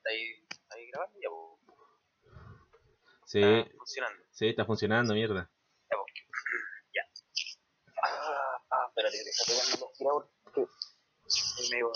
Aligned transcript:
¿está 0.00 0.10
ahí, 0.10 0.46
está 0.50 0.74
ahí 0.76 0.86
grabando? 0.90 1.18
Ya, 1.20 1.28
po. 1.28 1.60
Sí, 3.26 3.42
Está 3.42 3.70
funcionando. 3.76 4.24
sí, 4.32 4.48
está 4.48 4.64
funcionando, 4.64 5.14
mierda. 5.14 5.50
Ya, 5.90 5.96
po. 5.96 6.06
Ya. 6.94 7.02
Ah, 8.02 8.64
ah, 8.70 8.86
espérate, 8.88 9.16
está 9.20 9.44
pegando 9.46 9.76
el 9.76 9.90
aspirador. 9.92 10.30
porque 10.42 10.64
estoy 11.26 11.70
medio, 11.70 11.92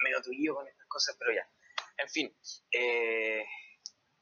medio 0.00 0.22
tullido 0.22 0.54
con 0.56 0.68
estas 0.68 0.86
cosas, 0.88 1.16
pero 1.18 1.32
ya. 1.32 1.48
En 1.98 2.08
fin. 2.08 2.36
Eh, 2.72 3.44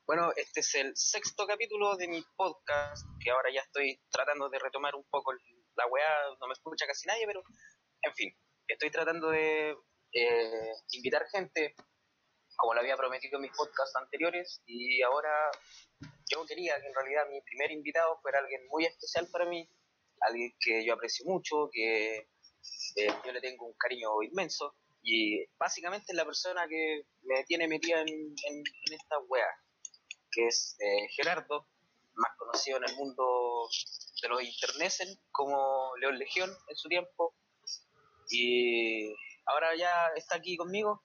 bueno, 0.07 0.33
este 0.37 0.61
es 0.61 0.75
el 0.75 0.97
sexto 0.97 1.47
capítulo 1.47 1.97
de 1.97 2.09
mi 2.09 2.23
podcast, 2.37 3.07
que 3.23 3.31
ahora 3.31 3.51
ya 3.53 3.61
estoy 3.61 4.01
tratando 4.11 4.49
de 4.51 4.59
retomar 4.59 4.95
un 4.95 5.05
poco 5.09 5.33
la 5.77 5.87
weá, 5.87 6.09
no 6.41 6.47
me 6.49 6.53
escucha 6.53 6.87
casi 6.87 7.07
nadie, 7.07 7.27
pero 7.27 7.43
en 8.03 8.15
fin, 8.15 8.37
estoy 8.67 8.91
tratando 8.91 9.31
de 9.31 9.77
eh, 10.13 10.73
invitar 10.93 11.27
gente, 11.31 11.75
como 12.61 12.75
lo 12.75 12.81
había 12.81 12.97
prometido 12.97 13.37
en 13.39 13.43
mis 13.43 13.57
podcasts 13.57 13.97
anteriores, 13.97 14.63
y 14.67 15.01
ahora 15.01 15.51
yo 16.31 16.45
quería 16.45 16.79
que 16.79 16.87
en 16.89 16.95
realidad 16.95 17.27
mi 17.31 17.41
primer 17.41 17.71
invitado 17.71 18.21
fuera 18.21 18.39
alguien 18.39 18.67
muy 18.69 18.85
especial 18.85 19.27
para 19.33 19.47
mí, 19.47 19.67
alguien 20.21 20.53
que 20.61 20.85
yo 20.85 20.93
aprecio 20.93 21.25
mucho, 21.25 21.71
que 21.73 22.29
eh, 22.97 23.09
yo 23.25 23.33
le 23.33 23.41
tengo 23.41 23.65
un 23.65 23.75
cariño 23.79 24.23
inmenso, 24.23 24.77
y 25.03 25.43
básicamente 25.57 26.13
es 26.13 26.17
la 26.17 26.27
persona 26.27 26.69
que 26.69 27.07
me 27.23 27.45
tiene 27.45 27.67
metida 27.67 28.03
en, 28.03 28.09
en, 28.09 28.57
en 28.59 28.93
esta 28.93 29.19
wea, 29.21 29.49
que 30.31 30.47
es 30.47 30.77
eh, 30.81 31.09
Gerardo, 31.17 31.67
más 32.13 32.37
conocido 32.37 32.77
en 32.77 32.85
el 32.85 32.97
mundo 32.97 33.71
de 34.21 34.29
los 34.29 34.43
internets 34.43 35.19
como 35.31 35.97
León 35.97 36.19
Legión 36.19 36.51
en 36.69 36.77
su 36.77 36.91
tiempo, 36.91 37.35
y 38.29 39.15
ahora 39.47 39.75
ya 39.75 40.09
está 40.15 40.37
aquí 40.37 40.59
conmigo. 40.59 41.03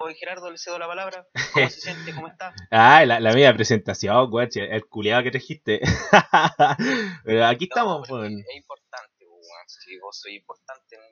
Hoy 0.00 0.14
Gerardo 0.14 0.50
le 0.50 0.58
cedo 0.58 0.78
la 0.78 0.86
palabra. 0.86 1.26
¿Cómo 1.52 1.68
se 1.68 1.80
siente? 1.80 2.14
¿Cómo 2.14 2.28
está? 2.28 2.54
Ah, 2.70 3.04
la, 3.04 3.18
la 3.20 3.32
media 3.32 3.54
presentación, 3.54 4.30
guache, 4.30 4.74
el 4.74 4.86
culiado 4.86 5.22
que 5.24 5.30
trajiste. 5.32 5.80
Pero 7.24 7.46
aquí 7.46 7.64
estamos, 7.64 8.08
No, 8.08 8.14
weón. 8.16 8.38
Es 8.38 8.56
importante, 8.56 9.24
po, 9.26 9.32
weón. 9.34 9.66
Si 9.66 9.98
vos 9.98 10.18
sois 10.20 10.36
importante 10.36 10.96
en, 10.96 11.02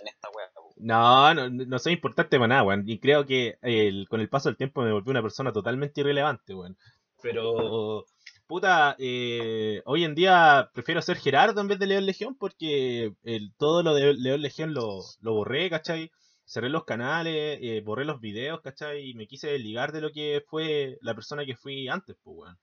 en 0.00 0.08
esta 0.08 0.28
wea. 0.30 0.50
No, 0.76 1.34
no, 1.34 1.48
no 1.50 1.78
soy 1.78 1.94
importante 1.94 2.36
para 2.38 2.48
nada, 2.48 2.62
weón. 2.64 2.84
Y 2.88 2.98
creo 3.00 3.26
que 3.26 3.58
el- 3.62 4.06
con 4.08 4.20
el 4.20 4.28
paso 4.28 4.48
del 4.48 4.56
tiempo 4.56 4.82
me 4.82 4.92
volví 4.92 5.10
una 5.10 5.22
persona 5.22 5.52
totalmente 5.52 6.00
irrelevante, 6.00 6.54
weón. 6.54 6.76
Pero, 7.22 8.04
puta, 8.46 8.96
eh, 8.98 9.82
hoy 9.86 10.04
en 10.04 10.14
día 10.14 10.70
prefiero 10.74 11.00
ser 11.02 11.16
Gerardo 11.16 11.60
en 11.60 11.68
vez 11.68 11.78
de 11.78 11.86
León 11.86 12.06
Legión 12.06 12.36
porque 12.36 13.12
el, 13.24 13.54
todo 13.56 13.82
lo 13.82 13.94
de 13.94 14.14
León 14.14 14.42
Legión 14.42 14.74
lo, 14.74 15.00
lo 15.20 15.32
borré, 15.34 15.70
¿cachai? 15.70 16.10
Cerré 16.46 16.68
los 16.68 16.84
canales, 16.84 17.58
eh, 17.62 17.80
borré 17.82 18.04
los 18.04 18.20
videos, 18.20 18.60
¿cachai? 18.60 19.10
Y 19.10 19.14
me 19.14 19.26
quise 19.26 19.48
desligar 19.48 19.92
de 19.92 20.00
lo 20.00 20.10
que 20.12 20.44
fue 20.46 20.98
la 21.00 21.14
persona 21.14 21.44
que 21.46 21.56
fui 21.56 21.88
antes, 21.88 22.16
pues, 22.22 22.36
weón. 22.36 22.58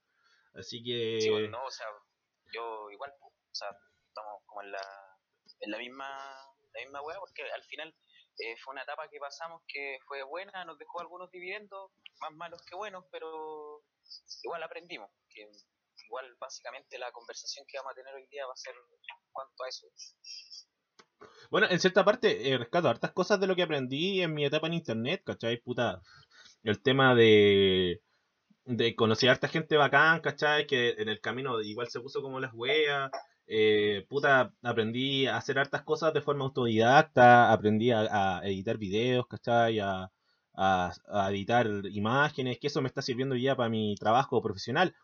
Así 0.53 0.83
que... 0.83 1.19
Sí, 1.21 1.29
bueno, 1.29 1.49
no, 1.49 1.65
o 1.65 1.71
sea, 1.71 1.87
yo 2.53 2.89
igual, 2.91 3.11
po, 3.19 3.27
o 3.27 3.53
sea, 3.55 3.69
estamos 4.07 4.43
como 4.45 4.61
en 4.61 4.71
la, 4.71 4.81
en 5.61 5.71
la 5.71 5.77
misma, 5.77 6.07
la 6.73 6.81
misma 6.81 7.01
wea, 7.01 7.19
porque 7.19 7.43
al 7.43 7.63
final 7.63 7.95
eh, 8.37 8.55
fue 8.63 8.73
una 8.73 8.83
etapa 8.83 9.09
que 9.09 9.19
pasamos 9.19 9.61
que 9.67 9.97
fue 10.07 10.23
buena, 10.23 10.65
nos 10.65 10.77
dejó 10.77 11.01
algunos 11.01 11.31
dividendos, 11.31 11.91
más 12.19 12.31
malos 12.33 12.61
que 12.65 12.75
buenos, 12.75 13.05
pero 13.11 13.83
igual 14.43 14.63
aprendimos, 14.63 15.09
que 15.29 15.49
igual 16.05 16.35
básicamente 16.39 16.97
la 16.97 17.11
conversación 17.11 17.65
que 17.67 17.77
vamos 17.77 17.93
a 17.93 17.95
tener 17.95 18.13
hoy 18.13 18.27
día 18.27 18.45
va 18.45 18.53
a 18.53 18.57
ser 18.57 18.75
en 18.75 19.31
cuanto 19.31 19.63
a 19.63 19.69
eso. 19.69 19.87
Bueno, 21.49 21.67
en 21.69 21.79
cierta 21.79 22.05
parte 22.05 22.51
eh, 22.51 22.57
rescato 22.57 22.89
hartas 22.89 23.11
cosas 23.11 23.39
de 23.39 23.47
lo 23.47 23.55
que 23.55 23.63
aprendí 23.63 24.21
en 24.21 24.33
mi 24.33 24.45
etapa 24.45 24.67
en 24.67 24.73
internet, 24.73 25.21
¿cachai? 25.25 25.57
Puta, 25.57 26.01
el 26.63 26.81
tema 26.81 27.15
de, 27.15 28.01
de 28.65 28.95
conocer 28.95 29.29
a 29.29 29.33
harta 29.33 29.47
gente 29.47 29.77
bacán, 29.77 30.21
¿cachai? 30.21 30.67
Que 30.67 30.91
en 30.97 31.09
el 31.09 31.21
camino 31.21 31.61
igual 31.61 31.89
se 31.89 31.99
puso 31.99 32.21
como 32.21 32.39
las 32.39 32.53
weas. 32.53 33.11
Eh, 33.47 34.05
puta, 34.09 34.53
aprendí 34.63 35.27
a 35.27 35.37
hacer 35.37 35.59
hartas 35.59 35.83
cosas 35.83 36.13
de 36.13 36.21
forma 36.21 36.45
autodidacta, 36.45 37.51
aprendí 37.51 37.91
a, 37.91 38.41
editar 38.45 38.77
videos, 38.77 39.27
¿cachai? 39.27 39.79
A, 39.79 40.09
a, 40.55 40.93
a 41.07 41.31
editar 41.31 41.67
imágenes, 41.91 42.59
que 42.59 42.67
eso 42.67 42.81
me 42.81 42.87
está 42.87 43.01
sirviendo 43.01 43.35
ya 43.35 43.55
para 43.55 43.69
mi 43.69 43.95
trabajo 43.95 44.41
profesional. 44.41 44.95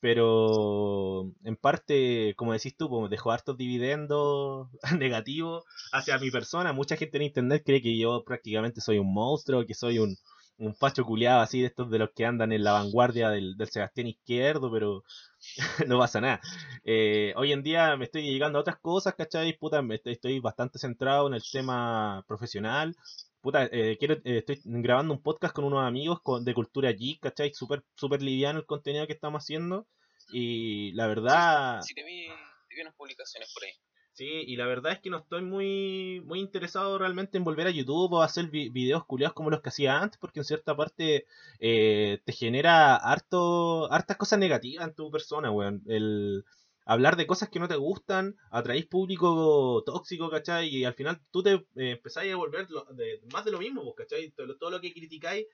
Pero 0.00 1.32
en 1.44 1.56
parte, 1.56 2.34
como 2.36 2.52
decís 2.52 2.76
tú, 2.76 2.88
pues, 2.88 3.10
dejó 3.10 3.32
hartos 3.32 3.56
dividendos 3.56 4.68
negativos 4.98 5.64
hacia 5.92 6.18
mi 6.18 6.30
persona. 6.30 6.72
Mucha 6.72 6.96
gente 6.96 7.16
en 7.16 7.24
internet 7.24 7.62
cree 7.64 7.82
que 7.82 7.98
yo 7.98 8.22
prácticamente 8.24 8.80
soy 8.80 8.98
un 8.98 9.12
monstruo, 9.12 9.64
que 9.66 9.74
soy 9.74 9.98
un, 9.98 10.16
un 10.58 10.74
facho 10.74 11.04
culiado 11.04 11.40
así 11.40 11.60
de 11.60 11.66
estos 11.68 11.90
de 11.90 11.98
los 11.98 12.10
que 12.14 12.24
andan 12.26 12.52
en 12.52 12.64
la 12.64 12.72
vanguardia 12.72 13.30
del, 13.30 13.56
del 13.56 13.68
Sebastián 13.70 14.06
izquierdo, 14.06 14.70
pero 14.70 15.02
no 15.88 15.98
pasa 15.98 16.20
nada. 16.20 16.40
Eh, 16.84 17.32
hoy 17.36 17.52
en 17.52 17.62
día 17.62 17.96
me 17.96 18.04
estoy 18.04 18.22
dedicando 18.22 18.58
a 18.58 18.62
otras 18.62 18.78
cosas, 18.78 19.14
¿cachai? 19.14 19.56
Puta, 19.58 19.82
me 19.82 19.96
estoy, 19.96 20.14
estoy 20.14 20.40
bastante 20.40 20.78
centrado 20.78 21.26
en 21.28 21.34
el 21.34 21.42
tema 21.50 22.24
profesional. 22.28 22.94
Puta, 23.44 23.68
eh, 23.70 23.98
quiero, 23.98 24.14
eh, 24.24 24.38
estoy 24.38 24.58
grabando 24.64 25.12
un 25.12 25.20
podcast 25.20 25.54
con 25.54 25.66
unos 25.66 25.84
amigos 25.84 26.18
con, 26.22 26.46
de 26.46 26.54
cultura 26.54 26.90
geek, 26.90 27.20
¿cachai? 27.20 27.52
Súper 27.52 27.84
super 27.94 28.22
liviano 28.22 28.58
el 28.58 28.64
contenido 28.64 29.06
que 29.06 29.12
estamos 29.12 29.42
haciendo. 29.42 29.86
Y 30.32 30.92
la 30.92 31.06
verdad... 31.08 31.82
Sí, 31.82 31.92
te 31.92 32.02
vi, 32.04 32.26
te 32.70 32.74
vi 32.74 32.80
unas 32.80 32.94
publicaciones 32.94 33.52
por 33.52 33.64
ahí. 33.64 33.72
Sí, 34.14 34.44
y 34.46 34.56
la 34.56 34.64
verdad 34.64 34.92
es 34.92 35.00
que 35.00 35.10
no 35.10 35.18
estoy 35.18 35.42
muy, 35.42 36.22
muy 36.24 36.40
interesado 36.40 36.96
realmente 36.96 37.36
en 37.36 37.44
volver 37.44 37.66
a 37.66 37.70
YouTube 37.70 38.14
o 38.14 38.22
hacer 38.22 38.46
vi- 38.46 38.70
videos 38.70 39.04
culiados 39.04 39.34
como 39.34 39.50
los 39.50 39.60
que 39.60 39.68
hacía 39.68 40.00
antes, 40.00 40.18
porque 40.18 40.40
en 40.40 40.46
cierta 40.46 40.74
parte 40.74 41.26
eh, 41.60 42.22
te 42.24 42.32
genera 42.32 42.96
harto, 42.96 43.92
hartas 43.92 44.16
cosas 44.16 44.38
negativas 44.38 44.88
en 44.88 44.94
tu 44.94 45.10
persona, 45.10 45.50
weón. 45.50 45.82
El 45.86 46.46
hablar 46.84 47.16
de 47.16 47.26
cosas 47.26 47.48
que 47.48 47.58
no 47.60 47.68
te 47.68 47.76
gustan, 47.76 48.36
atraís 48.50 48.86
público 48.86 49.82
tóxico, 49.86 50.30
¿cachai? 50.30 50.68
Y 50.68 50.84
al 50.84 50.94
final 50.94 51.20
tú 51.30 51.42
te 51.42 51.66
eh, 51.76 51.96
a 52.32 52.36
volver 52.36 52.70
lo- 52.70 52.84
de- 52.94 53.20
más 53.32 53.44
de 53.44 53.50
lo 53.52 53.58
mismo, 53.58 53.82
pues, 53.84 53.94
¿cachai? 53.96 54.30
Todo, 54.32 54.56
todo 54.56 54.70
lo 54.70 54.80
que 54.80 54.92
criticáis, 54.92 55.46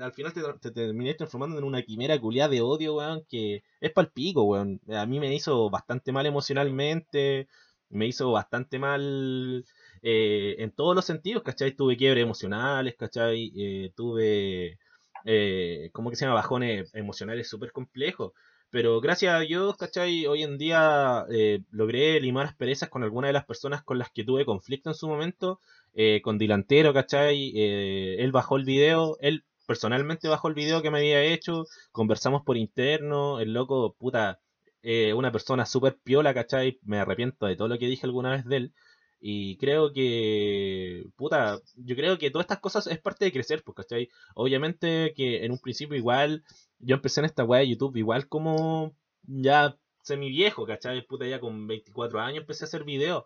al 0.00 0.12
final 0.12 0.32
te, 0.32 0.70
te 0.70 0.92
transformando 1.16 1.58
en 1.58 1.64
una 1.64 1.82
quimera 1.82 2.20
culiada 2.20 2.50
de 2.50 2.60
odio, 2.60 2.96
weón, 2.96 3.24
que 3.28 3.62
es 3.80 3.92
palpico, 3.92 4.42
weón. 4.44 4.80
A 4.88 5.06
mí 5.06 5.20
me 5.20 5.32
hizo 5.34 5.70
bastante 5.70 6.12
mal 6.12 6.26
emocionalmente 6.26 7.48
me 7.90 8.06
hizo 8.06 8.32
bastante 8.32 8.78
mal 8.78 9.64
eh, 10.02 10.56
en 10.58 10.72
todos 10.72 10.94
los 10.96 11.04
sentidos, 11.04 11.42
¿cachai? 11.42 11.72
Tuve 11.76 11.96
quiebres 11.96 12.22
emocionales, 12.24 12.96
¿cachai? 12.98 13.52
Eh, 13.56 13.92
tuve, 13.94 14.78
eh, 15.24 15.90
¿cómo 15.92 16.10
que 16.10 16.16
se 16.16 16.24
llama? 16.24 16.34
Bajones 16.36 16.92
emocionales 16.94 17.48
súper 17.48 17.72
complejos. 17.72 18.32
Pero 18.74 19.00
gracias 19.00 19.32
a 19.32 19.38
Dios, 19.38 19.76
¿cachai? 19.76 20.26
Hoy 20.26 20.42
en 20.42 20.58
día 20.58 21.24
eh, 21.30 21.60
logré 21.70 22.20
limar 22.20 22.46
asperezas 22.46 22.88
con 22.88 23.04
algunas 23.04 23.28
de 23.28 23.32
las 23.32 23.44
personas 23.44 23.84
con 23.84 23.98
las 23.98 24.10
que 24.10 24.24
tuve 24.24 24.44
conflicto 24.44 24.90
en 24.90 24.96
su 24.96 25.06
momento. 25.06 25.60
eh, 25.94 26.20
con 26.22 26.38
Dilantero, 26.38 26.92
¿cachai? 26.92 27.52
Eh, 27.54 28.16
él 28.18 28.32
bajó 28.32 28.56
el 28.56 28.64
video, 28.64 29.16
él 29.20 29.44
personalmente 29.64 30.26
bajó 30.26 30.48
el 30.48 30.54
video 30.54 30.82
que 30.82 30.90
me 30.90 30.98
había 30.98 31.22
hecho. 31.22 31.66
Conversamos 31.92 32.42
por 32.42 32.56
interno, 32.56 33.38
el 33.38 33.52
loco, 33.52 33.94
puta, 33.96 34.40
eh, 34.82 35.12
una 35.14 35.30
persona 35.30 35.66
súper 35.66 35.96
piola, 36.02 36.34
¿cachai? 36.34 36.80
Me 36.82 36.98
arrepiento 36.98 37.46
de 37.46 37.54
todo 37.56 37.68
lo 37.68 37.78
que 37.78 37.86
dije 37.86 38.06
alguna 38.06 38.32
vez 38.32 38.44
de 38.44 38.56
él. 38.56 38.74
Y 39.20 39.56
creo 39.56 39.92
que, 39.92 41.04
puta, 41.16 41.58
yo 41.76 41.96
creo 41.96 42.18
que 42.18 42.30
todas 42.30 42.44
estas 42.44 42.60
cosas 42.60 42.86
es 42.88 42.98
parte 43.00 43.24
de 43.24 43.32
crecer, 43.32 43.62
pues, 43.64 43.76
¿cachai? 43.76 44.08
Obviamente 44.34 45.14
que 45.16 45.44
en 45.44 45.52
un 45.52 45.58
principio 45.60 45.96
igual, 45.96 46.44
yo 46.84 46.96
empecé 46.96 47.20
en 47.20 47.26
esta 47.26 47.44
weá 47.44 47.60
de 47.60 47.68
YouTube 47.70 47.96
igual 47.96 48.28
como 48.28 48.94
ya 49.22 49.76
semi 50.02 50.28
viejo, 50.30 50.66
¿cachai? 50.66 51.06
Puta, 51.06 51.26
ya 51.26 51.40
con 51.40 51.66
24 51.66 52.20
años 52.20 52.40
empecé 52.42 52.64
a 52.64 52.68
hacer 52.68 52.84
videos. 52.84 53.24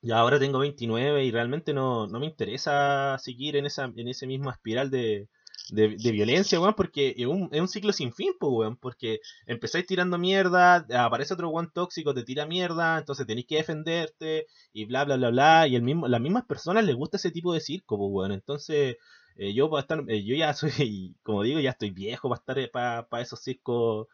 Y 0.00 0.12
ahora 0.12 0.38
tengo 0.38 0.60
29 0.60 1.24
y 1.24 1.30
realmente 1.30 1.72
no, 1.74 2.06
no 2.06 2.20
me 2.20 2.26
interesa 2.26 3.16
seguir 3.18 3.56
en 3.56 3.66
esa 3.66 3.84
en 3.96 4.08
ese 4.08 4.26
mismo 4.26 4.50
espiral 4.50 4.90
de, 4.90 5.28
de, 5.70 6.12
violencia, 6.12 6.60
weón, 6.60 6.74
porque 6.74 7.14
es 7.16 7.26
un, 7.26 7.48
es 7.52 7.60
un 7.60 7.68
ciclo 7.68 7.92
sin 7.92 8.12
fin, 8.12 8.32
pues, 8.38 8.52
weón, 8.52 8.76
porque 8.76 9.20
empezáis 9.46 9.86
tirando 9.86 10.18
mierda, 10.18 10.86
aparece 11.04 11.34
otro 11.34 11.50
weón 11.50 11.70
tóxico, 11.72 12.14
te 12.14 12.24
tira 12.24 12.46
mierda, 12.46 12.98
entonces 12.98 13.26
tenéis 13.26 13.46
que 13.46 13.56
defenderte 13.56 14.46
y 14.72 14.86
bla, 14.86 15.04
bla, 15.04 15.16
bla, 15.16 15.30
bla, 15.30 15.68
y 15.68 15.76
el 15.76 15.82
mismo, 15.82 16.08
las 16.08 16.20
mismas 16.20 16.44
personas 16.46 16.84
les 16.84 16.96
gusta 16.96 17.16
ese 17.18 17.30
tipo 17.30 17.52
de 17.52 17.60
circo, 17.60 17.98
pues, 17.98 18.10
weón, 18.10 18.32
entonces 18.32 18.96
eh, 19.38 19.54
yo 19.54 19.70
para 19.70 19.82
estar, 19.82 20.04
eh, 20.08 20.24
yo 20.24 20.34
ya 20.36 20.52
soy, 20.54 21.16
como 21.22 21.42
digo, 21.42 21.60
ya 21.60 21.70
estoy 21.70 21.90
viejo 21.90 22.28
para 22.28 22.40
estar 22.40 22.70
para 22.70 23.08
pa 23.08 23.20
esos 23.22 23.40
circos 23.42 24.08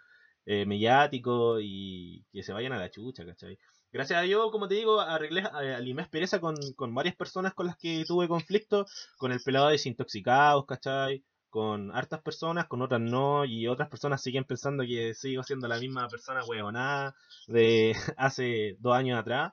eh, 0.46 0.66
mediáticos 0.66 1.60
y 1.62 2.24
que 2.32 2.42
se 2.42 2.52
vayan 2.52 2.72
a 2.72 2.78
la 2.78 2.90
chucha, 2.90 3.24
¿cachai? 3.26 3.58
Gracias 3.92 4.18
a 4.18 4.22
Dios, 4.22 4.50
como 4.50 4.68
te 4.68 4.74
digo, 4.74 5.00
arreglé, 5.00 5.44
eh, 5.62 5.80
limé 5.80 6.02
aspereza 6.02 6.40
con, 6.40 6.56
con 6.76 6.94
varias 6.94 7.14
personas 7.16 7.54
con 7.54 7.66
las 7.66 7.76
que 7.76 8.04
tuve 8.06 8.28
conflicto, 8.28 8.86
con 9.18 9.32
el 9.32 9.40
pelado 9.40 9.66
de 9.66 9.72
desintoxicados, 9.72 10.66
¿cachai? 10.66 11.24
Con 11.48 11.92
hartas 11.96 12.20
personas, 12.20 12.66
con 12.66 12.82
otras 12.82 13.00
no, 13.00 13.44
y 13.44 13.68
otras 13.68 13.88
personas 13.88 14.20
siguen 14.22 14.44
pensando 14.44 14.84
que 14.84 15.14
sigo 15.14 15.42
siendo 15.44 15.68
la 15.68 15.78
misma 15.78 16.08
persona 16.08 16.44
huevonada 16.44 17.14
de 17.46 17.94
hace 18.18 18.76
dos 18.80 18.94
años 18.96 19.18
atrás. 19.18 19.52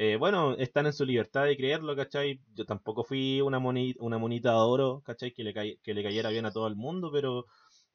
Eh, 0.00 0.16
bueno, 0.16 0.54
están 0.54 0.86
en 0.86 0.92
su 0.92 1.04
libertad 1.04 1.44
de 1.46 1.56
creerlo, 1.56 1.96
¿cachai? 1.96 2.40
Yo 2.54 2.64
tampoco 2.64 3.02
fui 3.02 3.40
una 3.40 3.58
monita, 3.58 3.98
una 4.00 4.16
monita 4.16 4.52
de 4.52 4.58
oro, 4.58 5.02
¿cachai? 5.04 5.32
Que 5.32 5.42
le, 5.42 5.52
que 5.82 5.92
le 5.92 6.02
cayera 6.04 6.30
bien 6.30 6.46
a 6.46 6.52
todo 6.52 6.68
el 6.68 6.76
mundo, 6.76 7.10
pero 7.12 7.46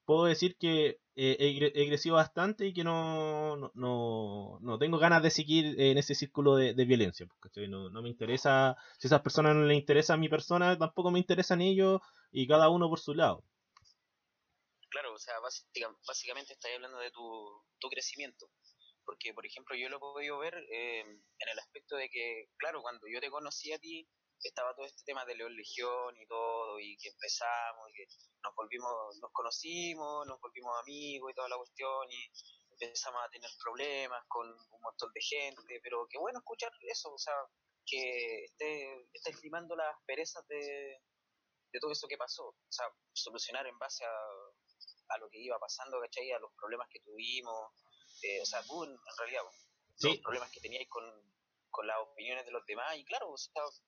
puedo 0.03 0.25
decir 0.25 0.57
que 0.57 0.99
eh, 1.15 1.71
he, 1.73 1.87
crecido 1.87 2.15
bastante 2.15 2.65
y 2.67 2.73
que 2.73 2.83
no, 2.83 3.71
no, 3.73 4.59
no, 4.59 4.77
tengo 4.79 4.97
ganas 4.97 5.23
de 5.23 5.31
seguir 5.31 5.79
en 5.79 5.97
ese 5.97 6.13
círculo 6.13 6.57
de, 6.57 6.73
violencia. 6.73 7.25
Pues, 7.39 7.69
no, 7.69 7.89
no, 7.89 8.01
me 8.01 8.09
interesa, 8.09 8.75
si 8.99 9.07
a 9.07 9.09
esas 9.09 9.21
personas 9.21 9.55
no 9.55 9.63
les 9.63 9.77
interesa 9.77 10.15
a 10.15 10.17
mi 10.17 10.27
persona, 10.27 10.77
tampoco 10.77 11.09
me 11.09 11.19
interesan 11.19 11.61
ellos 11.61 12.01
y 12.33 12.49
cada 12.49 12.67
uno 12.67 12.89
por 12.89 12.99
su 12.99 13.13
lado. 13.13 13.45
Claro, 14.89 15.13
o 15.13 15.19
sea, 15.19 15.35
básicamente 16.05 16.51
estás 16.51 16.71
hablando 16.75 16.97
de 16.97 17.11
tu, 17.11 17.63
tu 17.79 17.87
crecimiento. 17.87 18.49
Porque, 19.05 19.33
por 19.33 19.45
ejemplo, 19.45 19.75
yo 19.75 19.89
lo 19.89 19.97
he 19.97 19.99
podido 19.99 20.37
ver 20.39 20.55
eh, 20.71 21.01
en 21.01 21.49
el 21.51 21.59
aspecto 21.59 21.95
de 21.95 22.09
que, 22.09 22.49
claro, 22.57 22.81
cuando 22.81 23.07
yo 23.07 23.19
te 23.19 23.29
conocí 23.29 23.73
a 23.73 23.79
ti, 23.79 24.07
estaba 24.47 24.75
todo 24.75 24.85
este 24.85 25.03
tema 25.05 25.25
de 25.25 25.35
León 25.35 25.55
Legión 25.55 26.15
y 26.17 26.25
todo, 26.27 26.79
y 26.79 26.97
que 26.97 27.09
empezamos, 27.09 27.89
y 27.89 27.93
que 27.93 28.07
nos 28.43 28.55
volvimos, 28.55 29.17
nos 29.21 29.31
conocimos, 29.31 30.27
nos 30.27 30.39
volvimos 30.39 30.79
amigos 30.81 31.31
y 31.31 31.35
toda 31.35 31.49
la 31.49 31.57
cuestión, 31.57 32.11
y 32.11 32.31
empezamos 32.71 33.21
a 33.23 33.29
tener 33.29 33.49
problemas 33.63 34.23
con 34.27 34.49
un 34.49 34.81
montón 34.81 35.11
de 35.13 35.21
gente, 35.21 35.79
pero 35.81 36.07
qué 36.09 36.17
bueno 36.17 36.39
escuchar 36.39 36.71
eso, 36.81 37.13
o 37.13 37.17
sea, 37.17 37.35
que 37.85 38.45
esté, 38.45 39.07
esté 39.13 39.31
estimando 39.31 39.75
las 39.75 39.95
perezas 40.05 40.45
de, 40.47 41.01
de 41.71 41.79
todo 41.79 41.91
eso 41.91 42.07
que 42.07 42.17
pasó, 42.17 42.47
o 42.47 42.71
sea, 42.71 42.87
solucionar 43.13 43.65
en 43.67 43.77
base 43.77 44.05
a, 44.05 44.11
a 45.09 45.17
lo 45.19 45.29
que 45.29 45.39
iba 45.39 45.57
pasando, 45.59 45.99
¿cachai? 46.01 46.31
A 46.31 46.39
los 46.39 46.51
problemas 46.53 46.87
que 46.89 46.99
tuvimos, 47.01 47.71
eh, 48.23 48.41
o 48.41 48.45
sea, 48.45 48.63
tú 48.63 48.83
en, 48.85 48.97
realidad, 49.17 49.43
los 50.01 50.17
problemas 50.19 50.49
que 50.51 50.61
teníais 50.61 50.87
con, 50.89 51.03
con 51.69 51.87
las 51.87 51.97
opiniones 51.99 52.45
de 52.45 52.51
los 52.51 52.65
demás. 52.65 52.95
Y 52.95 53.03
claro, 53.03 53.35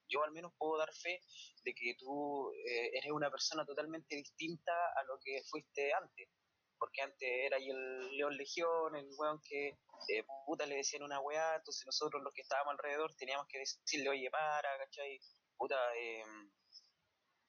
yo 0.10 0.24
al 0.24 0.32
menos 0.32 0.52
puedo 0.58 0.78
dar 0.78 0.94
fe 0.94 1.22
de 1.64 1.74
que 1.74 1.96
tú 1.98 2.52
eh, 2.68 2.90
eres 2.94 3.12
una 3.12 3.32
persona 3.32 3.66
totalmente 3.66 4.16
distinta 4.16 4.74
a 4.96 5.04
lo 5.04 5.20
que 5.24 5.42
fuiste 5.50 5.94
antes. 5.94 6.30
Porque 6.78 7.02
antes 7.02 7.30
era 7.30 7.56
ahí 7.56 7.70
el 7.70 8.18
León 8.18 8.36
Legión, 8.36 8.96
el 8.96 9.08
weón 9.18 9.40
que 9.48 9.78
eh, 10.10 10.26
puta 10.46 10.66
le 10.66 10.76
decían 10.76 11.04
una 11.04 11.22
weá, 11.22 11.56
entonces 11.56 11.86
nosotros 11.86 12.22
los 12.22 12.34
que 12.34 12.42
estábamos 12.42 12.74
alrededor 12.74 13.16
teníamos 13.16 13.48
que 13.48 13.60
decirle, 13.60 14.10
oye, 14.10 14.30
para, 14.30 14.78
¿cachai? 14.78 15.20
Puta, 15.56 15.78
em, 15.96 16.52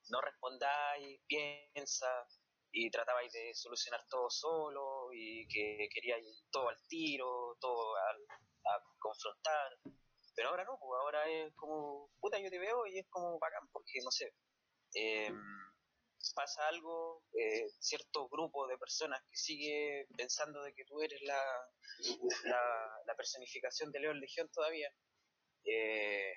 no 0.09 0.21
respondáis, 0.21 1.19
piensa, 1.27 2.07
y 2.79 2.91
tratabais 2.91 3.31
de 3.31 3.53
solucionar 3.55 4.05
todo 4.07 4.29
solo, 4.29 5.09
y 5.13 5.47
que 5.47 5.89
queríais 5.91 6.45
todo 6.51 6.69
al 6.69 6.77
tiro, 6.87 7.57
todo 7.59 7.95
al, 7.95 8.21
a 8.65 8.83
confrontar. 8.99 9.79
Pero 10.35 10.49
ahora 10.49 10.63
no, 10.65 10.77
pues 10.79 10.99
ahora 11.01 11.27
es 11.27 11.53
como, 11.55 12.11
puta, 12.19 12.39
yo 12.39 12.49
te 12.49 12.59
veo 12.59 12.85
y 12.85 12.99
es 12.99 13.07
como 13.09 13.39
bacán, 13.39 13.67
porque 13.71 13.99
no 14.03 14.11
sé, 14.11 14.31
em, 14.93 15.35
pasa 16.35 16.67
algo, 16.67 17.23
eh, 17.33 17.67
cierto 17.79 18.29
grupo 18.29 18.67
de 18.67 18.77
personas 18.77 19.23
que 19.29 19.37
sigue 19.37 20.07
pensando 20.15 20.61
de 20.61 20.73
que 20.73 20.85
tú 20.85 21.01
eres 21.01 21.21
la, 21.23 21.41
la, 23.05 23.15
personificación 23.15 23.91
de 23.91 23.99
León 24.01 24.19
Legión 24.19 24.47
todavía. 24.53 24.93
Eh, 25.65 26.33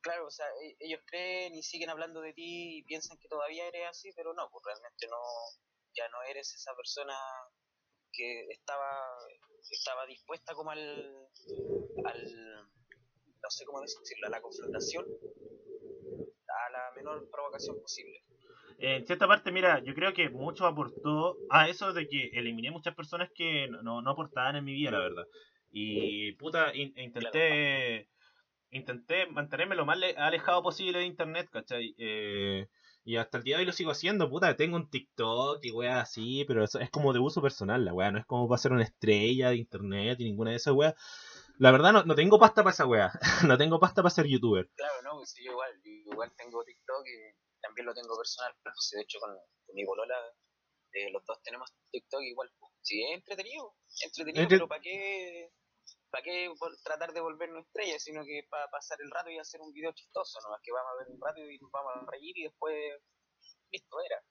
claro, 0.00 0.26
o 0.26 0.30
sea, 0.30 0.46
e, 0.62 0.76
ellos 0.80 1.02
creen 1.06 1.54
y 1.54 1.62
siguen 1.62 1.90
hablando 1.90 2.22
de 2.22 2.32
ti 2.32 2.78
y 2.78 2.82
piensan 2.84 3.18
que 3.18 3.28
todavía 3.28 3.66
eres 3.68 3.88
así, 3.88 4.12
pero 4.16 4.32
no, 4.32 4.48
pues 4.50 4.64
realmente 4.64 5.06
no, 5.08 5.20
ya 5.94 6.08
no 6.08 6.22
eres 6.22 6.54
esa 6.54 6.74
persona 6.74 7.14
que 8.12 8.46
estaba, 8.50 9.02
estaba 9.70 10.06
dispuesta 10.06 10.54
como 10.54 10.70
al, 10.70 10.80
al 12.04 12.70
no 13.42 13.50
sé 13.50 13.64
cómo 13.64 13.80
decirlo, 13.80 14.26
a 14.26 14.30
la 14.30 14.40
confrontación, 14.40 15.04
a 15.04 16.70
la 16.70 16.92
menor 16.96 17.28
provocación 17.30 17.80
posible. 17.80 18.24
En 18.78 19.06
cierta 19.06 19.28
parte, 19.28 19.52
mira, 19.52 19.82
yo 19.84 19.94
creo 19.94 20.12
que 20.12 20.30
mucho 20.30 20.66
aportó 20.66 21.36
a 21.50 21.68
eso 21.68 21.92
de 21.92 22.08
que 22.08 22.30
eliminé 22.32 22.70
muchas 22.70 22.94
personas 22.94 23.30
que 23.34 23.68
no, 23.68 24.02
no 24.02 24.10
aportaban 24.10 24.56
en 24.56 24.64
mi 24.64 24.72
vida, 24.72 24.90
la 24.90 24.98
verdad. 24.98 25.26
Y 25.70 26.32
puta, 26.32 26.74
intenté 26.74 28.08
intenté 28.74 29.26
mantenerme 29.26 29.76
lo 29.76 29.86
más 29.86 29.98
alejado 30.16 30.62
posible 30.62 30.98
de 30.98 31.06
internet, 31.06 31.48
¿cachai? 31.50 31.94
Eh, 31.96 32.66
y 33.04 33.16
hasta 33.16 33.38
el 33.38 33.44
día 33.44 33.56
de 33.56 33.60
hoy 33.60 33.66
lo 33.66 33.72
sigo 33.72 33.90
haciendo, 33.90 34.30
puta, 34.30 34.56
tengo 34.56 34.76
un 34.76 34.88
TikTok 34.88 35.62
y 35.62 35.70
weá 35.70 36.00
así, 36.00 36.44
pero 36.46 36.64
eso 36.64 36.80
es 36.80 36.90
como 36.90 37.12
de 37.12 37.18
uso 37.18 37.42
personal, 37.42 37.84
la 37.84 37.92
weá, 37.92 38.10
no 38.10 38.18
es 38.18 38.24
como 38.24 38.48
para 38.48 38.58
ser 38.58 38.72
una 38.72 38.82
estrella 38.82 39.50
de 39.50 39.56
internet 39.56 40.18
y 40.20 40.24
ninguna 40.24 40.50
de 40.50 40.56
esas 40.56 40.74
weas. 40.74 40.94
La 41.58 41.70
verdad 41.70 41.92
no, 41.92 42.04
no 42.04 42.14
tengo 42.14 42.38
pasta 42.38 42.64
para 42.64 42.72
esa 42.72 42.86
weá. 42.86 43.12
no 43.54 43.58
tengo 43.58 43.78
pasta 43.78 44.02
para 44.02 44.14
ser 44.14 44.26
youtuber. 44.26 44.68
Claro, 44.74 45.02
no, 45.02 45.16
pues 45.18 45.34
yo 45.36 45.52
igual, 45.52 45.70
igual 45.84 46.32
tengo 46.36 46.64
TikTok 46.64 47.06
y 47.06 47.60
también 47.60 47.86
lo 47.86 47.94
tengo 47.94 48.16
personal. 48.16 48.52
Pues, 48.62 48.90
de 48.92 49.02
hecho, 49.02 49.18
con, 49.20 49.36
mi 49.74 49.84
bolola, 49.84 50.16
eh, 50.92 51.10
los 51.12 51.24
dos 51.24 51.40
tenemos 51.42 51.70
TikTok 51.90 52.22
igual. 52.22 52.50
Pues. 52.58 52.72
Sí, 52.80 53.02
es 53.04 53.14
entretenido, 53.18 53.74
entretenido, 54.02 54.48
pero 54.48 54.68
¿para 54.68 54.80
qué, 54.80 55.50
para 56.14 56.22
qué 56.22 56.48
tratar 56.84 57.12
de 57.12 57.20
volvernos 57.20 57.66
estrellas? 57.66 58.00
Sino 58.00 58.24
que 58.24 58.46
para 58.48 58.70
pasar 58.70 58.96
el 59.02 59.10
rato 59.10 59.30
y 59.30 59.38
hacer 59.38 59.60
un 59.60 59.72
video 59.72 59.90
chistoso, 59.92 60.38
¿no? 60.46 60.54
Es 60.54 60.62
que 60.62 60.70
vamos 60.70 60.92
a 60.92 60.96
ver 61.02 61.08
un 61.10 61.20
rato 61.20 61.40
y 61.40 61.58
nos 61.58 61.72
vamos 61.72 61.92
a 61.96 62.06
reír 62.08 62.38
y 62.38 62.44
después, 62.44 63.02
listo, 63.72 63.96
era. 64.00 64.22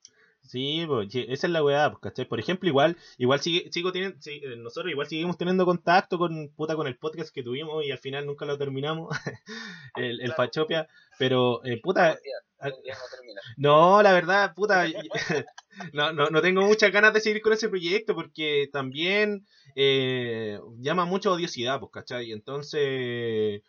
Sí, 0.46 0.84
pues, 0.88 1.08
esa 1.16 1.48
es 1.48 1.54
la 1.54 1.64
weá, 1.64 1.90
pues, 1.90 2.02
¿cachai? 2.02 2.26
Por 2.26 2.40
ejemplo, 2.40 2.68
igual, 2.68 2.98
igual 3.18 3.40
sigue, 3.40 3.72
sigo 3.72 3.92
teniendo, 3.92 4.18
eh, 4.26 4.56
nosotros 4.58 4.92
igual 4.92 5.08
seguimos 5.08 5.38
teniendo 5.38 5.66
contacto 5.66 6.18
con 6.18 6.50
puta 6.50 6.76
con 6.76 6.86
el 6.86 6.98
podcast 6.98 7.34
que 7.34 7.44
tuvimos 7.44 7.84
y 7.86 7.92
al 7.92 7.98
final 7.98 8.26
nunca 8.26 8.46
lo 8.46 8.58
terminamos, 8.58 9.10
el, 9.96 10.20
el 10.22 10.34
Fachopia, 10.34 10.88
pero 11.18 11.64
eh, 11.64 11.80
puta, 11.82 12.20
no, 13.58 14.02
la 14.04 14.12
verdad, 14.12 14.54
puta, 14.54 14.86
no, 15.94 16.12
no, 16.12 16.30
no 16.30 16.42
tengo 16.42 16.62
muchas 16.62 16.92
ganas 16.92 17.14
de 17.14 17.22
seguir 17.22 17.42
con 17.42 17.54
ese 17.54 17.70
proyecto 17.70 18.14
porque 18.14 18.70
también 18.72 19.48
eh, 19.76 20.60
llama 20.80 21.06
mucha 21.06 21.32
odiosidad, 21.32 21.80
pues, 21.80 21.92
¿cachai? 21.94 22.32
Entonces 22.34 23.62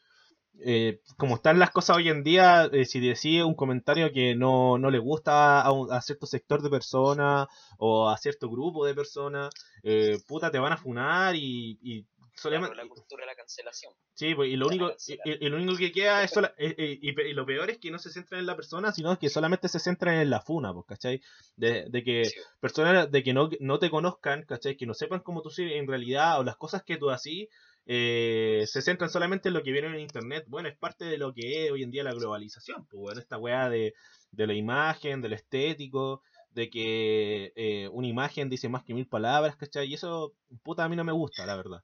eh, 0.61 1.01
como 1.17 1.37
están 1.37 1.59
las 1.59 1.71
cosas 1.71 1.97
hoy 1.97 2.09
en 2.09 2.23
día, 2.23 2.69
eh, 2.73 2.85
si 2.85 3.01
decís 3.01 3.43
un 3.43 3.55
comentario 3.55 4.13
que 4.13 4.35
no, 4.35 4.79
no 4.79 4.91
le 4.91 4.99
gusta 4.99 5.63
a, 5.63 6.01
cierto 6.01 6.27
sector 6.27 6.63
de 6.63 6.71
personas 6.71 7.49
o 7.79 8.09
a 8.09 8.17
cierto 8.19 8.49
grupo 8.49 8.87
de 8.87 8.95
personas, 8.95 9.53
eh, 9.83 10.19
puta, 10.27 10.51
te 10.51 10.59
van 10.59 10.73
a 10.73 10.77
funar 10.77 11.35
y, 11.35 11.79
y 11.83 12.07
solamente... 12.37 12.77
la 12.77 12.87
cultura 12.87 13.23
de 13.23 13.27
la 13.27 13.35
cancelación. 13.35 13.93
Sí, 14.15 14.35
pues, 14.35 14.49
y 14.51 14.57
lo, 14.57 14.69
único, 14.69 14.95
y, 15.25 15.49
lo 15.49 15.57
único 15.57 15.77
que 15.77 15.93
queda 15.93 16.23
es... 16.23 16.33
y, 16.59 17.13
lo 17.33 17.45
peor 17.45 17.71
es 17.71 17.79
que 17.79 17.91
no 17.91 17.99
se 17.99 18.11
centran 18.11 18.41
en 18.41 18.47
la 18.47 18.57
persona, 18.57 18.93
sino 18.93 19.19
que 19.19 19.29
solamente 19.29 19.69
se 19.69 19.81
centran 19.81 20.21
en 20.21 20.31
la 20.31 20.41
funa, 20.41 20.73
pues, 20.73 20.87
¿cachai? 20.87 21.21
De, 21.57 21.87
de 21.91 22.05
que 22.05 22.31
personas 22.61 23.11
de 23.11 23.23
que 23.25 23.35
no, 23.35 23.51
no 23.61 23.79
te 23.79 23.91
conozcan, 23.91 24.45
¿cachai? 24.45 24.77
Que 24.77 24.87
no 24.87 24.95
sepan 24.95 25.21
cómo 25.21 25.43
tú 25.43 25.51
en 25.59 25.89
realidad 25.89 26.39
o 26.39 26.45
las 26.45 26.57
cosas 26.57 26.85
que 26.85 26.97
tú 26.97 27.11
así 27.11 27.49
eh, 27.87 28.65
se 28.67 28.83
centran 28.83 29.11
solamente 29.11 29.49
en 29.49 29.55
lo 29.55 29.63
que 29.63 29.73
viene 29.73 29.89
en 29.89 30.01
internet. 30.01 30.45
Bueno, 30.49 30.69
es 30.69 30.77
parte 30.77 31.05
de 31.05 31.19
lo 31.19 31.33
que 31.35 31.67
es 31.67 31.73
hoy 31.73 31.83
en 31.83 31.91
día 31.91 32.05
la 32.05 32.15
globalización. 32.15 32.87
Pues 32.87 33.01
bueno, 33.01 33.21
esta 33.21 33.39
weá 33.39 33.69
de, 33.69 33.95
de 34.31 34.47
la 34.47 34.55
imagen, 34.55 35.21
del 35.21 35.35
estético, 35.35 36.23
de 36.53 36.71
que 36.71 37.53
eh, 37.57 37.89
una 37.93 38.07
imagen 38.07 38.49
dice 38.49 38.69
más 38.69 38.85
que 38.85 38.95
mil 38.95 39.07
palabras, 39.07 39.57
¿cachai? 39.57 39.89
Y 39.89 39.95
eso, 39.95 40.35
puta, 40.63 40.85
a 40.85 40.89
mí 40.89 40.97
no 40.97 41.05
me 41.05 41.13
gusta, 41.13 41.45
la 41.47 41.57
verdad. 41.57 41.83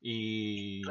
Y, 0.00 0.82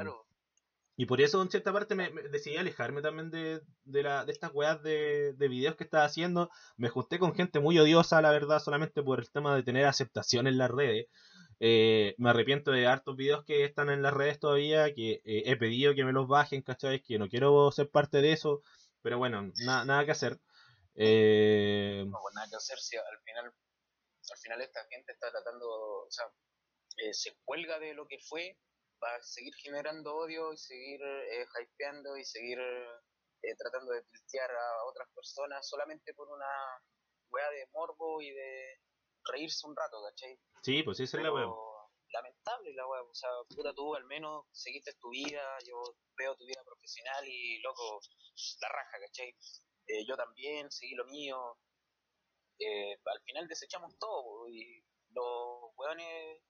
y 0.97 1.05
por 1.05 1.21
eso, 1.21 1.41
en 1.41 1.49
cierta 1.49 1.73
parte, 1.73 1.95
me, 1.95 2.11
decidí 2.31 2.57
alejarme 2.57 3.01
también 3.01 3.31
de, 3.31 3.61
de, 3.85 4.03
la, 4.03 4.25
de 4.25 4.31
estas 4.31 4.51
weas 4.53 4.83
de, 4.83 5.33
de 5.33 5.47
videos 5.47 5.75
que 5.75 5.83
estaba 5.85 6.05
haciendo. 6.05 6.49
Me 6.77 6.89
junté 6.89 7.19
con 7.19 7.33
gente 7.33 7.59
muy 7.59 7.79
odiosa, 7.79 8.21
la 8.21 8.31
verdad, 8.31 8.59
solamente 8.59 9.01
por 9.01 9.19
el 9.19 9.31
tema 9.31 9.55
de 9.55 9.63
tener 9.63 9.85
aceptación 9.85 10.47
en 10.47 10.57
las 10.57 10.69
redes. 10.69 11.05
Eh, 11.05 11.07
me 11.61 12.29
arrepiento 12.29 12.71
de 12.71 12.87
hartos 12.87 13.15
videos 13.15 13.45
que 13.45 13.63
están 13.63 13.89
en 13.91 14.01
las 14.01 14.13
redes 14.13 14.39
todavía, 14.39 14.93
que 14.95 15.21
eh, 15.23 15.43
he 15.45 15.55
pedido 15.57 15.93
que 15.93 16.03
me 16.03 16.11
los 16.11 16.27
bajen, 16.27 16.63
¿cachai? 16.63 17.03
Que 17.03 17.19
no 17.19 17.29
quiero 17.29 17.71
ser 17.71 17.89
parte 17.89 18.21
de 18.21 18.33
eso, 18.33 18.63
pero 19.03 19.19
bueno, 19.19 19.51
nada 19.63 20.05
que 20.05 20.11
hacer. 20.11 20.39
Eh... 20.95 22.03
No, 22.07 22.17
pues 22.19 22.33
nada 22.33 22.47
que 22.49 22.55
hacer 22.55 22.79
si 22.79 22.97
al 22.97 23.19
final, 23.23 23.45
al 23.45 24.37
final 24.39 24.61
esta 24.61 24.83
gente 24.89 25.11
está 25.11 25.29
tratando, 25.29 25.67
o 25.67 26.09
sea, 26.09 26.25
eh, 26.97 27.13
se 27.13 27.37
cuelga 27.45 27.77
de 27.79 27.93
lo 27.93 28.07
que 28.07 28.17
fue, 28.19 28.57
va 29.03 29.15
a 29.15 29.21
seguir 29.21 29.53
generando 29.55 30.15
odio 30.15 30.53
y 30.53 30.57
seguir 30.57 30.99
hypeando 31.63 32.17
y 32.17 32.25
seguir 32.25 32.57
tratando 33.57 33.93
de 33.93 34.01
tristear 34.03 34.49
a 34.49 34.85
otras 34.85 35.07
personas 35.13 35.67
solamente 35.67 36.13
por 36.15 36.27
una 36.27 36.45
wea 37.29 37.49
de 37.51 37.67
morbo 37.73 38.21
y 38.21 38.31
de 38.31 38.79
reírse 39.25 39.67
un 39.67 39.75
rato, 39.75 39.97
¿cachai? 40.09 40.39
Sí, 40.63 40.83
pues 40.83 40.97
sí, 40.97 41.03
esa 41.03 41.17
es 41.17 41.23
la 41.23 41.33
weá. 41.33 41.47
Lamentable 42.13 42.73
la 42.73 42.87
weá, 42.87 43.01
o 43.01 43.13
sea, 43.13 43.29
puta 43.49 43.73
tú 43.73 43.95
al 43.95 44.05
menos 44.05 44.45
seguiste 44.51 44.93
tu 44.99 45.09
vida, 45.09 45.41
yo 45.65 45.81
veo 46.17 46.35
tu 46.35 46.45
vida 46.45 46.63
profesional 46.65 47.25
y 47.25 47.59
loco, 47.61 48.01
la 48.61 48.69
raja, 48.69 48.99
¿cachai? 48.99 49.29
Eh, 49.87 50.05
yo 50.07 50.15
también 50.15 50.69
seguí 50.71 50.95
lo 50.95 51.05
mío. 51.05 51.57
Eh, 52.59 52.93
al 53.05 53.21
final 53.23 53.47
desechamos 53.47 53.97
todo 53.97 54.47
y 54.49 54.83
los 55.09 55.71
weones, 55.75 56.41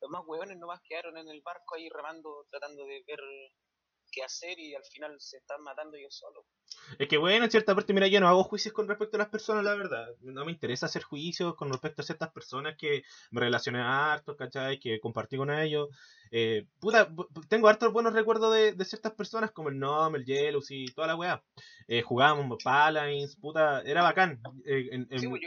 los 0.00 0.10
más 0.10 0.22
weones 0.26 0.56
nomás 0.58 0.80
quedaron 0.82 1.16
en 1.18 1.28
el 1.28 1.42
barco 1.42 1.74
ahí 1.74 1.88
remando, 1.88 2.46
tratando 2.50 2.84
de 2.84 3.04
ver 3.06 3.20
qué 4.10 4.22
hacer 4.22 4.58
y 4.58 4.74
al 4.74 4.84
final 4.84 5.14
se 5.18 5.38
están 5.38 5.62
matando 5.62 5.96
ellos 5.96 6.14
solos. 6.14 6.44
Es 6.98 7.08
que 7.08 7.18
bueno, 7.18 7.44
en 7.44 7.50
cierta 7.50 7.74
parte, 7.74 7.92
mira, 7.92 8.06
yo 8.08 8.20
no 8.20 8.28
hago 8.28 8.44
juicios 8.44 8.74
con 8.74 8.88
respecto 8.88 9.16
a 9.16 9.18
las 9.18 9.28
personas, 9.28 9.64
la 9.64 9.74
verdad. 9.74 10.08
No 10.20 10.44
me 10.44 10.52
interesa 10.52 10.86
hacer 10.86 11.02
juicios 11.02 11.54
con 11.54 11.70
respecto 11.70 12.02
a 12.02 12.04
ciertas 12.04 12.30
personas 12.30 12.76
que 12.76 13.02
me 13.30 13.40
relacioné 13.40 13.80
harto, 13.80 14.36
¿cachai? 14.36 14.78
Que 14.78 15.00
compartí 15.00 15.36
con 15.36 15.50
ellos. 15.50 15.88
Eh, 16.30 16.66
puta, 16.80 17.08
tengo 17.48 17.68
hartos 17.68 17.92
buenos 17.92 18.12
recuerdos 18.12 18.52
de, 18.54 18.72
de, 18.72 18.84
ciertas 18.84 19.12
personas 19.12 19.50
como 19.50 19.70
el 19.70 19.78
Nom, 19.78 20.14
el 20.14 20.24
Jealous 20.24 20.70
y 20.70 20.86
toda 20.86 21.08
la 21.08 21.16
weá. 21.16 21.42
Eh, 21.86 22.02
jugábamos 22.02 22.62
Paladins, 22.62 23.36
puta, 23.36 23.82
era 23.82 24.02
bacán. 24.02 24.40
Eh, 24.66 24.88
en, 24.92 25.08
en, 25.10 25.18
Sí, 25.18 25.28
pues, 25.28 25.42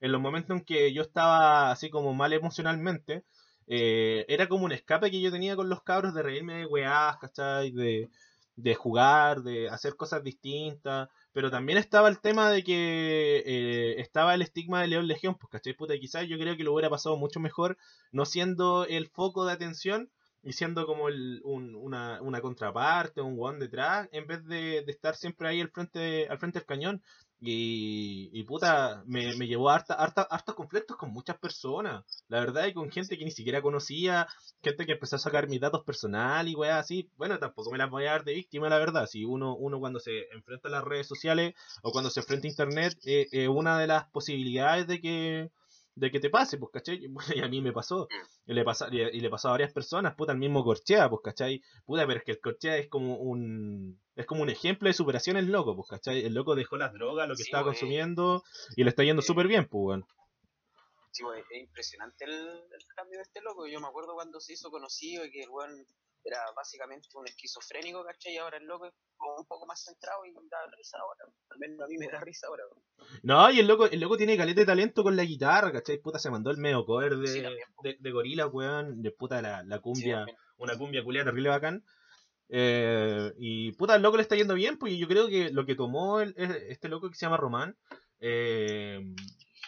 en 0.00 0.12
los 0.12 0.20
momentos 0.20 0.56
en 0.56 0.64
que 0.64 0.92
yo 0.92 1.02
estaba 1.02 1.70
así 1.70 1.90
como 1.90 2.14
mal 2.14 2.32
emocionalmente, 2.32 3.24
eh, 3.66 4.24
era 4.28 4.48
como 4.48 4.64
un 4.64 4.72
escape 4.72 5.10
que 5.10 5.20
yo 5.20 5.30
tenía 5.30 5.56
con 5.56 5.68
los 5.68 5.82
cabros 5.82 6.14
de 6.14 6.22
reírme 6.22 6.54
de 6.58 6.66
weás, 6.66 7.16
¿cachai? 7.18 7.70
De, 7.72 8.10
de 8.56 8.74
jugar, 8.74 9.42
de 9.42 9.68
hacer 9.68 9.96
cosas 9.96 10.22
distintas, 10.22 11.08
pero 11.32 11.50
también 11.50 11.78
estaba 11.78 12.08
el 12.08 12.20
tema 12.20 12.50
de 12.50 12.64
que 12.64 13.42
eh, 13.44 14.00
estaba 14.00 14.34
el 14.34 14.42
estigma 14.42 14.80
de 14.80 14.88
León 14.88 15.06
Legión, 15.06 15.36
pues, 15.36 15.50
¿cachai? 15.50 15.74
Puta, 15.74 15.98
quizás 15.98 16.26
yo 16.28 16.38
creo 16.38 16.56
que 16.56 16.64
lo 16.64 16.72
hubiera 16.72 16.88
pasado 16.90 17.16
mucho 17.16 17.40
mejor 17.40 17.76
no 18.12 18.24
siendo 18.24 18.84
el 18.86 19.08
foco 19.08 19.44
de 19.44 19.52
atención 19.52 20.10
y 20.42 20.52
siendo 20.52 20.86
como 20.86 21.08
el, 21.08 21.40
un- 21.44 21.74
una, 21.74 22.20
una 22.22 22.40
contraparte, 22.40 23.20
un 23.20 23.36
one 23.38 23.58
detrás, 23.58 24.08
en 24.12 24.26
vez 24.26 24.44
de, 24.46 24.82
de 24.86 24.92
estar 24.92 25.16
siempre 25.16 25.48
ahí 25.48 25.60
al 25.60 25.70
frente, 25.70 26.28
al 26.28 26.38
frente 26.38 26.58
del 26.60 26.66
cañón. 26.66 27.02
Y, 27.38 28.30
y 28.32 28.42
puta, 28.44 29.02
me, 29.06 29.34
me 29.36 29.46
llevó 29.46 29.68
a 29.70 29.74
harta, 29.76 29.94
harta- 29.94 30.26
hartos 30.30 30.54
conflictos 30.54 30.96
con 30.96 31.10
muchas 31.12 31.38
personas. 31.38 32.04
La 32.28 32.40
verdad, 32.40 32.66
y 32.66 32.72
con 32.72 32.90
gente 32.90 33.18
que 33.18 33.24
ni 33.24 33.30
siquiera 33.30 33.60
conocía, 33.62 34.26
gente 34.62 34.86
que 34.86 34.92
empezó 34.92 35.16
a 35.16 35.18
sacar 35.18 35.46
mis 35.48 35.60
datos 35.60 35.84
personales 35.84 36.52
y 36.52 36.56
weas 36.56 36.80
así. 36.80 37.10
Bueno, 37.16 37.38
tampoco 37.38 37.70
me 37.70 37.78
las 37.78 37.90
voy 37.90 38.06
a 38.06 38.12
dar 38.12 38.24
de 38.24 38.34
víctima, 38.34 38.68
la 38.70 38.78
verdad. 38.78 39.06
Si 39.06 39.24
uno, 39.24 39.54
uno 39.54 39.78
cuando 39.78 40.00
se 40.00 40.28
enfrenta 40.32 40.68
a 40.68 40.72
las 40.72 40.84
redes 40.84 41.06
sociales 41.06 41.54
o 41.82 41.92
cuando 41.92 42.10
se 42.10 42.20
enfrenta 42.20 42.46
a 42.46 42.50
internet, 42.50 42.98
eh, 43.04 43.48
una 43.48 43.78
de 43.78 43.86
las 43.86 44.06
posibilidades 44.10 44.86
de 44.86 45.00
que, 45.00 45.50
de 45.96 46.10
que 46.10 46.20
te 46.20 46.30
pase, 46.30 46.58
pues, 46.58 46.70
¿cachai? 46.72 47.00
Y 47.40 47.40
a 47.40 47.48
mí 47.48 47.60
me 47.60 47.72
pasó. 47.72 48.06
Y 48.46 48.52
le, 48.54 48.62
pasa, 48.62 48.88
y, 48.92 49.00
y 49.00 49.20
le 49.20 49.30
pasó 49.30 49.48
a 49.48 49.52
varias 49.52 49.72
personas, 49.72 50.14
puta, 50.14 50.32
el 50.32 50.38
mismo 50.38 50.62
Corchea, 50.62 51.08
pues, 51.08 51.22
¿cachai? 51.24 51.62
Puta, 51.84 52.06
pero 52.06 52.18
es 52.18 52.24
que 52.24 52.32
el 52.32 52.40
Corchea 52.40 52.76
es 52.76 52.88
como 52.88 53.16
un 53.16 53.98
es 54.14 54.24
como 54.24 54.42
un 54.42 54.50
ejemplo 54.50 54.88
de 54.88 54.94
superación 54.94 55.36
el 55.36 55.50
loco, 55.50 55.74
pues, 55.74 55.88
¿cachai? 55.88 56.24
El 56.24 56.34
loco 56.34 56.54
dejó 56.54 56.76
las 56.76 56.92
drogas, 56.92 57.28
lo 57.28 57.34
que 57.34 57.42
Sí, 57.42 57.48
estaba 57.48 57.64
consumiendo, 57.64 58.44
y 58.76 58.84
le 58.84 58.90
está 58.90 59.02
yendo 59.04 59.20
eh, 59.20 59.24
súper 59.24 59.48
bien, 59.48 59.66
pues, 59.68 59.82
weón. 59.84 60.06
Sí, 61.10 61.22
pues, 61.22 61.44
es 61.50 61.60
impresionante 61.62 62.24
el, 62.26 62.32
el 62.32 62.86
cambio 62.94 63.18
de 63.18 63.22
este 63.22 63.40
loco. 63.40 63.66
Yo 63.66 63.80
me 63.80 63.88
acuerdo 63.88 64.14
cuando 64.14 64.38
se 64.38 64.52
hizo 64.52 64.70
conocido 64.70 65.24
y 65.24 65.30
que 65.30 65.42
el 65.42 65.50
weón 65.50 65.86
era 66.26 66.40
básicamente 66.56 67.08
un 67.14 67.26
esquizofrénico, 67.26 68.04
¿cachai? 68.04 68.34
Y 68.34 68.38
ahora 68.38 68.56
el 68.58 68.64
loco 68.66 68.86
es 68.86 68.92
como 69.16 69.36
un 69.36 69.46
poco 69.46 69.66
más 69.66 69.82
centrado 69.84 70.24
y 70.24 70.32
da 70.32 70.58
risa 70.76 70.98
ahora. 70.98 71.32
Al 71.50 71.58
menos 71.58 71.80
a 71.80 71.86
mí 71.86 71.96
me 71.98 72.08
da 72.08 72.20
risa 72.20 72.46
ahora. 72.48 72.64
No, 73.22 73.50
y 73.50 73.60
el 73.60 73.66
loco, 73.66 73.86
el 73.86 74.00
loco 74.00 74.16
tiene 74.16 74.36
caleta 74.36 74.60
de 74.60 74.66
talento 74.66 75.02
con 75.02 75.16
la 75.16 75.24
guitarra, 75.24 75.72
¿cachai? 75.72 75.98
Puta, 75.98 76.18
se 76.18 76.30
mandó 76.30 76.50
el 76.50 76.56
medio 76.58 76.84
cover 76.84 77.16
de, 77.16 77.26
Sí, 77.28 77.40
de, 77.82 77.96
de 77.98 78.10
gorila, 78.10 78.46
weón, 78.48 79.02
de 79.02 79.10
puta 79.12 79.40
la, 79.40 79.62
la 79.64 79.78
cumbia, 79.80 80.26
una 80.58 80.76
cumbia 80.76 81.04
culia 81.04 81.24
terrible 81.24 81.48
bacán. 81.50 81.84
Eh, 82.48 83.32
y 83.38 83.72
puta, 83.72 83.96
el 83.96 84.02
loco 84.02 84.16
le 84.16 84.22
está 84.22 84.36
yendo 84.36 84.54
bien, 84.54 84.78
pues 84.78 84.96
yo 84.96 85.08
creo 85.08 85.28
que 85.28 85.50
lo 85.50 85.66
que 85.66 85.74
tomó 85.74 86.20
el- 86.20 86.34
este 86.36 86.88
loco 86.88 87.08
que 87.10 87.16
se 87.16 87.26
llama 87.26 87.36
Román, 87.36 87.76
eh, 88.20 89.00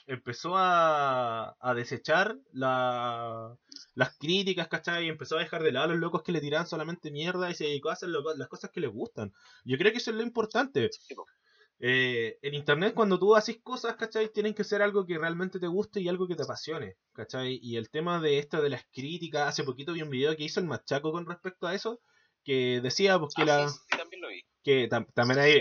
empezó 0.08 0.56
a, 0.56 1.56
a 1.60 1.74
desechar 1.74 2.36
la, 2.52 3.56
las 3.94 4.16
críticas, 4.18 4.68
¿cachai? 4.68 5.06
Y 5.06 5.08
empezó 5.08 5.36
a 5.36 5.40
dejar 5.40 5.62
de 5.62 5.72
lado 5.72 5.86
a 5.86 5.88
los 5.90 5.98
locos 6.00 6.22
que 6.22 6.32
le 6.32 6.40
tiran 6.40 6.66
solamente 6.66 7.10
mierda 7.12 7.50
y 7.50 7.54
se 7.54 7.64
dedicó 7.64 7.90
a 7.90 7.94
hacer 7.94 8.08
lo- 8.10 8.34
las 8.36 8.48
cosas 8.48 8.70
que 8.72 8.80
le 8.80 8.88
gustan. 8.88 9.32
Yo 9.64 9.78
creo 9.78 9.92
que 9.92 9.98
eso 9.98 10.10
es 10.10 10.16
lo 10.16 10.22
importante. 10.22 10.90
Eh, 11.80 12.38
en 12.42 12.54
internet 12.54 12.92
cuando 12.94 13.18
tú 13.20 13.36
haces 13.36 13.58
cosas, 13.62 13.96
¿cachai? 13.96 14.32
Tienen 14.32 14.54
que 14.54 14.64
ser 14.64 14.82
algo 14.82 15.06
que 15.06 15.16
realmente 15.18 15.60
te 15.60 15.68
guste 15.68 16.00
y 16.00 16.08
algo 16.08 16.26
que 16.26 16.34
te 16.34 16.42
apasione, 16.42 16.96
¿cachai? 17.12 17.58
Y 17.62 17.76
el 17.76 17.88
tema 17.90 18.20
de 18.20 18.38
esto 18.38 18.60
de 18.62 18.70
las 18.70 18.84
críticas, 18.92 19.48
hace 19.48 19.62
poquito 19.64 19.92
vi 19.92 20.02
un 20.02 20.10
video 20.10 20.36
que 20.36 20.44
hizo 20.44 20.58
el 20.60 20.66
Machaco 20.66 21.12
con 21.12 21.26
respecto 21.26 21.66
a 21.68 21.74
eso, 21.74 22.00
que 22.44 22.80
decía 22.82 23.18
pues 23.20 23.34
que 23.36 23.44
la 23.44 23.68
sí, 23.68 23.78
también 23.96 24.22
lo 24.22 24.28
vi. 24.28 24.42
Que 24.68 24.88
tam- 24.90 25.06
también 25.14 25.38
hay, 25.40 25.52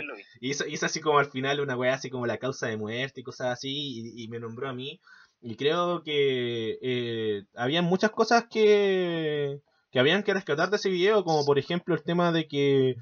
hizo, 0.41 0.65
hizo 0.67 0.85
así 0.85 0.99
como 1.01 1.19
al 1.19 1.31
final 1.31 1.59
una 1.61 1.77
weá 1.77 1.93
así 1.95 2.09
como 2.09 2.25
la 2.27 2.37
causa 2.37 2.67
de 2.67 2.77
muerte 2.77 3.21
y 3.21 3.23
cosas 3.23 3.47
así, 3.53 3.69
y, 4.15 4.23
y 4.23 4.27
me 4.29 4.39
nombró 4.39 4.69
a 4.69 4.73
mí. 4.73 4.99
Y 5.41 5.55
creo 5.55 6.01
que 6.03 6.77
eh, 6.81 7.43
había 7.55 7.81
muchas 7.81 8.11
cosas 8.11 8.45
que, 8.49 9.59
que 9.91 9.99
habían 9.99 10.23
que 10.23 10.33
rescatar 10.33 10.69
de 10.69 10.77
ese 10.77 10.89
video, 10.89 11.23
como 11.23 11.45
por 11.45 11.59
ejemplo 11.59 11.93
el 11.95 12.03
tema 12.03 12.31
de 12.31 12.47
que 12.47 12.95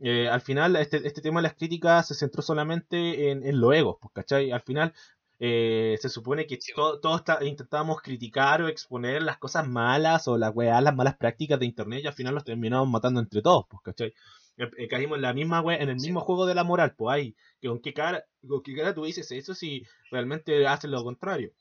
eh, 0.00 0.28
al 0.28 0.40
final 0.40 0.76
este, 0.76 1.06
este 1.06 1.20
tema 1.22 1.40
de 1.40 1.44
las 1.48 1.54
críticas 1.56 2.08
se 2.08 2.14
centró 2.14 2.42
solamente 2.42 3.30
en, 3.30 3.44
en 3.46 3.60
los 3.60 3.74
egos, 3.74 3.96
pues, 4.00 4.12
¿cachai? 4.14 4.50
Al 4.52 4.62
final 4.62 4.92
eh, 5.38 5.96
se 6.00 6.08
supone 6.08 6.46
que 6.46 6.58
to- 6.74 7.00
todos 7.00 7.24
ta- 7.24 7.44
intentábamos 7.44 8.00
criticar 8.00 8.62
o 8.62 8.68
exponer 8.68 9.22
las 9.22 9.38
cosas 9.38 9.66
malas 9.68 10.28
o 10.28 10.38
las 10.38 10.52
weas, 10.54 10.82
las 10.82 10.94
malas 10.94 11.16
prácticas 11.16 11.58
de 11.60 11.66
internet 11.66 12.02
y 12.04 12.06
al 12.06 12.14
final 12.14 12.34
los 12.34 12.44
terminamos 12.44 12.88
matando 12.88 13.20
entre 13.20 13.42
todos, 13.42 13.64
pues, 13.68 13.82
¿cachai? 13.82 14.12
Eh, 14.58 14.70
eh, 14.76 14.88
caímos 14.88 15.16
en 15.16 15.22
la 15.22 15.32
misma 15.32 15.60
wea, 15.62 15.78
en 15.78 15.88
el 15.88 15.98
Sí. 15.98 16.06
mismo 16.08 16.20
juego 16.20 16.44
de 16.46 16.54
la 16.54 16.62
moral, 16.64 16.94
pues 16.94 17.14
ahí, 17.14 17.36
que 17.60 17.68
con 17.68 17.80
qué 17.80 17.94
cara, 17.94 18.26
con 18.46 18.62
qué 18.62 18.74
cara 18.76 18.94
tú 18.94 19.04
dices 19.04 19.30
eso 19.32 19.54
si 19.54 19.82
realmente 20.10 20.66
haces 20.66 20.90
lo 20.90 21.02
contrario. 21.02 21.52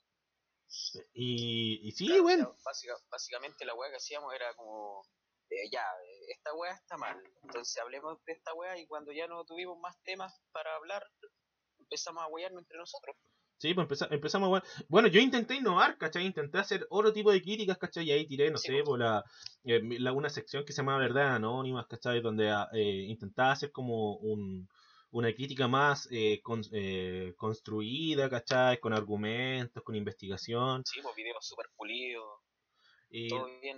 Y, 1.13 1.79
y 1.87 1.91
sí, 1.91 2.07
Claro, 2.07 2.23
bueno. 2.23 2.55
básica- 2.63 2.97
básicamente 3.09 3.65
la 3.65 3.75
weá 3.75 3.89
que 3.89 3.97
hacíamos 3.97 4.33
era 4.33 4.53
como, 4.55 5.03
eh, 5.49 5.69
ya, 5.71 5.83
esta 6.29 6.53
weá 6.53 6.73
está 6.73 6.97
mal, 6.97 7.21
entonces 7.43 7.77
hablemos 7.81 8.23
de 8.25 8.33
esta 8.33 8.53
weá 8.53 8.77
y 8.77 8.87
cuando 8.87 9.11
ya 9.11 9.27
no 9.27 9.43
tuvimos 9.45 9.77
más 9.79 9.95
temas 10.03 10.41
para 10.51 10.75
hablar, 10.75 11.03
empezamos 11.79 12.23
a 12.23 12.27
wearnos 12.27 12.61
entre 12.61 12.77
nosotros. 12.77 13.15
Sí, 13.61 13.75
pues 13.75 13.85
empeza- 13.85 14.07
empezamos 14.09 14.47
igual. 14.47 14.63
Bueno, 14.89 15.07
yo 15.07 15.19
intenté 15.21 15.53
innovar, 15.53 15.95
¿cachai? 15.99 16.25
Intenté 16.25 16.57
hacer 16.57 16.87
otro 16.89 17.13
tipo 17.13 17.31
de 17.31 17.43
críticas, 17.43 17.77
¿cachai? 17.77 18.05
Y 18.05 18.11
ahí 18.11 18.25
tiré, 18.25 18.49
no 18.49 18.57
Sí, 18.57 18.69
sé, 18.69 18.73
pues. 18.73 18.85
por 18.85 18.97
la, 18.99 19.23
eh, 19.63 19.79
mi- 19.83 19.99
la- 19.99 20.13
una 20.13 20.31
sección 20.31 20.65
que 20.65 20.73
se 20.73 20.77
llama 20.81 20.97
Verdad 20.97 21.35
Anónimas, 21.35 21.85
¿cachai? 21.85 22.21
Donde 22.21 22.49
ah, 22.49 22.67
eh, 22.73 23.05
intentaba 23.07 23.51
hacer 23.51 23.71
como 23.71 24.15
un, 24.15 24.67
una 25.11 25.31
crítica 25.31 25.67
más 25.67 26.07
eh, 26.09 26.41
con- 26.41 26.63
eh, 26.71 27.35
construida, 27.37 28.31
¿cachai? 28.31 28.79
Con 28.79 28.93
argumentos, 28.93 29.83
con 29.83 29.95
investigación. 29.95 30.81
Sí, 30.83 30.99
pues 31.03 31.15
videos 31.15 31.45
súper 31.45 31.67
pulidos, 31.77 32.39
Y, 33.11 33.29
todo 33.29 33.45
bien, 33.61 33.77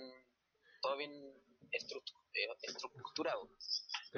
todo 0.82 0.96
bien 0.96 1.12
eh, 1.12 1.78
estructurado. 2.62 3.50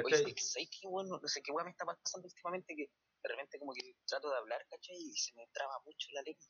Oye, 0.03 0.33
¿sabes 0.37 0.69
qué, 0.69 0.87
weón? 0.87 1.07
No 1.09 1.19
sé 1.27 1.41
qué 1.41 1.51
weá 1.51 1.63
me 1.63 1.71
está 1.71 1.85
pasando 1.85 2.27
últimamente 2.27 2.75
que 2.75 2.89
de 3.23 3.29
repente 3.29 3.57
como 3.59 3.73
que 3.73 3.95
trato 4.05 4.29
de 4.29 4.37
hablar, 4.37 4.65
¿cachai? 4.69 4.95
Y 4.95 5.13
se 5.15 5.33
me 5.33 5.47
traba 5.53 5.73
mucho 5.85 6.07
la 6.13 6.21
lengua. 6.21 6.45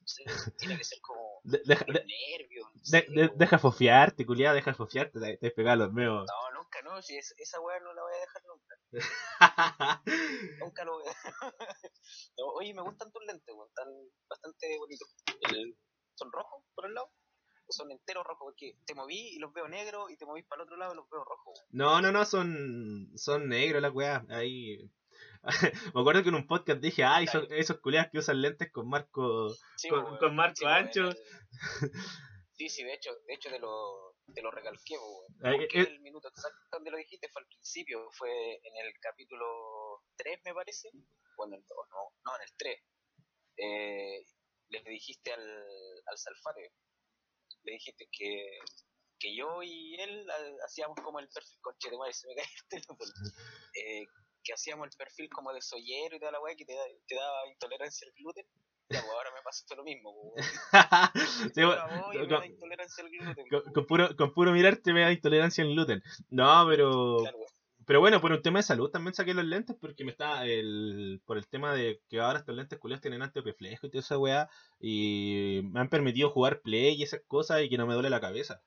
No 0.00 0.06
sé, 0.06 0.24
tiene 0.58 0.76
que 0.78 0.84
ser 0.84 1.00
como 1.00 1.40
De- 1.44 1.62
deja, 1.64 1.84
los 1.86 1.94
de- 1.94 2.06
nervios. 2.06 2.66
no 2.74 2.80
de- 2.82 2.82
sé, 2.84 3.06
de- 3.10 3.26
weón. 3.26 3.38
deja 3.38 3.58
fofiarte, 3.58 4.26
culiado, 4.26 4.54
deja 4.56 4.74
fofiarte, 4.74 5.20
te, 5.20 5.36
te 5.36 5.50
pegado 5.50 5.84
los 5.84 5.92
meos. 5.92 6.26
No, 6.26 6.50
nunca, 6.58 6.82
no, 6.82 7.00
si 7.02 7.16
es- 7.16 7.34
esa 7.38 7.60
weá 7.60 7.78
no 7.80 7.92
la 7.94 8.02
voy 8.02 8.12
a 8.14 8.18
dejar 8.20 8.42
nunca. 8.44 8.76
Nunca 10.60 10.84
lo 10.84 10.92
voy 10.98 11.04
a 11.06 11.12
No, 12.38 12.46
Oye, 12.54 12.72
me 12.74 12.82
gustan 12.82 13.12
tus 13.12 13.24
lentes, 13.26 13.54
weón, 13.54 13.68
están 13.68 13.88
bastante 14.28 14.78
bonitos. 14.78 15.14
El- 15.50 15.76
¿Son 16.14 16.32
rojos 16.32 16.64
por 16.74 16.86
el 16.86 16.94
lado? 16.94 17.10
¿O 17.68 17.72
son 17.72 17.90
enteros 17.90 18.24
rojos? 18.24 18.46
Porque 18.46 18.78
te 18.86 18.94
moví 18.94 19.34
y 19.34 19.38
los 19.38 19.52
veo 19.52 19.66
negros 19.68 20.10
y 20.10 20.16
te 20.16 20.24
moví 20.24 20.42
para 20.44 20.62
el 20.62 20.66
otro 20.66 20.76
lado 20.76 20.92
y 20.92 20.96
los 20.96 21.10
veo 21.10 21.24
rojos. 21.24 21.64
No, 21.70 22.00
no, 22.00 22.12
no, 22.12 22.24
son, 22.24 23.10
son 23.16 23.48
negros 23.48 23.82
las 23.82 23.92
weas. 23.92 24.22
Ahí. 24.30 24.90
Me 25.94 26.00
acuerdo 26.00 26.22
que 26.22 26.28
en 26.28 26.34
un 26.36 26.46
podcast 26.46 26.80
dije, 26.80 27.02
ay, 27.04 27.24
esos, 27.24 27.46
esos 27.50 27.80
culiados 27.80 28.10
que 28.12 28.18
usan 28.18 28.40
lentes 28.42 28.70
con 28.70 28.88
marco. 28.88 29.48
Sí, 29.76 29.88
Con- 29.88 30.16
con 30.18 30.36
marco 30.36 30.64
weón, 30.64 30.74
ancho. 30.76 31.08
el- 31.08 31.18
Sí, 32.58 32.70
sí, 32.70 32.84
de 32.84 32.94
hecho, 32.94 33.10
de 33.26 33.34
hecho 33.34 33.50
te 33.50 33.58
lo, 33.58 34.16
te 34.34 34.40
lo 34.40 34.50
recalqué, 34.50 34.96
Porque 35.42 35.78
eh, 35.78 35.88
el 35.90 36.00
minuto 36.00 36.28
exacto 36.28 36.58
donde 36.72 36.90
lo 36.90 36.96
dijiste 36.96 37.28
fue 37.30 37.42
al 37.42 37.48
principio, 37.48 38.08
fue 38.12 38.30
en 38.54 38.76
el 38.82 38.94
capítulo 38.98 39.44
3, 40.16 40.40
me 40.42 40.54
parece. 40.54 40.88
Cuando, 41.36 41.58
no, 41.58 41.64
no, 42.24 42.36
en 42.36 42.42
el 42.42 42.56
3. 42.56 42.82
Eh, 43.58 44.24
le 44.68 44.82
dijiste 44.90 45.32
al, 45.34 45.42
al 46.06 46.16
Salfate, 46.16 46.72
le 47.66 47.72
dijiste 47.72 48.08
que, 48.10 48.58
que 49.18 49.36
yo 49.36 49.62
y 49.62 49.94
él 50.00 50.26
hacíamos 50.64 50.96
como 51.02 51.18
el 51.20 51.28
perfil, 51.28 51.58
conche 51.60 51.90
de 51.90 51.98
madre, 51.98 52.12
se 52.14 52.26
me 52.28 52.34
cae 52.34 52.44
el 52.44 52.68
teléfono. 52.68 53.12
Eh, 53.74 54.04
que 54.42 54.52
hacíamos 54.54 54.86
el 54.86 54.96
perfil 54.96 55.28
como 55.28 55.52
de 55.52 55.60
soyero 55.60 56.16
y 56.16 56.20
toda 56.20 56.32
la 56.32 56.40
weá 56.40 56.54
que 56.56 56.64
te, 56.64 56.72
da- 56.74 56.86
te 57.08 57.14
daba 57.16 57.46
intolerancia 57.48 58.06
al 58.06 58.14
gluten. 58.14 58.46
Ya, 58.88 59.00
pues 59.00 59.12
ahora 59.12 59.30
me 59.34 59.42
pasa 59.42 59.64
lo 59.74 59.82
mismo, 59.82 60.14
pues, 60.14 60.46
sí, 61.56 61.64
bueno, 61.64 61.82
con, 62.12 62.28
da 62.28 62.46
intolerancia 62.46 63.02
al 63.02 63.10
gluten. 63.10 63.34
con- 63.34 63.62
pues, 63.62 63.74
con 63.74 63.86
puro, 63.86 64.16
con 64.16 64.32
puro 64.32 64.52
mirarte 64.52 64.92
me 64.92 65.00
da 65.00 65.10
intolerancia 65.10 65.64
al 65.64 65.70
gluten. 65.70 66.00
No, 66.30 66.64
pero. 66.68 67.16
claro. 67.18 67.38
Pero 67.86 68.00
bueno, 68.00 68.20
por 68.20 68.32
un 68.32 68.42
tema 68.42 68.58
de 68.58 68.64
salud 68.64 68.90
también 68.90 69.14
saqué 69.14 69.32
los 69.32 69.44
lentes 69.44 69.76
porque 69.80 70.04
me 70.04 70.10
está 70.10 70.44
el 70.44 71.22
por 71.24 71.38
el 71.38 71.46
tema 71.46 71.72
de 71.72 72.02
que 72.08 72.18
ahora 72.20 72.40
estos 72.40 72.54
lentes 72.54 72.78
culiados 72.80 73.00
tienen 73.00 73.22
antirreflejo 73.22 73.86
y 73.86 73.90
toda 73.90 74.00
esa 74.00 74.18
weá 74.18 74.50
y 74.80 75.60
me 75.72 75.80
han 75.80 75.88
permitido 75.88 76.30
jugar 76.30 76.60
play 76.62 76.94
y 76.96 77.04
esas 77.04 77.20
cosas 77.28 77.62
y 77.62 77.68
que 77.68 77.78
no 77.78 77.86
me 77.86 77.94
duele 77.94 78.10
la 78.10 78.20
cabeza. 78.20 78.60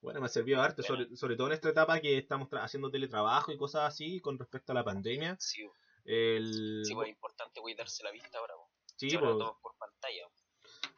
Bueno, 0.00 0.20
me 0.20 0.26
ha 0.26 0.28
servido 0.28 0.60
harto, 0.62 0.82
Bueno. 0.86 1.04
sobre, 1.04 1.16
sobre 1.16 1.36
todo 1.36 1.46
en 1.48 1.54
esta 1.54 1.70
etapa 1.70 1.98
que 2.00 2.18
estamos 2.18 2.48
haciendo 2.52 2.90
teletrabajo 2.90 3.50
y 3.52 3.56
cosas 3.56 3.82
así 3.82 4.20
con 4.20 4.38
respecto 4.38 4.72
a 4.72 4.74
la 4.74 4.84
pandemia. 4.84 5.36
Sí, 5.40 5.66
El... 6.04 6.82
sí, 6.84 6.94
pues 6.94 7.08
es 7.08 7.14
importante 7.14 7.60
cuidarse 7.60 8.04
la 8.04 8.12
vista 8.12 8.38
ahora, 8.38 8.54
sí, 8.96 9.10
Sí, 9.10 9.16
ahora 9.16 9.28
po. 9.32 9.38
todo 9.38 9.58
por 9.62 9.72
pantalla. 9.76 10.22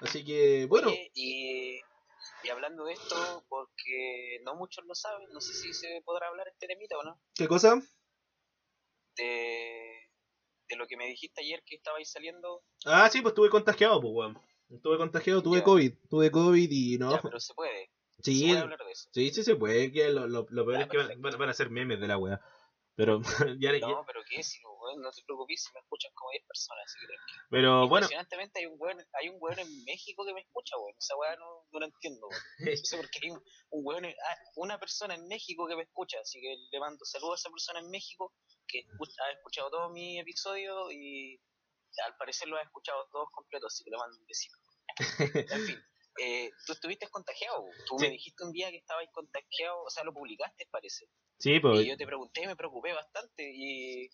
así 0.00 0.24
que, 0.24 0.66
bueno, 0.66 0.88
Oye, 0.88 1.10
y, 1.14 1.59
y 2.42 2.48
hablando 2.50 2.84
de 2.84 2.92
esto, 2.94 3.44
porque 3.48 4.40
no 4.44 4.54
muchos 4.56 4.84
lo 4.86 4.94
saben, 4.94 5.28
no 5.32 5.40
sé 5.40 5.54
si 5.54 5.72
se 5.72 6.02
podrá 6.04 6.28
hablar 6.28 6.48
este 6.48 6.66
temita 6.66 6.96
o 6.98 7.02
no, 7.02 7.20
¿qué 7.34 7.46
cosa? 7.48 7.80
de, 9.16 10.10
de 10.68 10.76
lo 10.76 10.86
que 10.86 10.96
me 10.96 11.06
dijiste 11.06 11.42
ayer 11.42 11.62
que 11.64 11.76
estabais 11.76 12.10
saliendo, 12.10 12.62
Ah, 12.84 13.08
sí, 13.10 13.20
pues 13.20 13.32
estuve 13.32 13.50
contagiado, 13.50 14.00
pues, 14.00 14.12
weón. 14.14 14.40
Estuve 14.70 14.96
contagiado, 14.96 15.42
tuve 15.42 15.58
Ya. 15.58 15.64
COVID, 15.64 15.92
tuve 16.08 16.30
COVID 16.30 16.68
y 16.70 16.96
no. 16.98 17.10
ya, 17.10 17.20
pero 17.20 17.40
se 17.40 17.52
puede, 17.54 17.90
se 18.20 18.22
sí, 18.22 18.46
puede 18.46 18.60
hablar 18.60 18.78
de 18.78 18.92
eso. 18.92 19.08
sí, 19.12 19.30
sí 19.30 19.42
se 19.42 19.56
puede, 19.56 19.92
que 19.92 20.08
lo, 20.10 20.26
lo, 20.28 20.46
lo 20.48 20.64
peor 20.64 20.78
Ya, 20.78 20.82
es 20.84 20.88
que 20.88 21.16
van, 21.16 21.48
a 21.50 21.54
ser 21.54 21.70
memes 21.70 22.00
de 22.00 22.06
la 22.08 22.16
weá. 22.16 22.40
Pero, 22.94 23.20
ya, 23.60 23.72
ya- 23.72 23.86
No, 23.88 24.04
pero 24.06 24.22
qué, 24.28 24.42
si, 24.42 24.60
weón, 24.90 25.02
no 25.02 25.10
te 25.12 25.22
preocupes 25.24 25.62
si 25.62 25.72
me 25.72 25.80
escuchan 25.80 26.10
como 26.14 26.30
10 26.32 26.44
personas, 26.46 26.84
así 26.84 26.98
que 27.00 27.06
tranquilo. 27.06 27.42
pero 27.50 27.70
bueno, 27.88 28.04
Impresionantemente 28.06 28.58
hay 28.60 28.66
un 28.66 28.76
weón, 28.78 28.98
hay 29.14 29.28
un 29.30 29.36
weón 29.38 29.58
en 29.58 29.84
México 29.84 30.24
que 30.26 30.34
me 30.34 30.40
escucha, 30.42 30.76
weón. 30.78 30.94
Esa 30.98 31.16
weá 31.16 31.36
no, 31.36 31.66
no 31.70 31.78
la 31.80 31.86
entiendo, 31.86 32.26
weón. 32.26 32.42
No 32.82 32.84
sé 32.84 32.96
por 32.98 33.08
qué 33.10 33.18
hay 33.22 33.30
un, 33.30 33.42
un 33.70 33.80
weón, 33.86 34.04
en- 34.04 34.16
ah, 34.28 34.36
una 34.56 34.78
persona 34.78 35.14
en 35.14 35.26
México 35.28 35.66
que 35.68 35.76
me 35.76 35.82
escucha, 35.84 36.18
así 36.20 36.40
que 36.40 36.56
le 36.70 36.80
mando 36.80 37.04
saludos 37.04 37.38
a 37.38 37.40
esa 37.46 37.50
persona 37.50 37.78
en 37.80 37.90
México 37.90 38.34
que 38.66 38.80
escu- 38.86 39.14
ha 39.26 39.32
escuchado 39.32 39.70
todos 39.70 39.92
mis 39.92 40.20
episodios 40.20 40.92
y 40.92 41.40
al 42.04 42.16
parecer 42.16 42.48
lo 42.48 42.56
ha 42.56 42.62
escuchado 42.62 43.06
todos 43.10 43.28
completos, 43.32 43.72
así 43.72 43.84
que 43.84 43.90
le 43.90 43.96
mando 43.98 44.16
un 44.18 44.26
besito. 44.26 44.56
En 45.54 45.66
fin, 45.66 45.78
eh, 46.22 46.50
tú 46.66 46.72
estuviste 46.72 47.08
contagiado, 47.08 47.64
tú 47.86 47.98
Sí. 47.98 48.04
me 48.06 48.10
dijiste 48.10 48.44
un 48.44 48.52
día 48.52 48.70
que 48.70 48.76
estabas 48.78 49.06
contagiado, 49.12 49.82
o 49.82 49.90
sea, 49.90 50.04
lo 50.04 50.12
publicaste, 50.12 50.66
parece. 50.70 51.06
sí, 51.38 51.58
pues, 51.60 51.80
Y 51.80 51.88
yo 51.88 51.96
te 51.96 52.06
pregunté, 52.06 52.46
me 52.46 52.56
preocupé 52.56 52.92
bastante 52.92 53.42
y 53.52 54.08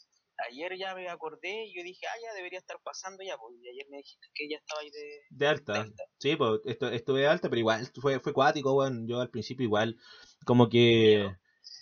ayer 0.50 0.76
ya 0.78 0.94
me 0.94 1.08
acordé 1.08 1.64
y 1.66 1.74
yo 1.76 1.82
dije, 1.82 2.06
ah, 2.06 2.18
ya 2.22 2.34
debería 2.34 2.58
estar 2.58 2.78
pasando 2.82 3.22
ya, 3.24 3.36
pues 3.38 3.54
y 3.62 3.68
ayer 3.68 3.86
me 3.90 3.98
dijiste 3.98 4.26
que 4.34 4.48
ya 4.48 4.56
estaba 4.58 4.80
ahí 4.80 4.90
de, 4.90 5.20
de 5.30 5.46
de 5.46 5.46
alta. 5.46 5.80
alta. 5.80 6.04
Sí, 6.18 6.36
pues 6.36 6.60
esto, 6.64 6.88
estuve 6.88 7.20
de 7.20 7.26
alta, 7.28 7.48
pero 7.48 7.60
igual 7.60 7.86
fue, 8.00 8.20
fue 8.20 8.32
cuático, 8.32 8.74
weón. 8.74 9.06
Yo 9.08 9.20
al 9.20 9.30
principio 9.30 9.64
igual, 9.64 9.96
como 10.44 10.68
que... 10.68 11.32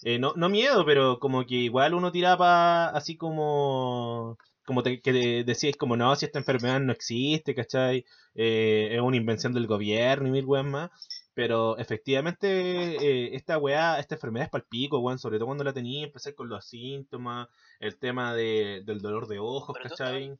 Eh, 0.03 0.19
no, 0.19 0.35
no 0.37 0.49
miedo, 0.51 0.85
pero 0.85 1.19
como 1.19 1.47
que 1.47 1.55
igual 1.57 1.95
uno 1.95 2.13
tiraba 2.13 2.89
así 2.91 3.17
como... 3.17 4.39
Como 4.67 4.83
te, 4.83 5.01
que 5.03 5.13
de- 5.13 5.45
decíais 5.45 5.77
como, 5.77 5.97
no, 5.97 6.17
si 6.17 6.25
esta 6.25 6.39
enfermedad 6.39 6.81
no 6.81 6.93
existe, 6.93 7.55
¿cachai? 7.55 8.05
Eh, 8.35 8.89
es 8.93 9.01
una 9.01 9.17
invención 9.17 9.53
del 9.53 9.67
gobierno 9.67 10.29
y 10.29 10.31
mil 10.31 10.47
weas 10.47 10.65
más. 10.65 10.91
Pero 11.35 11.77
efectivamente, 11.79 12.49
eh, 12.97 13.35
esta 13.35 13.59
weá, 13.59 13.99
esta 13.99 14.15
enfermedad 14.15 14.45
es 14.47 14.51
palpico, 14.51 15.01
weón. 15.01 15.19
Sobre 15.19 15.39
todo 15.39 15.47
cuando 15.47 15.65
la 15.65 15.73
tenía, 15.73 16.05
empecé 16.05 16.35
con 16.35 16.49
los 16.49 16.65
síntomas, 16.67 17.49
el 17.81 17.99
tema 17.99 18.35
de, 18.35 18.83
del 18.85 19.01
dolor 19.01 19.27
de 19.27 19.39
ojos, 19.41 19.77
Pero 19.77 19.91
¿cachai? 19.91 20.39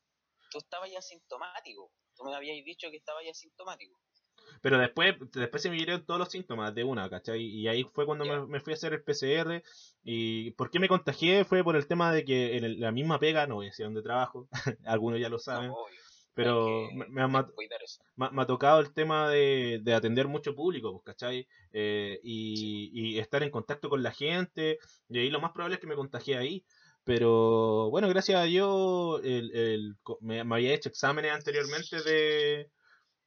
Tú 0.51 0.59
estabas 0.59 0.91
ya 0.91 1.01
asintomático, 1.01 1.91
tú 2.17 2.25
me 2.25 2.35
habías 2.35 2.65
dicho 2.65 2.89
que 2.91 2.97
estabas 2.97 3.25
ya 3.25 3.33
asintomático. 3.33 3.99
Pero 4.61 4.79
después, 4.79 5.15
después 5.33 5.63
se 5.63 5.69
me 5.69 5.77
vinieron 5.77 6.05
todos 6.07 6.21
los 6.21 6.29
síntomas 6.31 6.75
de 6.75 6.85
una, 6.85 7.09
¿cachai? 7.11 7.43
Y 7.43 7.67
ahí 7.67 7.85
fue 7.93 8.07
cuando 8.07 8.25
me, 8.25 8.47
me 8.47 8.61
fui 8.61 8.73
a 8.73 8.77
hacer 8.77 8.93
el 8.93 9.03
PCR. 9.03 9.63
¿Y 10.03 10.53
por 10.53 10.71
qué 10.71 10.79
me 10.79 10.89
contagié? 10.89 11.45
Fue 11.45 11.65
por 11.65 11.77
el 11.77 11.87
tema 11.87 12.13
de 12.13 12.25
que 12.25 12.57
en 12.57 12.65
el- 12.65 12.81
la 12.81 12.93
misma 12.93 13.19
pega, 13.19 13.47
no 13.47 13.57
voy 13.57 13.67
a 13.67 13.71
decir 13.71 13.85
dónde 13.87 14.03
trabajo, 14.03 14.49
algunos 14.87 15.19
ya 15.21 15.29
lo 15.29 15.39
saben, 15.39 15.69
No, 15.69 15.75
obvio, 15.77 16.01
pero 16.35 16.89
que- 16.91 16.97
me, 17.11 17.23
ha, 17.23 17.29
me 17.29 17.39
ha- 17.39 18.31
me 18.31 18.43
ha 18.43 18.47
tocado 18.47 18.81
el 18.81 18.93
tema 18.93 19.29
de, 19.31 19.81
de 19.83 19.95
atender 19.95 20.29
mucho 20.29 20.55
público, 20.55 20.93
pues, 20.93 21.05
¿cachai? 21.05 21.47
Eh, 21.73 22.21
y, 22.23 22.91
y 22.93 23.19
estar 23.19 23.43
en 23.43 23.51
contacto 23.51 23.89
con 23.89 24.03
la 24.03 24.13
gente, 24.13 24.79
y 25.09 25.19
ahí 25.19 25.31
lo 25.31 25.41
más 25.41 25.53
probable 25.53 25.77
es 25.77 25.81
que 25.81 25.87
me 25.87 25.97
contagié 25.97 26.37
ahí. 26.37 26.65
Pero 27.05 27.91
bueno, 27.91 28.09
gracias 28.09 28.41
a 28.41 28.45
Dios 28.45 29.21
el, 29.25 29.55
el 29.55 29.97
me, 30.21 30.43
me 30.45 30.55
había 30.55 30.73
hecho 30.75 30.89
exámenes 30.89 31.33
anteriormente 31.33 32.01
de, 32.03 32.71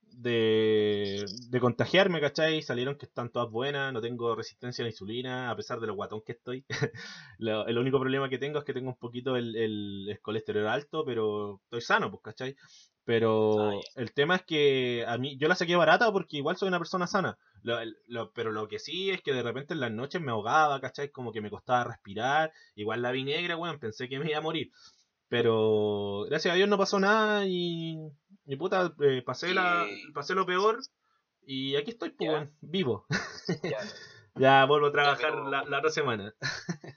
de, 0.01 1.25
de 1.49 1.59
contagiarme, 1.59 2.21
¿cachai? 2.21 2.61
Salieron 2.63 2.97
que 2.97 3.05
están 3.05 3.31
todas 3.31 3.51
buenas, 3.51 3.93
no 3.93 4.01
tengo 4.01 4.35
resistencia 4.35 4.83
a 4.83 4.85
la 4.85 4.91
insulina, 4.91 5.51
a 5.51 5.55
pesar 5.55 5.79
de 5.79 5.87
lo 5.87 5.95
guatón 5.95 6.21
que 6.25 6.33
estoy. 6.33 6.65
Lo- 7.39 7.67
el 7.67 7.77
único 7.77 7.99
problema 7.99 8.29
que 8.29 8.39
tengo 8.39 8.59
es 8.59 8.65
que 8.65 8.73
tengo 8.73 8.89
un 8.89 8.97
poquito 8.97 9.35
el, 9.37 9.55
el- 9.55 10.07
el 10.09 10.21
colesterol 10.21 10.67
alto, 10.67 11.05
pero 11.05 11.61
estoy 11.65 11.81
sano, 11.81 12.09
pues, 12.11 12.21
¿cachai? 12.23 12.55
Pero 13.07 13.79
el 13.95 14.11
tema 14.11 14.35
es 14.35 14.41
que 14.43 15.05
a 15.07 15.17
mí, 15.17 15.37
yo 15.37 15.47
la 15.47 15.55
saqué 15.55 15.77
barata 15.77 16.11
porque 16.11 16.35
igual 16.35 16.57
soy 16.57 16.67
una 16.67 16.77
persona 16.77 17.07
sana. 17.07 17.37
Lo- 17.63 17.79
el- 17.79 17.95
lo- 18.07 18.33
pero 18.33 18.51
lo 18.51 18.67
que 18.67 18.79
sí 18.79 19.11
es 19.11 19.21
que 19.21 19.31
de 19.31 19.41
repente 19.43 19.73
en 19.73 19.79
las 19.79 19.91
noches 19.93 20.21
me 20.21 20.31
ahogaba, 20.31 20.81
¿cachai? 20.81 21.09
Como 21.09 21.31
que 21.31 21.39
me 21.39 21.49
costaba 21.49 21.85
respirar. 21.85 22.51
Igual 22.75 23.01
la 23.01 23.11
vi 23.11 23.23
negra, 23.23 23.55
weón, 23.55 23.79
pensé 23.79 24.09
que 24.09 24.19
me 24.19 24.27
iba 24.29 24.39
a 24.39 24.41
morir. 24.41 24.71
Pero 25.29 26.25
gracias 26.29 26.53
a 26.53 26.57
Dios 26.57 26.67
no 26.67 26.77
pasó 26.77 26.99
nada 26.99 27.45
y, 27.47 27.97
y 28.45 28.55
puta, 28.57 28.93
eh, 29.01 29.21
pasé, 29.25 29.53
la, 29.53 29.85
pasé 30.13 30.35
lo 30.35 30.45
peor 30.45 30.79
y 31.45 31.77
aquí 31.77 31.91
estoy, 31.91 32.09
pues, 32.09 32.49
vivo. 32.59 33.05
Ya, 33.63 33.77
ya 34.35 34.65
vuelvo 34.65 34.87
a 34.87 34.91
trabajar 34.91 35.31
pero- 35.31 35.49
la, 35.49 35.63
la 35.63 35.77
otra 35.79 35.91
semana. 35.91 36.33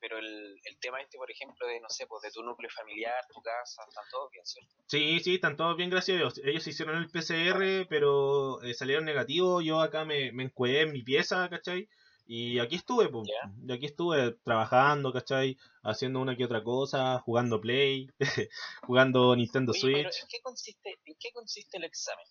pero 0.00 0.18
el, 0.18 0.58
el 0.64 0.78
tema 0.80 1.00
este, 1.00 1.18
por 1.18 1.30
ejemplo, 1.30 1.66
de, 1.66 1.80
no 1.80 1.88
sé, 1.88 2.06
pues 2.06 2.22
de 2.22 2.30
tu 2.30 2.42
núcleo 2.42 2.70
familiar, 2.70 3.22
tu 3.32 3.40
casa, 3.42 3.82
están 3.88 4.04
todos 4.10 4.30
bien, 4.30 4.44
¿cierto? 4.46 4.70
Sí, 4.86 5.20
sí, 5.20 5.34
están 5.34 5.56
todos 5.56 5.76
bien, 5.76 5.90
gracias 5.90 6.16
a 6.16 6.18
Dios. 6.18 6.40
Ellos 6.44 6.66
hicieron 6.66 6.96
el 6.96 7.10
PCR, 7.10 7.86
pero 7.88 8.62
eh, 8.62 8.74
salieron 8.74 9.04
negativos. 9.04 9.64
Yo 9.64 9.80
acá 9.80 10.04
me, 10.04 10.32
me 10.32 10.44
encuedé 10.44 10.82
en 10.82 10.92
mi 10.92 11.02
pieza, 11.02 11.48
¿cachai? 11.48 11.88
Y 12.26 12.60
aquí 12.60 12.76
estuve, 12.76 13.08
pues. 13.08 13.28
Ya. 13.28 13.50
Y 13.66 13.72
aquí 13.72 13.86
estuve 13.86 14.32
trabajando, 14.44 15.12
¿cachai? 15.12 15.56
Haciendo 15.82 16.20
una 16.20 16.36
que 16.36 16.44
otra 16.44 16.62
cosa, 16.62 17.18
jugando 17.20 17.60
Play, 17.60 18.08
jugando 18.82 19.34
Nintendo 19.34 19.72
Oye, 19.72 19.80
pero 19.92 20.10
Switch. 20.12 20.22
¿en 20.22 20.28
qué 20.28 20.40
consiste, 20.40 20.98
en 21.04 21.16
qué 21.18 21.32
consiste 21.32 21.76
el 21.78 21.84
examen? 21.84 22.24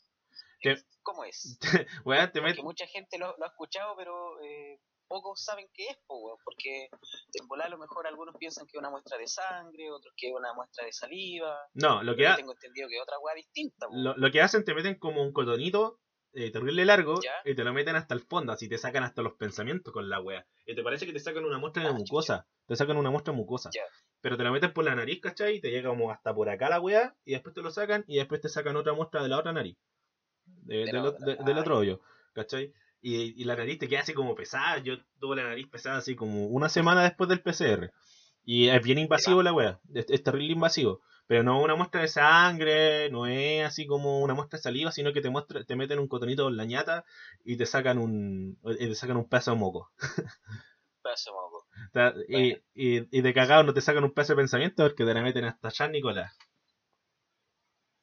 ¿Cómo 1.04 1.24
es? 1.24 1.58
Te 2.34 2.42
met- 2.42 2.62
mucha 2.64 2.86
gente 2.88 3.18
lo, 3.18 3.36
lo 3.38 3.46
ha 3.46 3.48
escuchado, 3.48 3.96
pero 3.98 4.42
eh, 4.42 4.80
pocos 5.10 5.44
saben 5.44 5.68
qué 5.74 5.88
es, 5.88 5.98
po, 6.08 6.18
weón, 6.20 6.38
porque 6.46 6.88
en 7.34 7.48
volar 7.48 7.68
a 7.68 7.72
lo 7.72 7.78
mejor 7.78 8.08
algunos 8.08 8.36
piensan 8.38 8.66
que 8.68 8.78
es 8.78 8.80
una 8.80 8.90
muestra 8.92 9.18
de 9.18 9.28
sangre, 9.28 9.92
otros 9.92 10.14
que 10.16 10.30
es 10.30 10.34
una 10.34 10.54
muestra 10.54 10.86
de 10.86 10.94
saliva, 10.94 11.58
No, 11.74 12.02
lo 12.04 12.16
que, 12.16 12.28
ha- 12.28 12.36
tengo 12.38 12.54
entendido 12.54 12.88
que 12.88 12.96
es 12.96 13.02
otra 13.02 13.20
weá 13.20 13.34
distinta. 13.36 13.88
lo, 13.92 14.16
lo 14.16 14.32
que 14.32 14.42
hacen, 14.42 14.64
te 14.64 14.74
meten 14.74 14.98
como 15.00 15.22
un 15.22 15.34
cotonito 15.34 16.00
eh, 16.34 16.52
terrible 16.52 16.86
largo 16.86 17.20
Ya. 17.24 17.34
y 17.44 17.56
te 17.56 17.64
lo 17.64 17.74
meten 17.74 17.96
hasta 17.96 18.14
el 18.14 18.22
fondo, 18.22 18.54
así 18.54 18.70
te 18.70 18.78
sacan 18.78 19.04
hasta 19.04 19.24
los 19.24 19.34
pensamientos 19.34 19.92
con 19.92 20.08
la 20.10 20.22
wea. 20.22 20.46
Y 20.66 20.76
te 20.76 20.84
parece 20.84 21.08
que 21.08 21.12
te 21.14 21.20
sacan 21.20 21.44
una 21.44 21.58
muestra 21.58 21.82
de 21.84 21.90
Ah, 21.90 21.94
mucosa. 21.94 22.48
Te 22.68 22.76
sacan 22.76 22.98
una 22.98 23.10
muestra 23.10 23.34
mucosa. 23.34 23.72
Ya. 23.74 23.82
Pero 24.22 24.38
te 24.38 24.44
la 24.44 24.52
meten 24.52 24.72
por 24.72 24.86
la 24.86 24.94
nariz, 24.94 25.20
¿cachai? 25.22 25.56
Y 25.56 25.62
te 25.62 25.72
llega 25.72 25.90
como 25.90 26.12
hasta 26.12 26.32
por 26.36 26.48
acá 26.50 26.70
la 26.70 26.80
wea. 26.80 27.16
Y 27.26 27.32
después 27.32 27.56
te 27.56 27.64
lo 27.64 27.72
sacan 27.72 28.04
y 28.08 28.18
después 28.18 28.42
te 28.42 28.48
sacan 28.50 28.76
otra 28.76 28.94
muestra 28.94 29.24
de 29.24 29.30
la 29.30 29.40
otra 29.40 29.54
nariz. 29.54 29.76
De- 30.46 30.86
De 30.86 30.92
de- 30.92 31.36
del 31.44 31.58
Ah, 31.58 31.62
otro 31.62 31.78
hoyo, 31.80 32.00
¿cachai? 32.34 32.74
Y, 33.02 33.42
y 33.42 33.46
la 33.46 33.56
nariz 33.56 33.80
te 33.80 33.88
queda 33.88 34.02
así 34.02 34.14
como 34.14 34.36
pesada. 34.36 34.80
Yo 34.80 34.96
tuve 35.20 35.38
la 35.38 35.44
nariz 35.44 35.68
pesada 35.68 35.98
así 35.98 36.16
como 36.16 36.48
una 36.48 36.70
semana 36.70 37.04
después 37.04 37.30
del 37.30 37.42
PCR. 37.42 37.92
Y 38.44 38.70
es 38.70 38.84
bien 38.84 38.98
invasivo 38.98 39.44
la 39.44 39.54
wea. 39.54 39.80
Es, 39.94 40.10
es 40.10 40.24
terrible 40.24 40.54
invasivo. 40.54 41.02
Pero 41.28 41.44
no 41.44 41.62
una 41.62 41.76
muestra 41.76 42.02
de 42.02 42.08
sangre, 42.08 43.12
no 43.12 43.28
es 43.28 43.64
así 43.64 43.86
como 43.86 44.22
una 44.22 44.34
muestra 44.34 44.58
de 44.58 44.64
saliva, 44.64 44.92
sino 44.92 45.14
que 45.14 45.22
te 45.22 45.30
muestra, 45.30 45.64
te 45.64 45.76
meten 45.76 46.00
un 46.00 46.08
cotonito 46.08 46.48
en 46.48 46.58
la 46.58 46.66
ñata 46.66 47.06
y 47.44 47.56
te 47.56 47.68
sacan 47.68 48.00
un, 48.00 48.58
y 48.64 48.88
te 48.88 48.96
sacan 48.96 49.18
un 49.18 49.30
pedazo 49.30 49.52
de 49.52 49.58
moco. 49.58 49.92
Pedazo 51.04 51.32
de 51.32 51.36
moco. 51.36 51.66
Y, 52.28 52.54
y, 52.74 53.18
y 53.18 53.22
de 53.22 53.34
cagado 53.34 53.64
no 53.64 53.74
te 53.74 53.82
sacan 53.82 54.04
un 54.04 54.12
pedazo 54.12 54.34
de 54.34 54.38
pensamiento 54.38 54.84
porque 54.84 55.06
te 55.06 55.14
la 55.14 55.22
meten 55.22 55.46
hasta 55.46 55.68
allá, 55.68 55.88
Nicolás. 55.88 56.36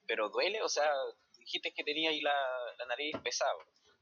Pero 0.07 0.29
duele, 0.31 0.63
o 0.63 0.69
sea, 0.69 0.89
dijiste 1.37 1.73
que 1.75 1.83
tenía 1.83 2.11
ahí 2.11 2.21
la, 2.21 2.33
la 2.79 2.87
nariz 2.87 3.17
pesada. 3.25 3.51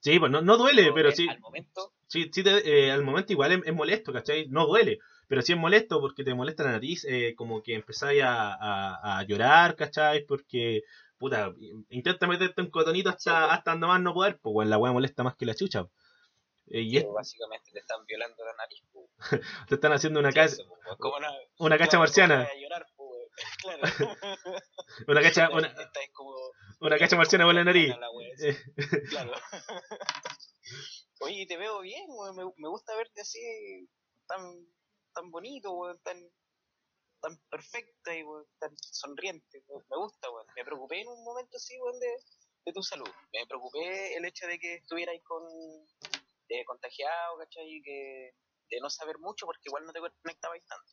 Sí, 0.04 0.18
pues 0.18 0.30
no, 0.30 0.42
no 0.42 0.58
duele, 0.58 0.92
pero 0.92 1.08
eh, 1.08 1.16
sí, 1.16 1.26
Al 1.28 1.40
momento, 1.40 1.94
sí, 2.08 2.30
sí 2.30 2.42
te- 2.44 2.60
eh, 2.88 2.92
al 2.92 3.02
momento 3.02 3.32
igual 3.32 3.52
es, 3.52 3.60
es 3.64 3.72
molesto, 3.74 4.12
¿cachai? 4.12 4.46
No 4.50 4.66
duele, 4.66 4.98
pero 5.28 5.40
sí 5.40 5.52
es 5.54 5.58
molesto 5.58 5.98
porque 5.98 6.24
te 6.24 6.34
molesta 6.34 6.62
la 6.62 6.72
nariz, 6.72 7.06
eh, 7.08 7.34
como 7.34 7.62
que 7.62 7.74
empezáis 7.74 8.22
a, 8.22 8.52
a, 8.52 9.18
a 9.18 9.22
llorar, 9.22 9.76
¿cachai? 9.76 10.26
Porque, 10.26 10.82
puta, 11.16 11.54
intenta 11.88 12.26
meterte 12.26 12.60
un 12.60 12.68
cotonito 12.70 13.08
hasta, 13.08 13.40
pues. 13.40 13.52
hasta 13.54 13.70
donde 13.70 13.86
más 13.86 14.00
no 14.02 14.12
poder, 14.12 14.38
pues 14.42 14.52
bueno, 14.52 14.68
la 14.70 14.76
weá 14.78 14.92
molesta 14.92 15.22
más 15.22 15.36
que 15.36 15.46
la 15.46 15.54
chucha. 15.54 15.86
Eh, 16.66 16.82
y 16.82 16.96
es- 16.98 17.04
pero 17.04 17.14
básicamente 17.14 17.70
te 17.72 17.78
están 17.78 18.04
violando 18.04 18.44
la 18.44 18.52
nariz. 18.58 18.82
po. 18.92 19.08
te 19.68 19.74
están 19.76 19.92
haciendo 19.94 20.20
una, 20.20 20.30
Sí, 20.32 20.34
ca- 20.34 20.44
eso, 20.44 20.66
po, 20.68 20.76
es 20.92 20.98
como 20.98 21.16
una, 21.16 21.30
una 21.58 21.78
cacha 21.78 21.98
marciana, 21.98 22.46
llorar, 22.60 22.86
claro. 23.62 23.82
una 25.08 25.22
cacha, 25.22 25.48
una, 25.50 25.68
Esta 25.68 26.00
es 26.02 26.10
como, 26.12 26.34
una 26.80 26.98
cacha 26.98 27.16
marciana 27.16 27.44
por 27.44 27.54
la 27.54 27.64
nariz. 27.64 27.94
Claro. 29.08 29.32
Oye, 31.20 31.46
te 31.46 31.56
veo 31.56 31.80
bien, 31.80 32.04
weón. 32.08 32.36
Me, 32.36 32.44
me 32.56 32.68
gusta 32.68 32.96
verte 32.96 33.20
así, 33.20 33.40
tan, 34.26 34.40
tan 35.14 35.30
bonito, 35.30 35.72
weón, 35.72 35.98
tan, 36.02 36.18
tan 37.20 37.38
perfecta 37.50 38.16
y 38.16 38.22
weón, 38.22 38.46
tan 38.58 38.76
sonriente. 38.78 39.62
weón. 39.68 39.84
Me 39.90 39.96
gusta, 39.96 40.30
weón. 40.30 40.46
Me 40.56 40.64
preocupé 40.64 41.00
en 41.00 41.08
un 41.08 41.24
momento 41.24 41.56
así, 41.56 41.78
weón, 41.80 41.98
de, 41.98 42.16
de 42.66 42.72
tu 42.72 42.82
salud. 42.82 43.08
Me 43.32 43.46
preocupé 43.46 44.16
el 44.16 44.24
hecho 44.24 44.46
de 44.46 44.58
que 44.58 44.74
estuvierais 44.76 45.22
con, 45.24 45.42
eh, 46.48 46.64
contagiado, 46.64 47.38
¿cachai? 47.38 47.80
Que, 47.82 48.32
de 48.70 48.80
no 48.80 48.90
saber 48.90 49.18
mucho 49.18 49.46
porque 49.46 49.68
igual 49.68 49.84
no 49.84 49.92
te 49.92 50.00
conectabais 50.00 50.64
tanto. 50.66 50.92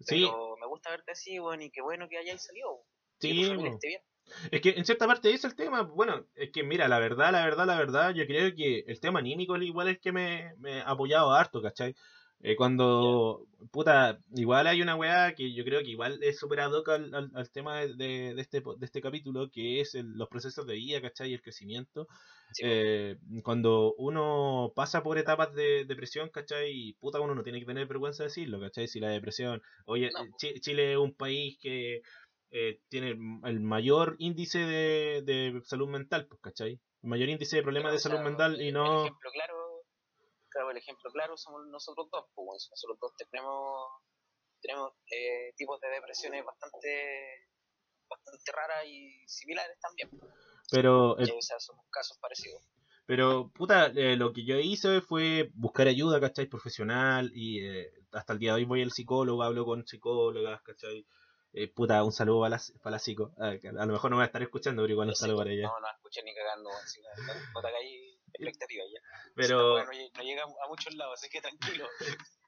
Sí, 0.00 0.24
Pero 0.24 0.56
me 0.56 0.66
gusta 0.66 0.90
verte 0.90 1.12
así, 1.12 1.38
bueno, 1.38 1.62
y 1.62 1.70
qué 1.70 1.80
bueno 1.80 2.08
que 2.08 2.18
hayáis 2.18 2.42
salido. 2.42 2.84
Que 3.20 3.28
tu 3.28 3.34
sí, 3.34 3.48
familia 3.48 3.72
esté 3.72 3.88
bien. 3.88 4.02
Es 4.50 4.60
que 4.60 4.70
en 4.70 4.84
cierta 4.84 5.06
parte 5.06 5.32
es 5.32 5.44
el 5.44 5.54
tema. 5.54 5.82
Bueno, 5.82 6.26
es 6.34 6.50
que 6.52 6.62
mira, 6.62 6.88
la 6.88 6.98
verdad, 6.98 7.32
la 7.32 7.44
verdad, 7.44 7.66
la 7.66 7.78
verdad, 7.78 8.14
yo 8.14 8.26
creo 8.26 8.54
que 8.54 8.80
el 8.86 9.00
tema 9.00 9.18
anímico 9.20 9.56
es 9.56 9.62
igual 9.62 9.88
el 9.88 10.00
que 10.00 10.12
me, 10.12 10.54
me 10.58 10.80
ha 10.80 10.90
apoyado 10.90 11.32
harto, 11.32 11.60
¿cachai? 11.62 11.94
Eh, 12.44 12.56
cuando, 12.56 13.46
puta, 13.70 14.18
igual 14.34 14.66
hay 14.66 14.82
una 14.82 14.96
weá 14.96 15.32
que 15.34 15.52
yo 15.54 15.62
creo 15.64 15.80
que 15.82 15.90
igual 15.90 16.18
es 16.22 16.38
súper 16.40 16.58
ad 16.60 16.72
hoc 16.72 16.88
al, 16.88 17.14
al, 17.14 17.30
al 17.34 17.50
tema 17.52 17.80
de, 17.80 17.94
de, 18.34 18.40
este, 18.40 18.60
de 18.60 18.84
este 18.86 19.00
capítulo, 19.00 19.48
que 19.50 19.80
es 19.80 19.94
el- 19.94 20.14
los 20.18 20.28
procesos 20.28 20.66
de 20.66 20.74
vida, 20.74 21.00
¿cachai? 21.00 21.30
Y 21.30 21.34
el 21.34 21.42
crecimiento. 21.42 22.08
Sí. 22.52 22.62
Eh, 22.66 23.16
cuando 23.42 23.94
uno 23.96 24.72
pasa 24.74 25.02
por 25.02 25.16
etapas 25.18 25.54
de 25.54 25.84
depresión, 25.86 26.28
¿cachai? 26.30 26.70
Y 26.70 26.92
puta, 26.94 27.20
uno 27.20 27.34
no 27.34 27.42
tiene 27.42 27.60
que 27.60 27.66
tener 27.66 27.86
vergüenza 27.86 28.24
de 28.24 28.28
decirlo, 28.28 28.60
¿cachai? 28.60 28.88
Si 28.88 29.00
la 29.00 29.08
depresión, 29.08 29.62
oye, 29.86 30.10
No, 30.12 30.24
Chile 30.38 30.92
es 30.92 30.98
un 30.98 31.14
país 31.14 31.56
que 31.60 32.02
eh, 32.52 32.80
tiene 32.88 33.10
el, 33.10 33.60
mayor 33.60 34.14
índice 34.18 34.58
de, 34.58 35.22
de 35.24 35.60
salud 35.64 35.88
mental, 35.88 36.26
pues, 36.28 36.40
¿cachai? 36.42 36.72
El 37.02 37.08
mayor 37.08 37.28
índice 37.30 37.56
de 37.56 37.62
problemas 37.62 37.92
Claro, 37.92 37.96
de 37.96 38.00
salud 38.00 38.20
mental 38.20 38.52
y 38.60 38.60
el, 38.60 38.66
el 38.68 38.72
no... 38.74 39.00
ejemplo 39.00 39.30
claro, 39.32 39.84
claro, 40.50 40.70
el 40.70 40.76
ejemplo 40.76 41.10
claro 41.12 41.36
somos 41.36 41.66
nosotros 41.68 42.08
dos, 42.12 42.26
pues, 42.34 42.68
nosotros 42.70 42.98
dos 43.00 43.12
tenemos, 43.16 43.88
tenemos 44.60 44.92
eh, 45.10 45.52
tipos 45.56 45.80
de 45.80 45.88
depresiones 45.88 46.44
bastante, 46.44 47.48
bastante 48.08 48.52
raras 48.52 48.84
y 48.86 49.26
similares 49.26 49.78
también. 49.80 50.10
Pero, 50.70 51.16
el- 51.18 51.26
¿cachai? 51.26 51.38
O 51.38 51.42
sea, 51.42 51.58
somos 51.58 51.86
casos 51.90 52.18
parecidos. 52.18 52.62
pero 53.06 53.50
puta, 53.54 53.86
eh, 53.86 54.16
lo 54.16 54.32
que 54.32 54.44
yo 54.44 54.58
hice 54.58 55.00
fue 55.00 55.50
buscar 55.54 55.86
ayuda, 55.88 56.20
¿cachai? 56.20 56.46
Profesional 56.46 57.30
y 57.34 57.60
eh, 57.64 57.90
hasta 58.12 58.34
el 58.34 58.38
día 58.38 58.52
de 58.52 58.56
hoy 58.56 58.64
voy 58.66 58.82
al 58.82 58.92
psicólogo, 58.92 59.42
hablo 59.42 59.64
con 59.64 59.86
psicólogas, 59.86 60.60
¿cachai? 60.62 61.06
Eh, 61.54 61.68
puta, 61.68 62.02
un 62.02 62.12
saludo 62.12 62.40
para 62.40 62.56
la, 62.56 62.62
para 62.82 62.92
la 62.92 62.98
psico. 62.98 63.32
Ah, 63.38 63.54
que 63.60 63.68
a 63.68 63.72
lo 63.72 63.92
mejor 63.92 64.10
no 64.10 64.16
me 64.16 64.20
va 64.20 64.24
a 64.24 64.26
estar 64.26 64.42
escuchando, 64.42 64.82
pero 64.82 64.92
igual 64.92 65.08
un 65.08 65.14
saludo 65.16 65.38
para 65.38 65.50
ella. 65.50 65.66
no, 65.68 65.80
no 65.80 65.88
escuché 65.94 66.22
ni 66.22 66.34
cagando, 66.34 66.70
así, 66.82 67.00
te 67.02 67.68
hagáis 67.68 68.18
expectativas 68.32 68.86
ya. 68.92 69.00
Pero... 69.34 69.84
No, 69.84 69.92
lle- 69.92 70.10
no 70.16 70.22
llega 70.22 70.42
a 70.44 70.68
muchos 70.68 70.94
lados, 70.94 71.14
así 71.18 71.28
que 71.28 71.40
tranquilo. 71.40 71.86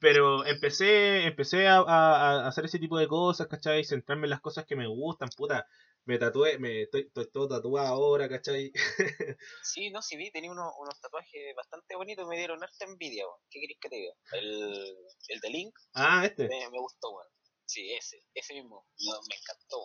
Pero 0.00 0.44
empecé, 0.46 1.24
empecé 1.26 1.66
a, 1.68 1.78
a- 1.78 2.44
a 2.44 2.48
hacer 2.48 2.64
ese 2.66 2.78
tipo 2.78 2.98
de 2.98 3.08
cosas, 3.08 3.46
¿cachai? 3.48 3.84
Centrarme 3.84 4.26
en 4.26 4.30
las 4.30 4.40
cosas 4.40 4.66
que 4.66 4.76
me 4.76 4.86
gustan, 4.86 5.28
puta. 5.36 5.66
Me 6.04 6.18
tatué, 6.18 6.58
me 6.58 6.82
estoy, 6.82 7.02
estoy 7.02 7.30
todo 7.30 7.48
tatuado 7.48 7.86
ahora, 7.86 8.28
¿cachai? 8.28 8.72
Sí, 9.62 9.90
no, 9.90 10.02
sí 10.02 10.16
vi, 10.16 10.30
tenía 10.30 10.50
unos, 10.52 10.72
unos 10.78 11.00
tatuajes 11.00 11.54
bastante 11.56 11.96
bonitos, 11.96 12.28
me 12.28 12.36
dieron 12.36 12.62
harta 12.62 12.84
envidia, 12.84 13.26
weón. 13.26 13.40
¿Qué 13.50 13.60
querés 13.60 13.78
que 13.80 13.88
te 13.88 13.96
diga? 13.96 14.12
El, 14.32 14.96
el 15.28 15.40
de 15.40 15.48
Link 15.50 15.74
Ah, 15.94 16.24
este. 16.26 16.48
me, 16.48 16.68
me 16.70 16.78
gustó, 16.78 17.10
weón. 17.10 17.26
Sí, 17.66 17.92
ese, 17.92 18.18
ese 18.34 18.54
mismo, 18.54 18.86
no, 19.06 19.12
me 19.28 19.36
encantó. 19.36 19.78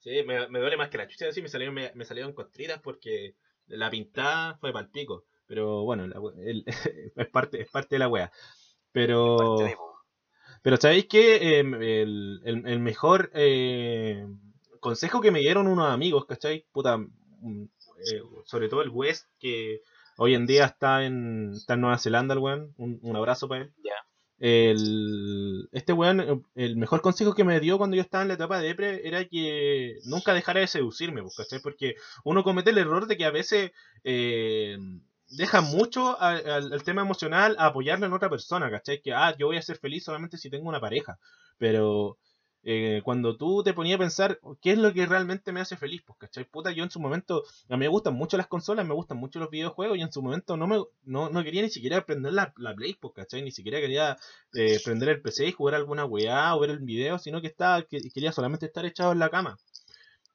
Sí, 0.00 0.22
me, 0.24 0.48
me 0.48 0.60
duele 0.60 0.76
más 0.76 0.88
que 0.90 0.98
la 0.98 1.08
chucha, 1.08 1.32
sí, 1.32 1.42
me 1.42 1.48
salieron, 1.48 1.74
me, 1.74 1.90
me 1.94 2.04
salieron 2.04 2.32
costritas 2.32 2.80
porque 2.80 3.34
la 3.66 3.90
pintada 3.90 4.56
fue 4.58 4.72
pal 4.72 4.90
pico. 4.90 5.24
Pero 5.46 5.82
bueno, 5.84 6.06
la 6.06 6.20
el- 6.44 6.64
es, 7.16 7.28
parte, 7.28 7.62
es 7.62 7.70
parte 7.70 7.94
de 7.96 7.98
la 8.00 8.08
wea. 8.08 8.30
Pero... 8.92 9.56
De. 9.58 9.76
Pero 10.62 10.76
¿sabéis 10.78 11.06
qué? 11.06 11.58
Em, 11.58 11.74
el, 11.74 12.40
el- 12.44 12.66
el 12.66 12.80
mejor 12.80 13.30
eh, 13.34 14.26
consejo 14.80 15.20
que 15.20 15.30
me 15.30 15.40
dieron 15.40 15.66
unos 15.68 15.88
amigos, 15.90 16.26
¿cachai? 16.26 16.66
Puta, 16.72 16.96
mm, 16.98 17.64
eh, 18.12 18.22
sobre 18.44 18.68
todo 18.68 18.82
el 18.82 18.90
West, 18.90 19.26
que 19.38 19.80
hoy 20.16 20.34
en 20.34 20.46
día 20.46 20.64
está 20.64 21.04
en, 21.04 21.52
está 21.54 21.74
en 21.74 21.80
Nueva 21.82 21.98
Zelanda, 21.98 22.34
el 22.34 22.40
weón. 22.40 22.74
Un, 22.78 22.98
un 23.02 23.16
abrazo 23.16 23.48
para 23.48 23.62
él. 23.62 23.74
El, 24.38 25.68
este 25.72 25.92
weón, 25.92 26.20
eh, 26.20 26.40
el 26.56 26.76
mejor 26.76 27.00
consejo 27.00 27.34
que 27.34 27.44
me 27.44 27.58
dio 27.60 27.78
cuando 27.78 27.96
yo 27.96 28.02
estaba 28.02 28.22
en 28.22 28.28
la 28.28 28.34
etapa 28.34 28.58
de 28.58 28.68
depre 28.68 29.06
era 29.08 29.24
que 29.24 29.98
nunca 30.04 30.34
dejara 30.34 30.60
de 30.60 30.66
seducirme, 30.66 31.22
pues, 31.22 31.36
¿cachai? 31.36 31.60
Porque 31.60 31.94
uno 32.24 32.44
comete 32.44 32.70
el 32.70 32.78
error 32.78 33.06
de 33.06 33.16
que 33.16 33.24
a 33.24 33.30
veces 33.30 33.72
eh, 34.04 34.76
deja 35.30 35.60
mucho 35.62 36.20
al, 36.20 36.82
tema 36.84 37.02
emocional 37.02 37.56
apoyarlo 37.58 38.06
en 38.06 38.12
otra 38.12 38.30
persona, 38.30 38.70
¿cachai? 38.70 39.00
Que, 39.00 39.12
ah, 39.14 39.34
yo 39.38 39.46
voy 39.46 39.56
a 39.56 39.62
ser 39.62 39.78
feliz 39.78 40.04
solamente 40.04 40.36
si 40.36 40.50
tengo 40.50 40.68
una 40.68 40.80
pareja. 40.80 41.18
Pero 41.58 42.18
eh, 42.68 43.00
cuando 43.04 43.36
tú 43.36 43.62
te 43.62 43.72
ponías 43.74 43.96
a 43.96 44.00
pensar, 44.00 44.40
¿qué 44.60 44.72
es 44.72 44.78
lo 44.78 44.92
que 44.92 45.06
realmente 45.06 45.52
me 45.52 45.60
hace 45.60 45.76
feliz? 45.76 46.02
Pues, 46.04 46.18
¿cachai? 46.18 46.44
Puta, 46.44 46.72
yo 46.72 46.82
en 46.84 46.90
su 46.90 47.00
momento, 47.00 47.44
a 47.68 47.74
mí 47.76 47.80
me 47.80 47.88
gustan 47.88 48.14
mucho 48.14 48.36
las 48.36 48.48
consolas, 48.48 48.86
me 48.86 48.94
gustan 48.94 49.18
mucho 49.18 49.38
los 49.38 49.50
videojuegos 49.50 49.96
y 49.98 50.02
en 50.02 50.12
su 50.12 50.20
momento 50.22 50.56
no 50.56 50.66
me 50.66 50.82
no, 51.04 51.30
no 51.30 51.44
quería 51.44 51.62
ni 51.62 51.70
siquiera 51.70 51.98
aprender 51.98 52.32
la, 52.32 52.52
la 52.58 52.74
Play, 52.74 52.94
pues, 52.94 53.14
¿cachai? 53.14 53.42
Ni 53.42 53.52
siquiera 53.52 53.80
quería 53.80 54.16
eh, 54.54 54.80
prender 54.84 55.10
el 55.10 55.22
PC 55.22 55.46
y 55.46 55.52
jugar 55.52 55.76
alguna 55.76 56.04
weá 56.04 56.54
o 56.56 56.60
ver 56.60 56.70
el 56.70 56.80
video, 56.80 57.18
sino 57.18 57.40
que 57.40 57.46
estaba 57.48 57.82
que 57.84 58.10
quería 58.12 58.32
solamente 58.32 58.66
estar 58.66 58.84
echado 58.84 59.12
en 59.12 59.20
la 59.20 59.30
cama. 59.30 59.60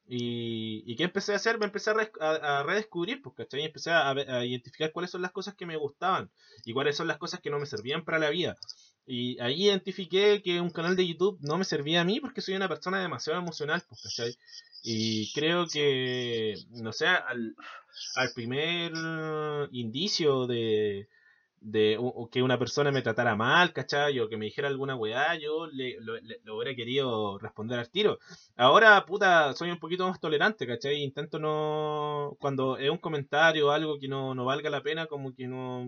Y, 0.07 0.83
¿y 0.91 0.95
qué 0.97 1.03
empecé 1.05 1.33
a 1.33 1.37
hacer? 1.37 1.57
Me 1.59 1.65
empecé 1.65 1.91
a, 1.91 1.95
a- 2.19 2.59
a 2.59 2.63
redescubrir, 2.63 3.21
pues, 3.21 3.35
¿cachai? 3.35 3.61
Y 3.61 3.65
empecé 3.65 3.91
a, 3.91 4.09
a 4.11 4.45
identificar 4.45 4.91
cuáles 4.91 5.11
son 5.11 5.21
las 5.21 5.31
cosas 5.31 5.55
que 5.55 5.65
me 5.65 5.77
gustaban 5.77 6.31
y 6.65 6.73
cuáles 6.73 6.97
son 6.97 7.07
las 7.07 7.17
cosas 7.17 7.39
que 7.41 7.49
no 7.49 7.59
me 7.59 7.65
servían 7.65 8.03
para 8.03 8.19
la 8.19 8.29
vida. 8.29 8.59
Y 9.05 9.39
ahí 9.41 9.65
identifiqué 9.65 10.41
que 10.43 10.61
un 10.61 10.69
canal 10.69 10.95
de 10.95 11.07
YouTube 11.07 11.37
no 11.41 11.57
me 11.57 11.65
servía 11.65 12.01
a 12.01 12.05
mí 12.05 12.19
porque 12.19 12.41
soy 12.41 12.55
una 12.55 12.69
persona 12.69 13.01
demasiado 13.01 13.39
emocional, 13.39 13.83
pues, 13.87 14.01
¿cachai? 14.03 14.35
Y 14.83 15.31
creo 15.33 15.67
que, 15.67 16.55
no 16.71 16.93
sé, 16.93 17.07
al, 17.07 17.55
al 18.15 18.29
primer 18.33 18.93
indicio 19.71 20.47
de, 20.47 21.07
de 21.59 21.97
que 22.31 22.41
una 22.41 22.57
persona 22.59 22.91
me 22.91 23.01
tratara 23.01 23.35
mal, 23.35 23.73
¿cachai? 23.73 24.19
O 24.19 24.29
que 24.29 24.37
me 24.37 24.45
dijera 24.45 24.67
alguna 24.67 24.95
weá, 24.95 25.35
yo 25.37 25.67
le- 25.67 25.97
lo 26.43 26.55
hubiera 26.57 26.75
querido 26.75 27.37
responder 27.39 27.79
al 27.79 27.89
tiro. 27.91 28.19
Ahora, 28.55 29.05
puta, 29.05 29.53
soy 29.53 29.71
un 29.71 29.79
poquito 29.79 30.07
más 30.07 30.19
tolerante, 30.19 30.65
¿cachai? 30.67 31.03
Intento 31.03 31.39
no... 31.39 32.35
Cuando 32.39 32.77
es 32.77 32.89
un 32.89 32.97
comentario 32.97 33.67
o 33.67 33.71
algo 33.71 33.99
que 33.99 34.07
no, 34.07 34.33
no 34.35 34.45
valga 34.45 34.69
la 34.69 34.81
pena, 34.83 35.05
como 35.07 35.33
que 35.33 35.47
no, 35.47 35.85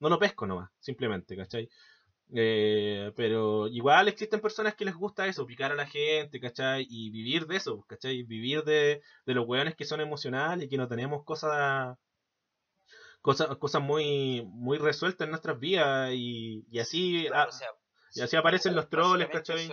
no 0.00 0.08
lo 0.08 0.18
pesco 0.18 0.46
nomás, 0.46 0.70
simplemente, 0.80 1.36
¿cachai? 1.36 1.68
Eh, 2.34 3.12
pero 3.14 3.68
igual 3.68 4.08
existen 4.08 4.40
personas 4.40 4.74
que 4.74 4.84
les 4.84 4.94
gusta 4.96 5.26
eso, 5.26 5.46
picar 5.46 5.70
a 5.70 5.76
la 5.76 5.86
gente, 5.86 6.40
¿cachai? 6.40 6.84
Y 6.90 7.10
vivir 7.10 7.46
de 7.46 7.56
eso, 7.56 7.84
¿cachai? 7.86 8.24
Vivir 8.24 8.64
de, 8.64 9.00
de 9.24 9.34
los 9.34 9.46
weones 9.46 9.76
que 9.76 9.84
son 9.84 10.00
emocionales 10.00 10.66
y 10.66 10.68
que 10.68 10.76
no 10.76 10.88
tenemos 10.88 11.24
cosas 11.24 11.96
cosas 13.22 13.56
cosas 13.58 13.82
muy 13.82 14.42
muy 14.46 14.78
resueltas 14.78 15.24
en 15.24 15.30
nuestras 15.30 15.58
vidas 15.58 16.10
y, 16.14 16.64
y 16.70 16.78
así 16.78 17.26
claro, 17.28 17.50
a- 17.50 17.54
o 17.54 17.58
sea, 17.58 17.68
y 18.14 18.20
así 18.22 18.36
aparecen 18.36 18.74
los 18.74 18.88
troles, 18.88 19.28
¿cachai? 19.28 19.64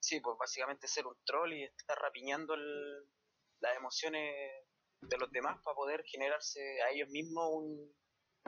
sí, 0.00 0.20
pues 0.20 0.36
básicamente 0.38 0.86
ser 0.88 1.06
un 1.06 1.16
troll 1.24 1.52
y 1.52 1.62
estar 1.64 1.98
rapiñando 1.98 2.54
el- 2.54 3.04
las 3.60 3.76
emociones 3.76 4.34
de 5.00 5.16
los 5.18 5.30
demás 5.30 5.60
para 5.62 5.74
poder 5.74 6.02
generarse 6.04 6.60
a 6.82 6.90
ellos 6.90 7.08
mismos 7.10 7.48
un, 7.52 7.92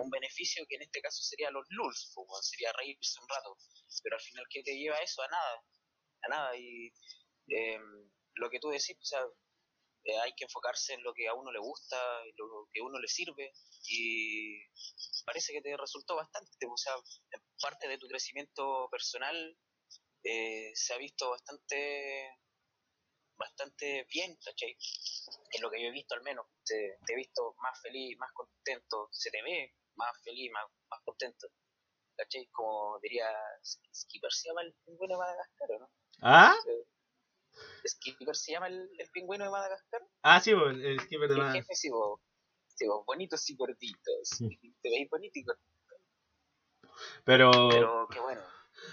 un 0.00 0.10
beneficio 0.10 0.64
que 0.68 0.76
en 0.76 0.82
este 0.82 1.00
caso 1.00 1.22
sería 1.22 1.50
los 1.50 1.66
lulz, 1.70 2.12
pues, 2.14 2.48
sería 2.48 2.72
reírse 2.72 3.20
un 3.20 3.28
rato. 3.28 3.56
Pero 4.02 4.16
al 4.16 4.22
final, 4.22 4.44
¿qué 4.50 4.62
te 4.62 4.76
lleva 4.76 4.98
eso? 4.98 5.22
A 5.22 5.28
nada. 5.28 5.64
A 6.22 6.28
nada. 6.28 6.56
Y 6.56 6.92
eh, 7.48 7.78
lo 8.34 8.50
que 8.50 8.60
tú 8.60 8.68
decís, 8.70 8.96
o 9.00 9.04
sea, 9.04 9.22
eh, 10.04 10.18
hay 10.18 10.32
que 10.34 10.44
enfocarse 10.44 10.94
en 10.94 11.02
lo 11.02 11.12
que 11.12 11.28
a 11.28 11.34
uno 11.34 11.52
le 11.52 11.58
gusta, 11.58 11.96
en 12.24 12.32
lo 12.36 12.68
que 12.72 12.80
a 12.80 12.84
uno 12.84 12.98
le 12.98 13.08
sirve. 13.08 13.52
Y 13.88 14.58
parece 15.24 15.52
que 15.52 15.62
te 15.62 15.76
resultó 15.76 16.16
bastante. 16.16 16.66
O 16.66 16.76
sea, 16.76 16.94
parte 17.60 17.88
de 17.88 17.98
tu 17.98 18.08
crecimiento 18.08 18.88
personal 18.90 19.56
eh, 20.24 20.70
se 20.74 20.94
ha 20.94 20.98
visto 20.98 21.30
bastante 21.30 22.38
bastante 23.36 24.04
bien, 24.12 24.36
¿cachai? 24.44 24.76
En 25.52 25.62
lo 25.62 25.70
que 25.70 25.80
yo 25.80 25.88
he 25.88 25.92
visto 25.92 26.14
al 26.14 26.22
menos, 26.22 26.46
te, 26.62 26.98
te 27.06 27.12
he 27.14 27.16
visto 27.16 27.54
más 27.62 27.80
feliz, 27.80 28.16
más 28.18 28.30
contento, 28.32 29.08
se 29.10 29.30
te 29.30 29.42
ve 29.42 29.74
más 30.00 30.22
feliz, 30.24 30.50
más, 30.52 30.64
más 30.90 31.00
contento, 31.04 31.46
¿cachai? 32.16 32.46
Como 32.52 32.98
diría 33.02 33.26
Skipper 33.94 34.32
se 34.32 34.48
llama 34.48 34.62
el 34.62 34.74
pingüino 34.84 35.14
de 35.14 35.18
Madagascar, 35.18 35.68
¿o 35.72 35.78
¿no? 35.80 35.90
¿Ah? 36.22 36.54
Skipper 37.86 38.36
se 38.36 38.52
llama 38.52 38.68
el, 38.68 38.88
el 38.98 39.10
pingüino 39.10 39.44
de 39.44 39.50
Madagascar, 39.50 40.00
Ah, 40.22 40.40
sí, 40.40 40.50
el 40.50 41.00
skipper 41.00 41.28
de 41.28 41.34
el 41.34 41.40
más. 41.40 41.52
jefe, 41.54 41.74
sí, 41.74 41.88
vos, 41.90 42.20
sí, 42.74 42.86
vos, 42.86 43.04
bonitos 43.06 43.48
y 43.50 43.56
gorditos, 43.56 44.28
te 44.82 44.88
veis 44.90 45.08
bonito 45.10 45.38
y 45.38 45.44
gordito, 45.44 45.66
Pero, 47.24 47.50
pero 47.70 48.08
qué 48.12 48.20
bueno, 48.20 48.42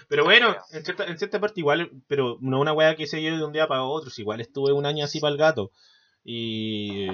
pero 0.08 0.24
bueno, 0.24 0.56
en 0.70 0.84
cierta, 0.84 1.04
en 1.06 1.18
cierta 1.18 1.40
parte 1.40 1.60
igual, 1.60 1.90
pero 2.08 2.38
no 2.40 2.60
una 2.60 2.72
weá 2.72 2.96
que 2.96 3.06
se 3.06 3.22
yo 3.22 3.36
de 3.36 3.44
un 3.44 3.52
día 3.52 3.68
para 3.68 3.84
otro, 3.84 4.10
si 4.10 4.22
igual 4.22 4.40
estuve 4.40 4.72
un 4.72 4.86
año 4.86 5.04
así 5.04 5.20
para 5.20 5.32
el 5.32 5.38
gato. 5.38 5.70
Y, 6.24 7.08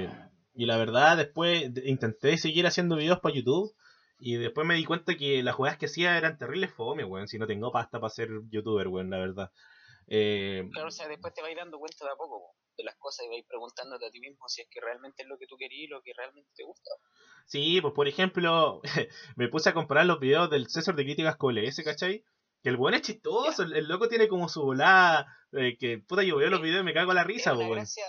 y 0.55 0.67
la 0.67 0.77
verdad, 0.77 1.17
después 1.17 1.73
de- 1.75 1.89
intenté 1.89 2.37
seguir 2.39 2.67
haciendo 2.67 2.97
videos 2.97 3.21
para 3.21 3.35
YouTube. 3.35 3.75
Y 4.19 4.37
después 4.37 4.67
me 4.67 4.75
di 4.75 4.85
cuenta 4.85 5.17
que 5.17 5.43
las 5.43 5.55
jugadas 5.55 5.79
que 5.79 5.87
hacía 5.87 6.17
eran 6.17 6.39
terribles 6.39 6.73
fome, 6.73 7.05
weón. 7.05 7.29
Si 7.29 7.39
no 7.39 7.47
tengo 7.47 7.73
pasta 7.73 8.01
para 8.01 8.11
ser 8.11 8.29
youtuber, 8.49 8.89
weón, 8.89 9.11
la 9.11 9.19
verdad. 9.19 9.51
Eh, 10.07 10.69
claro, 10.73 10.89
o 10.89 10.91
sea, 10.91 11.09
después 11.09 11.33
te 11.33 11.43
vais 11.43 11.57
dando 11.57 11.79
cuenta 11.79 12.05
de 12.05 12.11
a 12.11 12.17
poco 12.17 12.55
de 12.77 12.85
las 12.85 12.97
cosas 12.97 13.27
y 13.27 13.29
vais 13.29 13.45
preguntándote 13.47 14.07
a 14.07 14.11
ti 14.11 14.21
mismo 14.21 14.49
si 14.49 14.61
es 14.63 14.69
que 14.69 14.81
realmente 14.81 15.23
es 15.23 15.29
lo 15.29 15.39
que 15.39 15.47
tú 15.47 15.57
querías 15.57 15.85
y 15.85 15.87
lo 15.87 16.03
que 16.03 16.13
realmente 16.17 16.51
te 16.55 16.65
gusta. 16.65 16.91
Sí, 17.47 17.81
pues 17.81 17.95
por 17.95 18.09
ejemplo, 18.09 18.81
me 19.37 19.49
puse 19.49 19.71
a 19.71 19.75
comparar 19.75 20.07
los 20.07 20.21
videos 20.21 20.51
del 20.51 20.69
César 20.69 20.95
de 20.95 21.05
Críticas 21.05 21.37
con 21.37 21.57
el 21.57 21.65
S, 21.65 21.83
¿cachai? 21.83 22.25
Que 22.63 22.71
el 22.71 22.77
buen 22.77 22.95
es 22.95 23.03
chistoso, 23.03 23.63
el, 23.63 23.89
loco 23.89 24.09
tiene 24.09 24.29
como 24.29 24.49
su 24.49 24.63
volada, 24.63 25.27
eh, 25.53 25.77
que 25.79 25.99
puta 25.99 26.23
yo 26.23 26.37
veo 26.37 26.51
los 26.51 26.63
videos 26.63 26.83
y 26.83 26.85
me 26.85 26.95
cago 26.95 27.11
a 27.11 27.15
la 27.15 27.25
risa, 27.25 27.55
pues, 27.55 27.69
gracia, 27.69 28.05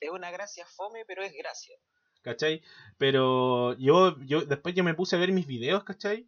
es 0.00 0.10
una 0.10 0.30
gracia 0.30 0.66
fome, 0.66 1.04
pero 1.06 1.22
es 1.22 1.32
gracia. 1.32 1.76
¿Cachai? 2.24 2.62
Pero 2.96 3.74
yo, 3.78 4.18
yo, 4.20 4.40
después 4.46 4.74
yo 4.74 4.82
me 4.82 4.94
puse 4.94 5.14
a 5.14 5.18
ver 5.18 5.30
mis 5.30 5.46
videos, 5.46 5.84
¿cachai? 5.84 6.26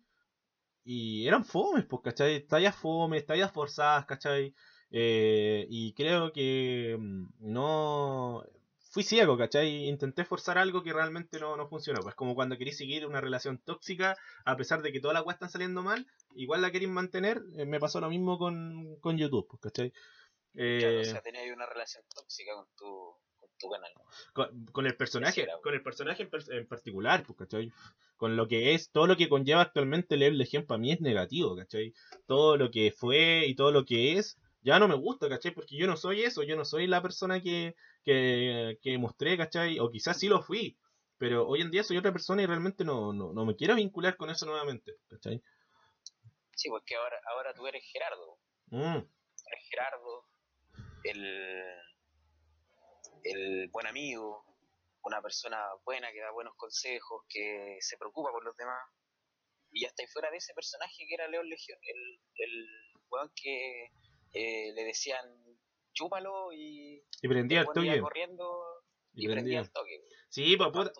Y 0.85 1.27
eran 1.27 1.45
fomes, 1.45 1.87
pues, 1.87 2.03
¿cachai? 2.05 2.47
Tallas 2.47 2.77
fomes, 2.77 3.25
tallas 3.25 3.51
forzadas, 3.51 4.05
¿cachai? 4.05 4.55
Eh, 4.91 5.67
y 5.71 5.95
creo 5.95 6.33
que 6.33 6.97
mm, 6.99 7.29
no 7.41 8.45
fui 8.91 9.03
ciego, 9.05 9.39
¿cachai? 9.39 9.89
Intenté 9.89 10.27
forzar 10.27 10.59
algo 10.59 10.83
que 10.83 10.93
realmente 10.93 11.41
no, 11.41 11.57
no 11.57 11.67
funcionó. 11.67 12.03
Pues 12.03 12.15
como 12.15 12.35
cuando 12.35 12.59
queréis 12.59 12.77
seguir 12.77 13.07
una 13.07 13.23
relación 13.23 13.59
tóxica, 13.59 14.17
a 14.45 14.57
pesar 14.59 14.83
de 14.83 14.93
que 14.93 15.01
todas 15.01 15.15
las 15.15 15.23
cosas 15.23 15.37
están 15.37 15.51
saliendo 15.51 15.83
mal, 15.83 16.07
igual 16.35 16.61
la 16.61 16.71
queréis 16.71 16.91
mantener. 16.91 17.43
Eh, 17.57 17.65
me 17.65 17.81
pasó 17.81 18.01
lo 18.01 18.11
mismo 18.11 18.39
con, 18.39 18.97
con 19.01 19.17
YouTube, 19.17 19.49
pues, 19.49 19.63
¿cachai? 19.63 19.95
Eh, 20.57 20.79
claro, 20.79 21.01
o 21.01 21.05
sea, 21.05 21.23
tenías 21.23 21.57
una 21.57 21.67
relación 21.67 22.05
tóxica 22.15 22.53
con 22.55 22.67
tu, 22.77 23.17
tu 23.59 23.71
canal. 23.71 23.93
Con, 24.73 24.87
el 24.87 24.97
personaje, 24.97 25.47
con 25.63 25.75
el 25.75 25.83
personaje 25.83 26.29
en, 26.51 26.67
particular, 26.67 27.25
pues, 27.25 27.39
¿cachai? 27.39 27.73
Con 28.17 28.37
lo 28.37 28.49
que 28.49 28.75
es, 28.75 28.91
todo 28.91 29.07
lo 29.07 29.17
que 29.17 29.29
conlleva 29.29 29.63
actualmente 29.63 30.17
leer 30.17 30.35
Legión 30.35 30.65
para 30.65 30.79
mí 30.79 30.93
es 30.93 31.01
negativo, 31.01 31.57
¿cachai? 31.57 31.93
Todo 32.27 32.57
lo 32.57 32.71
que 32.71 32.93
fue 32.93 33.47
y 33.47 33.55
todo 33.55 33.73
lo 33.73 33.85
que 33.85 34.19
es 34.19 34.39
ya 34.63 34.79
no 34.79 34.89
me 34.89 34.97
gusta, 34.97 35.29
¿cachai? 35.29 35.53
Porque 35.53 35.77
yo 35.77 35.87
no 35.87 35.97
soy 35.97 36.23
eso, 36.23 36.43
yo 36.43 36.57
no 36.57 36.65
soy 36.65 36.87
la 36.87 37.01
persona 37.01 37.41
que, 37.41 37.77
que, 38.05 38.79
que 38.83 38.99
mostré, 38.99 39.37
¿cachai? 39.37 39.79
O 39.79 39.91
quizás 39.91 40.19
sí 40.19 40.29
lo 40.29 40.43
fui, 40.43 40.77
pero 41.19 41.47
hoy 41.47 41.61
en 41.61 41.71
día 41.71 41.85
soy 41.85 41.99
otra 41.99 42.13
persona 42.13 42.43
y 42.43 42.47
realmente 42.47 42.85
no, 42.85 43.13
no, 43.13 43.33
no 43.33 43.45
me 43.45 43.55
quiero 43.55 43.77
vincular 43.77 44.17
con 44.17 44.29
eso 44.31 44.45
nuevamente, 44.45 44.97
¿cachai? 45.09 45.41
Sí, 46.57 46.69
porque 46.69 46.97
ahora, 46.97 47.17
ahora 47.31 47.55
tú 47.55 47.67
eres 47.67 47.85
Gerardo. 47.85 48.39
Mm. 48.71 48.97
Eres 48.97 49.69
Gerardo, 49.71 50.25
el, 51.05 51.23
el 53.25 53.69
buen 53.69 53.87
amigo, 53.87 54.45
una 55.03 55.23
persona 55.23 55.59
buena 55.85 56.11
que 56.13 56.21
da 56.21 56.31
buenos 56.33 56.55
consejos, 56.57 57.25
que 57.29 57.77
se 57.81 57.97
preocupa 57.97 58.31
por 58.31 58.45
los 58.45 58.57
demás. 58.57 58.83
Y 59.71 59.83
ya 59.83 59.89
estáis 59.89 60.13
fuera 60.13 60.31
de 60.31 60.39
ese 60.39 60.55
personaje 60.55 61.07
que 61.07 61.15
era 61.15 61.29
León 61.29 61.49
Legión, 61.49 61.79
el, 61.83 62.21
el 62.35 62.67
weón 63.11 63.31
que 63.35 63.91
eh, 64.33 64.73
le 64.73 64.85
decían 64.85 65.25
chúpalo 65.93 66.53
y, 66.53 67.03
y 67.23 67.29
prendía 67.29 67.61
el 67.61 67.67
toque. 67.67 68.01
corriendo 68.01 68.85
y, 69.15 69.29
prendía. 69.29 69.61
el 69.61 69.71
toque. 69.73 70.03
Sí, 70.29 70.57
pues 70.57 70.71
puta. 70.71 70.93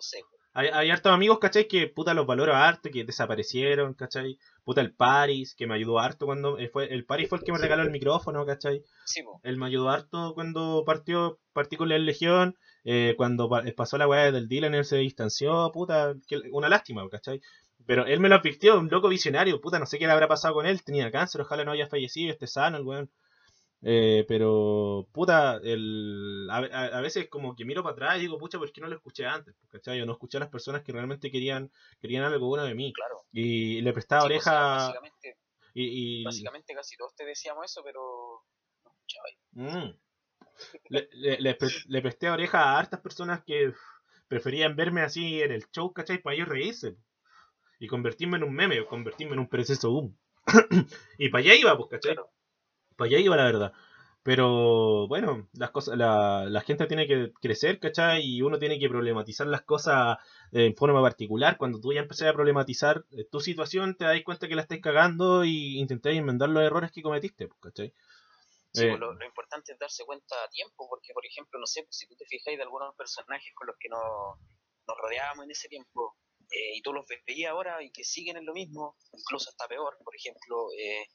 Hay, 0.57 0.69
hay, 0.73 0.89
hartos 0.89 1.11
amigos, 1.11 1.37
¿cachai? 1.37 1.67
Que 1.67 1.85
puta 1.87 2.15
los 2.15 2.25
valoro 2.25 2.55
harto, 2.55 2.89
que 2.89 3.03
desaparecieron, 3.03 3.93
¿cachai? 3.93 4.39
Puta 4.63 4.81
el 4.81 4.91
Paris, 4.91 5.53
que 5.53 5.67
me 5.67 5.75
ayudó 5.75 5.99
harto 5.99 6.25
cuando 6.25 6.57
eh, 6.57 6.67
fue, 6.67 6.91
el 6.91 7.05
Paris 7.05 7.29
fue 7.29 7.37
el 7.37 7.43
que 7.43 7.51
me 7.51 7.59
regaló 7.59 7.83
el 7.83 7.91
micrófono, 7.91 8.43
¿cachai? 8.43 8.81
Sí, 9.05 9.21
Él 9.43 9.57
me 9.57 9.67
ayudó 9.67 9.89
harto 9.89 10.33
cuando 10.33 10.81
partió, 10.83 11.37
partí 11.53 11.77
con 11.77 11.89
la 11.89 11.99
Legión, 11.99 12.57
eh, 12.85 13.13
cuando 13.17 13.51
pasó 13.75 13.99
la 13.99 14.07
weá 14.07 14.31
del 14.31 14.47
Dylan, 14.47 14.73
él 14.73 14.83
se 14.83 14.97
distanció, 14.97 15.71
puta, 15.71 16.15
que, 16.27 16.41
una 16.51 16.69
lástima, 16.69 17.07
¿cachai? 17.07 17.39
Pero 17.85 18.07
él 18.07 18.19
me 18.19 18.27
lo 18.27 18.37
advirtió, 18.37 18.79
un 18.79 18.89
loco 18.89 19.09
visionario, 19.09 19.61
puta, 19.61 19.77
no 19.77 19.85
sé 19.85 19.99
qué 19.99 20.07
le 20.07 20.13
habrá 20.13 20.27
pasado 20.27 20.55
con 20.55 20.65
él, 20.65 20.83
tenía 20.83 21.11
cáncer, 21.11 21.41
ojalá 21.41 21.65
no 21.65 21.71
haya 21.71 21.85
fallecido, 21.85 22.31
esté 22.31 22.47
sano 22.47 22.77
el 22.77 22.83
weón. 22.83 23.11
Eh, 23.89 24.25
pero, 24.27 25.07
puta, 25.13 25.61
el, 25.63 26.45
a, 26.51 26.99
veces 26.99 27.29
como 27.29 27.55
que 27.55 27.63
miro 27.63 27.83
para 27.83 27.93
atrás 27.93 28.17
y 28.17 28.21
digo, 28.23 28.37
pucha, 28.37 28.57
¿por 28.57 28.69
qué 28.73 28.81
no 28.81 28.87
lo 28.89 28.97
escuché 28.97 29.25
antes? 29.25 29.55
¿Cachai? 29.69 29.97
Yo 29.97 30.05
no 30.05 30.11
escuché 30.11 30.35
a 30.35 30.39
las 30.41 30.49
personas 30.49 30.81
que 30.83 30.91
realmente 30.91 31.31
querían 31.31 31.71
querían 32.01 32.25
algo 32.25 32.47
bueno 32.47 32.65
de 32.65 32.75
mí. 32.75 32.91
Claro. 32.91 33.21
Y 33.31 33.79
le 33.79 33.93
prestaba 33.93 34.23
pues, 34.23 34.31
oreja. 34.31 34.75
básicamente, 34.75 35.37
y, 35.73 36.21
básicamente 36.25 36.73
casi 36.73 36.97
todos 36.97 37.15
te 37.15 37.23
decíamos 37.23 37.63
eso, 37.63 37.81
pero 37.81 38.43
no 38.83 38.91
escuchaba. 38.91 39.27
Mm. 39.51 39.97
le, 40.89 41.07
le, 41.13 41.57
le, 41.87 42.01
presté 42.01 42.29
oreja 42.29 42.61
a 42.61 42.79
hartas 42.79 42.99
personas 42.99 43.41
que 43.45 43.71
preferían 44.27 44.75
verme 44.75 45.01
así 45.01 45.41
en 45.41 45.53
el 45.53 45.65
show, 45.71 45.93
¿cachai? 45.93 46.21
Para 46.21 46.35
ellos 46.35 46.49
reírse. 46.49 46.97
Y 47.79 47.87
convertirme 47.87 48.35
en 48.35 48.43
un 48.43 48.53
meme, 48.53 48.81
o 48.81 48.85
convertirme 48.85 49.31
en 49.35 49.39
un 49.39 49.47
proceso 49.47 49.91
boom. 49.91 50.19
y 51.17 51.29
para 51.29 51.41
allá 51.41 51.55
iba, 51.55 51.77
pues, 51.77 51.89
¿cachai? 51.89 52.17
Para 52.97 53.09
allá 53.09 53.19
iba 53.19 53.35
la 53.37 53.45
verdad. 53.45 53.73
Pero 54.23 55.07
bueno, 55.07 55.47
las 55.53 55.71
cosas, 55.71 55.97
la, 55.97 56.47
la, 56.49 56.59
gente 56.59 56.85
tiene 56.85 57.07
que 57.07 57.31
crecer, 57.39 57.79
¿cachai? 57.79 58.21
Y 58.25 58.41
uno 58.41 58.59
tiene 58.59 58.77
que 58.77 58.89
problematizar 58.89 59.47
las 59.47 59.61
cosas 59.61 60.17
en 60.51 60.75
forma 60.75 61.01
particular. 61.01 61.57
Cuando 61.57 61.79
tú 61.79 61.93
ya 61.93 62.01
empecé 62.01 62.27
a 62.27 62.33
problematizar 62.33 63.05
eh, 63.11 63.23
tu 63.31 63.39
situación, 63.39 63.95
te 63.95 64.03
das 64.03 64.21
cuenta 64.25 64.49
que 64.49 64.55
la 64.55 64.63
estás 64.63 64.79
cagando 64.81 65.45
y 65.45 65.79
intentas 65.79 66.13
enmendar 66.13 66.49
los 66.49 66.61
errores 66.61 66.91
que 66.91 67.01
cometiste, 67.01 67.47
pues, 67.47 67.59
¿cachai? 67.61 67.93
Sí, 68.73 68.83
pues, 68.83 68.95
eh, 68.95 68.97
lo, 68.97 69.25
importante 69.25 69.71
es 69.71 69.79
darse 69.79 70.03
cuenta 70.03 70.35
a 70.43 70.49
tiempo, 70.49 70.89
porque 70.89 71.13
por 71.13 71.25
ejemplo, 71.25 71.57
no 71.57 71.65
sé, 71.65 71.83
pues, 71.83 71.95
si 71.95 72.05
tú 72.05 72.17
te 72.17 72.25
fijáis 72.25 72.57
de 72.57 72.63
algunos 72.63 72.93
personajes 72.97 73.53
con 73.55 73.67
los 73.67 73.77
que 73.79 73.87
nos, 73.87 74.01
nos 74.87 74.97
rodeábamos 74.97 75.45
en 75.45 75.51
ese 75.51 75.69
tiempo, 75.69 76.17
eh, 76.51 76.77
y 76.77 76.81
tú 76.81 76.93
los 76.93 77.05
veías 77.25 77.51
ahora 77.51 77.83
y 77.83 77.91
que 77.91 78.03
siguen 78.03 78.37
en 78.37 78.45
lo 78.45 78.53
mismo, 78.53 78.95
incluso 79.11 79.49
hasta 79.49 79.67
peor, 79.67 79.97
por 80.03 80.15
ejemplo, 80.15 80.67
eh, 80.77 81.05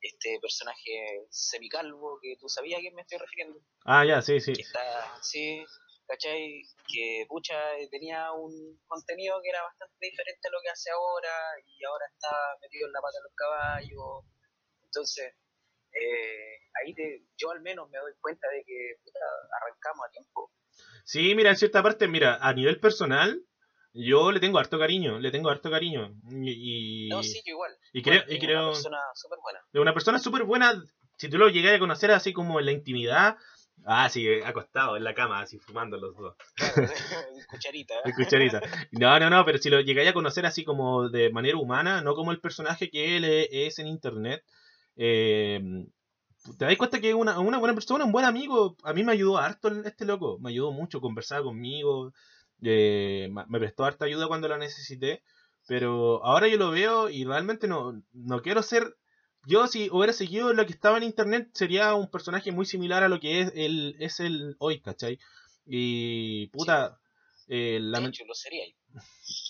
este 0.00 0.38
personaje 0.40 1.26
semicalvo 1.30 2.18
que 2.22 2.36
tú 2.40 2.48
sabías 2.48 2.78
a 2.78 2.80
quién 2.80 2.94
me 2.94 3.02
estoy 3.02 3.18
refiriendo. 3.18 3.60
Ah, 3.84 4.04
ya, 4.04 4.22
sí, 4.22 4.40
sí. 4.40 4.52
Que 4.52 4.62
está, 4.62 5.22
sí, 5.22 5.64
¿cachai? 6.06 6.62
Que 6.86 7.24
pucha 7.28 7.54
tenía 7.90 8.32
un 8.32 8.80
contenido 8.86 9.40
que 9.42 9.50
era 9.50 9.62
bastante 9.62 9.96
diferente 10.00 10.48
a 10.48 10.50
lo 10.50 10.58
que 10.62 10.70
hace 10.70 10.90
ahora 10.90 11.34
y 11.64 11.84
ahora 11.84 12.06
está 12.12 12.30
metido 12.60 12.86
en 12.86 12.92
la 12.92 13.00
pata 13.00 13.18
de 13.18 13.24
los 13.24 13.34
caballos. 13.34 14.24
Entonces, 14.84 15.34
eh, 15.92 16.58
ahí 16.82 16.94
te, 16.94 17.24
yo 17.36 17.50
al 17.50 17.60
menos 17.60 17.88
me 17.90 17.98
doy 17.98 18.12
cuenta 18.20 18.48
de 18.48 18.64
que 18.64 18.96
puta, 19.04 19.20
arrancamos 19.60 20.06
a 20.06 20.10
tiempo. 20.10 20.52
Sí, 21.04 21.34
mira, 21.34 21.50
en 21.50 21.56
cierta 21.56 21.82
parte, 21.82 22.08
mira, 22.08 22.38
a 22.40 22.52
nivel 22.54 22.80
personal, 22.80 23.44
yo 23.92 24.30
le 24.32 24.40
tengo 24.40 24.58
harto 24.58 24.78
cariño, 24.78 25.18
le 25.18 25.30
tengo 25.30 25.50
harto 25.50 25.70
cariño. 25.70 26.14
Y, 26.42 27.08
no, 27.10 27.22
sí, 27.22 27.40
yo 27.44 27.52
igual. 27.52 27.72
Y 27.92 28.02
creo, 28.02 28.22
y 28.28 28.38
creo. 28.38 28.62
Una 28.62 28.72
persona 28.72 28.98
súper 29.14 29.38
buena. 29.42 29.60
Una 29.74 29.94
persona 29.94 30.18
súper 30.18 30.44
buena. 30.44 30.84
Si 31.16 31.28
tú 31.28 31.38
lo 31.38 31.48
llegas 31.48 31.74
a 31.74 31.78
conocer 31.78 32.10
así 32.12 32.32
como 32.32 32.58
en 32.60 32.66
la 32.66 32.72
intimidad. 32.72 33.36
Ah, 33.86 34.10
sí, 34.10 34.28
acostado 34.44 34.98
en 34.98 35.04
la 35.04 35.14
cama, 35.14 35.40
así 35.40 35.58
fumando 35.58 35.96
los 35.96 36.14
dos. 36.14 36.36
cucharita. 37.50 37.94
¿eh? 38.04 38.12
cucharita. 38.14 38.60
No, 38.92 39.18
no, 39.18 39.30
no, 39.30 39.42
pero 39.46 39.56
si 39.56 39.70
lo 39.70 39.80
llegáis 39.80 40.10
a 40.10 40.12
conocer 40.12 40.44
así 40.44 40.64
como 40.64 41.08
de 41.08 41.30
manera 41.30 41.56
humana, 41.56 42.02
no 42.02 42.14
como 42.14 42.30
el 42.30 42.40
personaje 42.40 42.90
que 42.90 43.16
él 43.16 43.24
es 43.24 43.78
en 43.78 43.86
internet, 43.86 44.44
eh, 44.96 45.86
te 46.58 46.64
das 46.64 46.76
cuenta 46.76 47.00
que 47.00 47.10
es 47.10 47.14
una, 47.14 47.38
una 47.38 47.58
buena 47.58 47.74
persona, 47.74 48.04
un 48.04 48.12
buen 48.12 48.24
amigo. 48.24 48.76
A 48.82 48.92
mí 48.92 49.02
me 49.02 49.12
ayudó 49.12 49.38
harto 49.38 49.68
este 49.68 50.04
loco, 50.04 50.38
me 50.40 50.50
ayudó 50.50 50.72
mucho, 50.72 51.00
conversar 51.00 51.42
conmigo, 51.42 52.12
eh, 52.62 53.30
me 53.48 53.58
prestó 53.58 53.84
harta 53.84 54.04
ayuda 54.04 54.28
cuando 54.28 54.48
la 54.48 54.58
necesité, 54.58 55.22
pero 55.66 56.24
ahora 56.24 56.48
yo 56.48 56.56
lo 56.56 56.70
veo 56.70 57.08
y 57.10 57.24
realmente 57.24 57.68
no, 57.68 58.02
no 58.12 58.42
quiero 58.42 58.62
ser... 58.62 58.96
Yo 59.46 59.66
si 59.68 59.88
hubiera 59.90 60.12
seguido 60.12 60.52
lo 60.52 60.66
que 60.66 60.72
estaba 60.72 60.98
en 60.98 61.04
internet 61.04 61.48
sería 61.54 61.94
un 61.94 62.10
personaje 62.10 62.52
muy 62.52 62.66
similar 62.66 63.02
a 63.02 63.08
lo 63.08 63.20
que 63.20 63.40
es 63.40 63.52
el, 63.54 63.96
es 63.98 64.20
el 64.20 64.56
hoy, 64.58 64.80
¿cachai? 64.80 65.18
Y 65.66 66.48
puta... 66.48 66.98
Eh, 67.52 67.80
lo 67.80 68.34
sería. 68.34 68.64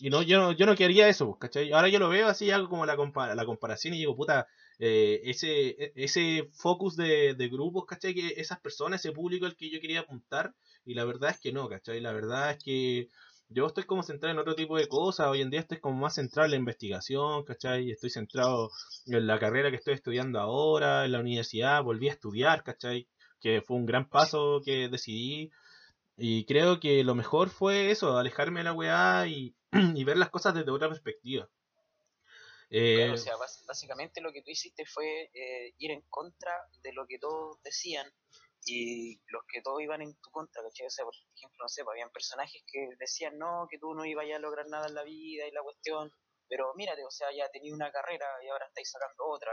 Y 0.01 0.09
no, 0.09 0.23
yo, 0.23 0.39
no, 0.39 0.53
yo 0.53 0.65
no 0.65 0.75
quería 0.75 1.09
eso, 1.09 1.37
¿cachai? 1.39 1.73
Ahora 1.73 1.89
yo 1.89 1.99
lo 1.99 2.09
veo 2.09 2.29
así, 2.29 2.51
hago 2.51 2.69
como 2.69 2.87
la, 2.87 2.97
la 3.35 3.45
comparación 3.45 3.95
y 3.95 3.99
digo, 3.99 4.17
puta, 4.17 4.47
eh, 4.81 5.21
ese, 5.25 5.69
e, 5.69 5.93
ese 5.95 6.49
focus 6.55 6.97
de, 6.97 7.35
de, 7.35 7.49
grupos, 7.49 7.85
¿cachai? 7.87 8.15
Esas 8.37 8.61
personas, 8.61 9.01
ese 9.05 9.13
público 9.13 9.47
al 9.47 9.55
que 9.57 9.71
yo 9.71 9.81
quería 9.81 10.01
apuntar, 10.01 10.55
y 10.87 10.95
la 10.95 11.05
verdad 11.05 11.31
es 11.31 11.41
que 11.41 11.53
no, 11.53 11.69
¿cachai? 11.69 12.01
La 12.01 12.13
verdad 12.13 12.53
es 12.53 12.65
que 12.65 13.09
yo 13.51 13.67
estoy 13.67 13.85
como 13.85 14.03
centrado 14.03 14.33
en 14.33 14.39
otro 14.39 14.55
tipo 14.55 14.79
de 14.79 14.89
cosas, 14.89 15.27
hoy 15.29 15.43
en 15.43 15.51
día 15.51 15.61
estoy 15.61 15.81
como 15.81 16.01
más 16.01 16.15
centrado 16.15 16.47
en 16.47 16.53
la 16.53 16.57
investigación, 16.57 17.45
¿cachai? 17.45 17.91
Estoy 17.91 18.09
centrado 18.11 18.71
en 19.07 19.27
la 19.27 19.39
carrera 19.39 19.71
que 19.71 19.77
estoy 19.77 19.95
estudiando 19.95 20.41
ahora, 20.41 21.05
en 21.05 21.13
la 21.13 21.21
universidad, 21.21 21.83
volví 21.83 22.09
a 22.09 22.13
estudiar, 22.13 22.63
¿cachai? 22.65 23.09
Que 23.41 23.61
fue 23.63 23.77
un 23.77 23.87
gran 23.87 24.09
paso 24.09 24.63
que 24.65 24.89
decidí. 24.89 25.51
Y 26.17 26.45
creo 26.47 26.81
que 26.81 27.05
lo 27.05 27.15
mejor 27.15 27.51
fue 27.51 27.91
eso, 27.91 28.19
alejarme 28.19 28.61
de 28.61 28.65
la 28.65 28.73
weá 28.75 29.27
y, 29.29 29.57
y 29.95 30.05
ver 30.05 30.17
las 30.19 30.31
cosas 30.31 30.55
desde 30.55 30.71
otra 30.71 30.89
perspectiva. 30.89 31.49
Eh, 32.71 33.11
o 33.11 33.17
sea, 33.17 33.35
básicamente 33.67 34.21
lo 34.21 34.33
que 34.33 34.43
tú 34.43 34.51
hiciste 34.51 34.87
fue 34.87 35.31
eh, 35.35 35.75
ir 35.79 35.91
en 35.91 36.03
contra 36.09 36.53
de 36.83 36.93
lo 36.93 37.07
que 37.07 37.19
todos 37.19 37.61
decían 37.63 38.07
y 38.65 39.21
los 39.27 39.43
que 39.49 39.61
todos 39.63 39.81
iban 39.83 40.03
en 40.03 40.15
tu 40.21 40.31
contra, 40.31 40.63
¿cachai? 40.63 40.87
O 40.87 40.91
sea, 40.91 41.05
por 41.05 41.15
ejemplo, 41.15 41.59
no 41.65 41.69
sé, 41.69 41.83
pues, 41.83 41.95
habían 41.95 42.11
personajes 42.13 42.63
que 42.71 42.89
decían 42.99 43.39
no, 43.39 43.67
que 43.69 43.79
tú 43.79 43.95
no 43.95 44.05
ibas 44.05 44.27
a 44.33 44.39
lograr 44.39 44.67
nada 44.69 44.87
en 44.87 44.95
la 44.95 45.03
vida 45.03 45.47
y 45.47 45.51
la 45.51 45.63
cuestión, 45.63 46.13
pero 46.49 46.73
mírate, 46.75 47.05
o 47.05 47.11
sea, 47.11 47.29
ya 47.33 47.49
tenías 47.51 47.75
una 47.75 47.91
carrera 47.91 48.27
y 48.45 48.49
ahora 48.49 48.67
estáis 48.67 48.91
sacando 48.91 49.27
otra. 49.27 49.53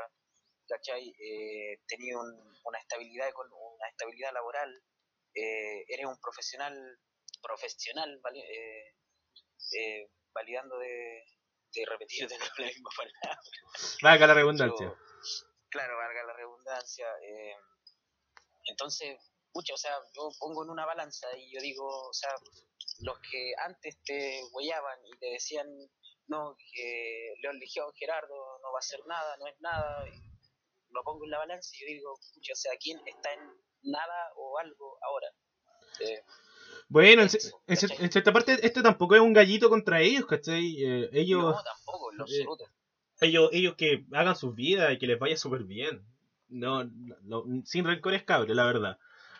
¿cachai? 0.67 1.15
Eh, 1.17 1.79
tenías 1.87 2.17
una 2.17 2.79
estabilidad 2.79 3.29
una 3.35 3.89
estabilidad 3.89 4.33
laboral, 4.33 4.83
eh, 5.33 5.85
eres 5.87 6.05
un 6.05 6.17
profesional 6.19 6.75
profesional 7.41 8.19
eh, 8.33 8.93
eh, 9.79 10.09
validando 10.33 10.77
de, 10.77 11.23
de 11.81 11.85
repetir 11.85 12.27
de 12.27 12.37
la 12.37 12.65
misma 12.65 12.89
palabra. 12.95 13.39
Valga 14.01 14.27
la 14.27 14.33
redundancia. 14.33 14.93
claro, 15.69 15.97
valga 15.97 16.23
la 16.23 16.33
redundancia. 16.33 17.07
Eh, 17.21 17.55
entonces, 18.65 19.17
mucho, 19.53 19.73
o 19.73 19.77
sea, 19.77 19.97
yo 20.13 20.29
pongo 20.39 20.63
en 20.63 20.69
una 20.69 20.85
balanza 20.85 21.27
y 21.37 21.53
yo 21.53 21.61
digo, 21.61 21.85
o 21.85 22.13
sea, 22.13 22.31
los 22.99 23.17
que 23.19 23.53
antes 23.65 23.97
te 24.03 24.41
huellaban 24.51 24.99
y 25.05 25.17
te 25.17 25.27
decían, 25.27 25.67
no, 26.27 26.55
que 26.73 27.33
León 27.41 27.59
Legión 27.59 27.91
Gerardo 27.93 28.59
no 28.61 28.71
va 28.71 28.77
a 28.77 28.85
hacer 28.85 28.99
nada, 29.07 29.37
no 29.37 29.47
es 29.47 29.59
nada, 29.61 30.05
lo 30.89 31.03
pongo 31.03 31.25
en 31.25 31.31
la 31.31 31.39
balanza 31.39 31.69
y 31.73 31.81
yo 31.81 31.87
digo, 31.87 32.19
pucha, 32.33 32.53
o 32.53 32.55
sea, 32.55 32.73
¿quién 32.79 32.99
está 33.05 33.33
en 33.33 33.39
nada 33.83 34.33
o 34.35 34.57
algo 34.59 34.97
ahora? 35.01 35.27
Eh, 36.01 36.21
bueno, 36.89 37.23
en, 37.23 38.11
cierta 38.11 38.31
parte, 38.31 38.65
este 38.65 38.81
tampoco 38.81 39.15
es 39.15 39.21
un 39.21 39.33
gallito 39.33 39.69
contra 39.69 40.01
ellos, 40.01 40.25
¿cachai? 40.25 40.83
Eh, 40.83 41.09
ellos, 41.11 41.43
no, 41.43 41.63
tampoco, 41.63 42.11
en 42.13 42.21
eh, 42.21 42.45
ellos, 43.21 43.49
ellos 43.51 43.75
que 43.75 44.05
hagan 44.13 44.35
sus 44.35 44.55
vidas 44.55 44.93
y 44.93 44.97
que 44.97 45.07
les 45.07 45.19
vaya 45.19 45.35
súper 45.35 45.63
bien. 45.63 46.01
No, 46.49 46.85
no, 47.23 47.43
sin 47.65 47.83
rencores 47.83 48.23
cabros, 48.23 48.55
la 48.55 48.65
verdad. 48.65 48.97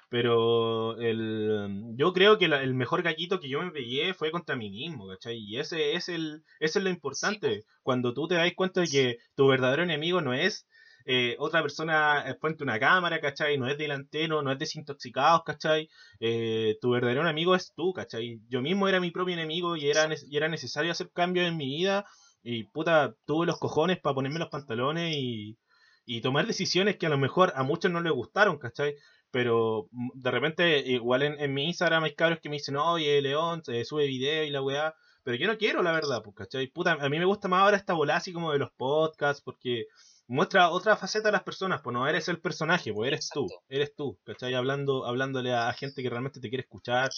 Pero 0.10 0.98
el, 1.00 1.94
yo 1.96 2.14
creo 2.14 2.38
que 2.38 2.46
el 2.46 2.74
mejor 2.74 3.02
gallito 3.02 3.40
que 3.40 3.50
yo 3.50 3.62
me 3.62 3.72
pegué 3.72 4.14
fue 4.14 4.32
contra 4.32 4.56
mí 4.56 4.70
mismo, 4.70 5.08
¿cachai? 5.08 5.38
Y 5.38 5.58
ese 5.58 5.94
es 5.96 6.10
el, 6.10 6.44
ese 6.60 6.80
es 6.80 6.84
lo 6.84 6.90
importante. 6.90 7.66
Cuando 7.84 8.14
tú 8.14 8.28
te 8.28 8.36
das 8.36 8.52
cuenta 8.56 8.82
de 8.82 8.88
que 8.88 9.18
tu 9.36 9.48
verdadero 9.48 9.84
enemigo 9.84 10.22
no 10.22 10.34
es 10.34 10.66
eh, 11.08 11.36
otra 11.40 11.62
persona 11.62 12.26
frente 12.42 12.64
a 12.64 12.66
una 12.66 12.80
cámara, 12.80 13.22
¿cachai? 13.22 13.58
No 13.58 13.68
es 13.68 13.78
delantero, 13.78 14.42
no 14.42 14.52
es 14.52 14.60
desintoxicados, 14.60 15.44
¿cachai? 15.46 15.90
Eh, 16.20 16.78
tu 16.82 16.92
verdadero 16.92 17.22
enemigo 17.22 17.56
es 17.56 17.74
tú, 17.74 17.94
¿cachai? 17.94 18.42
Yo 18.50 18.62
mismo 18.62 18.88
era 18.90 19.00
mi 19.00 19.12
propio 19.12 19.34
enemigo 19.34 19.78
y 19.78 19.90
era, 19.90 20.08
y 20.28 20.38
era 20.38 20.50
necesario 20.50 20.92
hacer 20.92 21.10
cambios 21.14 21.48
en 21.48 21.58
mi 21.58 21.68
vida 21.68 22.06
y 22.44 22.66
puta, 22.66 23.16
tuve 23.26 23.46
los 23.46 23.60
cojones 23.60 24.00
para 24.00 24.16
ponerme 24.16 24.40
los 24.40 24.50
pantalones 24.50 25.16
y, 25.16 25.58
y 26.06 26.22
tomar 26.22 26.48
decisiones 26.48 26.98
que 26.98 27.06
a 27.08 27.10
lo 27.10 27.18
mejor 27.18 27.54
a 27.56 27.64
muchos 27.64 27.92
no 27.92 28.02
les 28.02 28.14
gustaron, 28.14 28.58
¿cachai? 28.58 28.96
Pero 29.32 29.88
mm, 29.92 30.10
de 30.16 30.32
repente, 30.32 30.80
igual 30.80 31.24
en, 31.24 31.54
mi 31.54 31.66
Instagram 31.66 32.04
hay 32.04 32.16
cabros 32.16 32.40
que 32.42 32.50
me 32.50 32.56
dicen, 32.58 32.78
oye, 32.78 33.22
León, 33.22 33.64
sube 33.84 34.08
video 34.08 34.44
y 34.44 34.50
la 34.50 34.62
weá. 34.62 34.96
Pero 35.24 35.38
yo 35.38 35.48
no 35.48 35.58
quiero, 35.58 35.84
la 35.84 35.92
verdad, 35.92 36.22
pues, 36.24 36.36
¿cachai? 36.38 36.68
Puta, 36.68 36.94
a 36.94 37.10
mí 37.10 37.20
me 37.20 37.26
gusta 37.26 37.50
más 37.50 37.62
ahora 37.62 37.78
esta 37.78 37.94
bola 37.94 38.16
así 38.16 38.32
como 38.32 38.54
de 38.54 38.60
los 38.60 38.72
podcasts, 38.78 39.42
porque 39.44 39.88
muestra 40.28 40.70
otra 40.70 40.98
faceta 40.98 41.30
de 41.30 41.34
las 41.34 41.44
personas, 41.44 41.82
pues 41.82 41.94
no 41.94 42.08
eres 42.08 42.28
el 42.28 42.42
personaje, 42.42 42.94
pues 42.94 43.08
eres 43.08 43.30
tú, 43.30 43.48
eres 43.70 43.96
tú, 43.96 44.20
¿cachai? 44.24 44.54
Hablando, 44.54 45.06
hablándole 45.06 45.54
a, 45.54 45.72
gente 45.74 46.04
que 46.04 46.10
realmente 46.10 46.40
te 46.40 46.50
quiere 46.50 46.64
escuchar. 46.64 47.10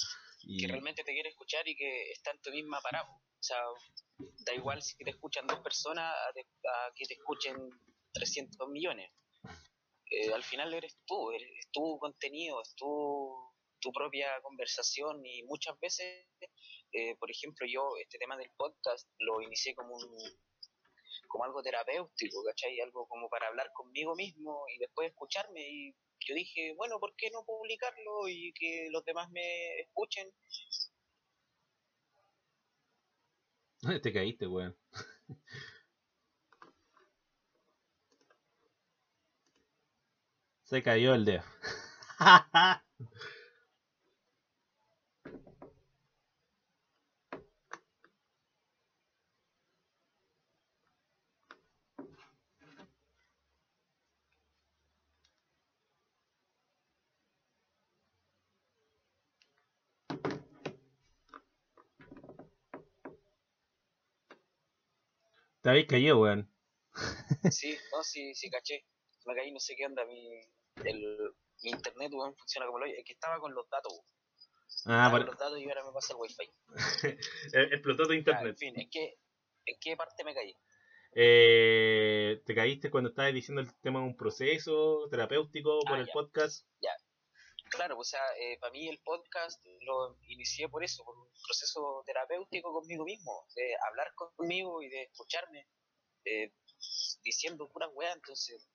Y... 0.42 0.62
Que 0.62 0.68
realmente 0.68 1.04
te 1.04 1.12
quiere 1.12 1.30
escuchar 1.30 1.68
y 1.68 1.76
que 1.76 2.12
está 2.12 2.32
en 2.32 2.42
tu 2.42 2.52
misma 2.52 2.80
parada. 2.82 3.10
O 3.10 3.44
sea, 3.44 3.58
da 4.46 4.54
igual 4.54 4.82
si 4.82 4.96
te 4.98 5.10
escuchan 5.10 5.48
dos 5.48 5.60
personas 5.60 6.04
a, 6.04 6.30
a 6.30 6.92
que 6.96 7.06
te 7.06 7.14
escuchen 7.16 7.56
300 8.14 8.70
millones. 8.70 9.12
Eh, 10.12 10.34
al 10.34 10.44
final 10.44 10.74
eres 10.74 10.98
tú, 11.06 11.32
es 11.32 11.44
tu 11.72 11.98
contenido, 12.00 12.62
es 12.62 12.74
tu, 12.76 13.32
tu 13.80 13.92
propia 13.92 14.28
conversación 14.42 15.24
y 15.26 15.44
muchas 15.44 15.80
veces, 15.80 16.26
eh, 16.92 17.16
por 17.18 17.30
ejemplo, 17.30 17.68
yo 17.72 17.92
este 18.02 18.18
tema 18.18 18.36
del 18.36 18.50
podcast 18.58 19.08
lo 19.20 19.42
inicié 19.42 19.76
como 19.76 19.96
un 19.96 20.18
como 21.28 21.44
algo 21.44 21.62
terapéutico, 21.62 22.44
¿cachai? 22.44 22.80
Algo 22.82 23.08
como 23.08 23.30
para 23.30 23.48
hablar 23.48 23.72
conmigo 23.74 24.16
mismo 24.16 24.64
y 24.74 24.80
después 24.80 25.10
escucharme 25.10 25.62
y 25.62 25.96
yo 26.28 26.36
dije, 26.36 26.74
bueno, 26.76 27.00
¿por 27.00 27.16
qué 27.16 27.30
no 27.32 27.44
publicarlo 27.46 28.28
y 28.28 28.54
que 28.54 28.88
los 28.92 29.04
demás 29.06 29.30
me 29.32 29.80
escuchen? 29.80 30.32
Te 34.04 34.14
caíste, 34.14 34.48
weón. 34.48 34.76
Se 40.64 40.84
cayó 40.84 41.16
el 41.16 41.26
dedo. 41.26 41.44
Te 65.70 65.74
habéis 65.74 65.88
caído, 65.88 66.20
weón. 66.20 66.52
Sí, 67.52 67.78
no, 67.92 68.02
sí, 68.02 68.34
sí, 68.34 68.50
caché. 68.50 68.88
Me 69.28 69.36
caí, 69.36 69.52
no 69.52 69.60
sé 69.60 69.76
qué 69.76 69.86
onda. 69.86 70.04
Mi, 70.04 70.42
el, 70.84 71.32
mi 71.62 71.70
internet 71.70 72.12
funciona 72.36 72.66
como 72.66 72.80
lo 72.80 72.88
Es 72.88 73.06
que 73.06 73.14
estaba 73.14 73.40
con 73.40 73.54
los 73.54 73.70
datos. 73.70 73.94
Ah, 74.88 75.10
con 75.12 75.28
los 75.28 75.38
datos 75.38 75.60
y 75.60 75.70
ahora 75.70 75.86
me 75.86 75.92
pasa 75.92 76.14
el 76.14 76.20
wifi. 76.20 76.50
Explotó 77.72 78.08
tu 78.08 78.14
internet. 78.14 78.54
en 78.54 78.58
fin, 78.58 78.80
¿en 78.80 78.90
qué, 78.90 79.20
¿en 79.64 79.76
qué 79.80 79.96
parte 79.96 80.24
me 80.24 80.34
caí? 80.34 80.56
Eh, 81.12 82.42
te 82.48 82.56
caíste 82.56 82.90
cuando 82.90 83.12
estabas 83.12 83.36
diciendo 83.36 83.62
el 83.62 83.72
tema 83.80 84.00
de 84.00 84.08
un 84.08 84.18
proceso 84.18 85.08
terapéutico 85.12 85.82
por 85.82 86.00
ah, 86.00 86.02
el 86.02 86.10
podcast. 86.12 86.68
Ya, 86.82 86.94
claro, 87.70 87.98
o 87.98 88.04
sea, 88.04 88.22
eh, 88.40 88.58
para 88.60 88.72
mí 88.72 88.88
el 88.88 89.00
podcast 89.00 89.64
lo 89.82 90.18
inicié 90.28 90.68
por 90.70 90.84
eso, 90.84 91.04
por 91.04 91.18
un 91.18 91.28
proceso 91.44 92.04
terapéutico 92.06 92.74
conmigo 92.74 93.06
mismo, 93.06 93.46
de 93.56 93.76
hablar 93.88 94.14
conmigo 94.16 94.82
y 94.82 94.90
de 94.90 95.04
escucharme, 95.04 95.68
eh, 96.26 96.54
diciendo 97.24 97.70
puras 97.70 97.90
weas, 97.94 98.16
entonces 98.16 98.68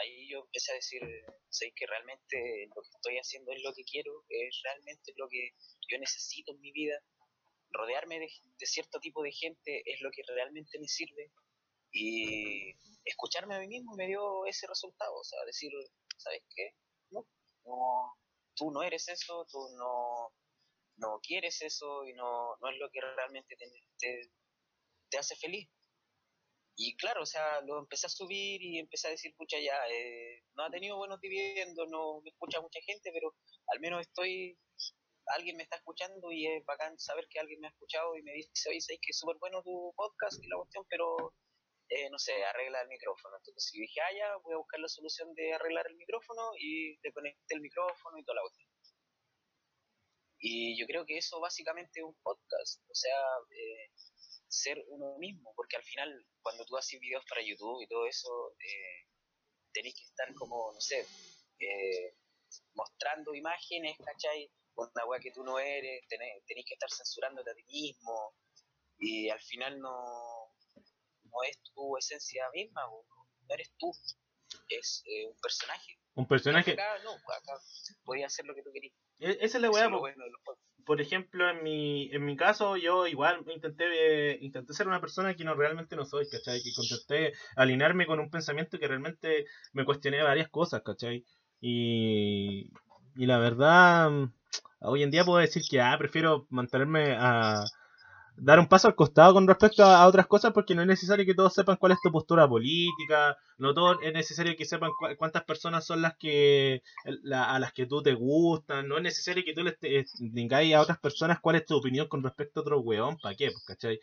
ahí 0.00 0.28
yo 0.30 0.40
empecé 0.40 0.72
a 0.72 0.76
decir, 0.76 1.02
sé 1.48 1.72
que 1.74 1.86
realmente 1.86 2.68
lo 2.74 2.82
que 2.82 2.90
estoy 2.94 3.18
haciendo 3.18 3.52
es 3.52 3.62
lo 3.62 3.72
que 3.74 3.84
quiero, 3.84 4.24
es 4.28 4.60
realmente 4.64 5.12
lo 5.16 5.28
que 5.28 5.50
yo 5.88 5.98
necesito 5.98 6.52
en 6.52 6.60
mi 6.60 6.72
vida, 6.72 7.00
rodearme 7.70 8.20
de, 8.20 8.28
cierto 8.66 8.98
tipo 9.00 9.22
de 9.22 9.32
gente 9.32 9.82
es 9.84 10.00
lo 10.00 10.10
que 10.10 10.22
realmente 10.28 10.78
me 10.78 10.88
sirve 10.88 11.30
y 11.92 12.74
escucharme 13.04 13.54
a 13.54 13.60
mí 13.60 13.68
mismo 13.68 13.94
me 13.96 14.06
dio 14.06 14.46
ese 14.46 14.66
resultado, 14.66 15.14
o 15.14 15.24
sea, 15.24 15.44
decir, 15.44 15.70
¿sabes 16.16 16.42
qué? 16.54 16.74
No, 17.10 17.26
tú 18.56 18.70
no 18.72 18.82
eres 18.82 19.08
eso, 19.08 19.46
tú 19.50 19.58
no, 19.78 20.32
no 20.96 21.20
quieres 21.22 21.62
eso 21.62 22.06
y 22.06 22.14
no, 22.14 22.56
no 22.60 22.70
es 22.70 22.78
lo 22.78 22.90
que 22.90 23.00
realmente 23.00 23.56
te, 23.56 24.30
te 25.10 25.18
hace 25.18 25.36
feliz. 25.36 25.68
Y 26.78 26.94
claro, 26.96 27.22
o 27.22 27.26
sea, 27.26 27.62
lo 27.62 27.78
empecé 27.78 28.06
a 28.06 28.10
subir 28.10 28.62
y 28.62 28.78
empecé 28.78 29.08
a 29.08 29.10
decir, 29.10 29.34
pucha, 29.36 29.58
ya, 29.58 29.74
eh, 29.88 30.44
no 30.54 30.64
ha 30.64 30.70
tenido 30.70 30.98
buenos 30.98 31.20
dividendos, 31.20 31.88
no 31.88 32.20
me 32.22 32.30
escucha 32.30 32.60
mucha 32.60 32.80
gente, 32.82 33.10
pero 33.12 33.34
al 33.68 33.80
menos 33.80 34.02
estoy, 34.02 34.58
alguien 35.28 35.56
me 35.56 35.62
está 35.62 35.76
escuchando 35.76 36.30
y 36.32 36.46
es 36.46 36.64
bacán 36.66 36.98
saber 36.98 37.26
que 37.30 37.40
alguien 37.40 37.60
me 37.60 37.68
ha 37.68 37.70
escuchado 37.70 38.14
y 38.16 38.22
me 38.22 38.32
dice, 38.32 38.68
oye, 38.68 38.80
sabes 38.82 39.00
que 39.00 39.10
es 39.10 39.18
súper 39.18 39.36
bueno 39.40 39.62
tu 39.62 39.94
podcast 39.96 40.42
y 40.44 40.48
la 40.48 40.56
cuestión, 40.58 40.84
pero 40.90 41.32
eh, 41.88 42.10
no 42.10 42.18
sé, 42.18 42.32
arregla 42.44 42.82
el 42.82 42.88
micrófono. 42.88 43.36
Entonces 43.36 43.72
yo 43.74 43.80
dije, 43.80 44.00
ah, 44.00 44.12
ya, 44.12 44.36
voy 44.42 44.54
a 44.54 44.58
buscar 44.58 44.80
la 44.80 44.88
solución 44.88 45.32
de 45.34 45.54
arreglar 45.54 45.86
el 45.88 45.96
micrófono 45.96 46.50
y 46.58 46.98
le 47.02 47.12
conecté 47.12 47.54
el 47.54 47.60
micrófono 47.60 48.18
y 48.18 48.24
toda 48.24 48.36
la 48.36 48.42
cuestión. 48.42 48.68
Y 50.38 50.78
yo 50.78 50.86
creo 50.86 51.06
que 51.06 51.18
eso 51.18 51.40
básicamente 51.40 52.00
es 52.00 52.04
un 52.04 52.14
podcast, 52.22 52.82
o 52.90 52.94
sea, 52.94 53.18
eh, 53.50 53.90
ser 54.48 54.84
uno 54.88 55.16
mismo, 55.18 55.52
porque 55.56 55.76
al 55.76 55.82
final 55.82 56.26
cuando 56.40 56.64
tú 56.64 56.76
haces 56.76 57.00
videos 57.00 57.24
para 57.28 57.42
YouTube 57.42 57.82
y 57.82 57.88
todo 57.88 58.06
eso, 58.06 58.54
eh, 58.60 59.08
tenés 59.72 59.94
que 59.94 60.04
estar 60.04 60.32
como, 60.34 60.72
no 60.72 60.80
sé, 60.80 61.06
eh, 61.58 62.16
mostrando 62.74 63.34
imágenes, 63.34 63.96
¿cachai? 63.98 64.50
Una 64.74 65.06
weá 65.06 65.20
que 65.20 65.32
tú 65.32 65.42
no 65.42 65.58
eres, 65.58 66.06
tenés, 66.08 66.42
que 66.46 66.74
estar 66.74 66.90
censurándote 66.90 67.50
a 67.50 67.54
ti 67.54 67.64
mismo 67.64 68.34
y 68.98 69.28
al 69.30 69.40
final 69.40 69.80
no, 69.80 70.45
no 71.36 71.48
es 71.48 71.58
tu 71.74 71.96
esencia 71.96 72.44
misma, 72.52 72.82
no 72.86 73.54
eres 73.54 73.72
tú, 73.78 73.92
es 74.68 75.02
eh, 75.06 75.26
un 75.26 75.36
personaje. 75.40 75.98
Un 76.14 76.26
personaje. 76.26 76.72
Acá 76.72 76.98
no, 77.04 77.12
acá 77.12 77.52
podías 78.04 78.32
hacer 78.32 78.46
lo 78.46 78.54
que 78.54 78.62
tú 78.62 78.70
querías. 78.72 78.94
E, 79.18 79.38
esa 79.40 79.58
es 79.58 79.62
la 79.62 79.70
weá, 79.70 79.90
por 80.84 81.00
ejemplo, 81.00 81.50
en 81.50 81.64
mi, 81.64 82.08
en 82.12 82.24
mi 82.24 82.36
caso, 82.36 82.76
yo 82.76 83.08
igual 83.08 83.44
intenté, 83.48 84.38
intenté 84.40 84.72
ser 84.72 84.86
una 84.86 85.00
persona 85.00 85.34
que 85.34 85.42
no 85.42 85.54
realmente 85.54 85.96
no 85.96 86.04
soy, 86.04 86.28
¿cachai? 86.28 86.62
Que 86.62 86.70
intenté 86.70 87.32
alinearme 87.56 88.06
con 88.06 88.20
un 88.20 88.30
pensamiento 88.30 88.78
que 88.78 88.86
realmente 88.86 89.46
me 89.72 89.84
cuestioné 89.84 90.22
varias 90.22 90.48
cosas, 90.48 90.82
¿cachai? 90.82 91.24
Y, 91.60 92.70
y 93.16 93.26
la 93.26 93.38
verdad, 93.38 94.12
hoy 94.80 95.02
en 95.02 95.10
día 95.10 95.24
puedo 95.24 95.38
decir 95.38 95.64
que 95.68 95.80
ah, 95.80 95.96
prefiero 95.98 96.46
mantenerme 96.50 97.16
a, 97.18 97.64
dar 98.38 98.58
un 98.58 98.68
paso 98.68 98.88
al 98.88 98.94
costado 98.94 99.34
con 99.34 99.46
respecto 99.46 99.84
a, 99.84 100.06
otras 100.06 100.26
cosas 100.26 100.52
porque 100.52 100.74
no 100.74 100.82
es 100.82 100.88
necesario 100.88 101.24
que 101.24 101.34
todos 101.34 101.54
sepan 101.54 101.76
cuál 101.76 101.92
es 101.92 102.00
tu 102.02 102.10
postura 102.10 102.48
política, 102.48 103.36
no 103.58 103.74
todo 103.74 104.00
es 104.00 104.12
necesario 104.12 104.56
que 104.56 104.64
sepan 104.64 104.90
cuántas 105.16 105.44
personas 105.44 105.86
son 105.86 106.02
las 106.02 106.16
que 106.16 106.82
a 107.32 107.58
las 107.58 107.72
que 107.72 107.86
tú 107.86 108.02
te 108.02 108.14
gustan, 108.14 108.88
no 108.88 108.96
es 108.96 109.02
necesario 109.02 109.44
que 109.44 109.54
tú 109.54 109.62
les 109.62 109.76
digáis 110.18 110.74
a 110.74 110.80
otras 110.80 110.98
personas 110.98 111.40
cuál 111.40 111.56
es 111.56 111.66
tu 111.66 111.76
opinión 111.76 112.08
con 112.08 112.22
respecto 112.22 112.60
a 112.60 112.62
otro 112.62 112.80
weón, 112.80 113.16
¿para 113.18 113.34
qué? 113.34 113.50
Pues, 113.50 113.64
¿cachai? 113.64 114.00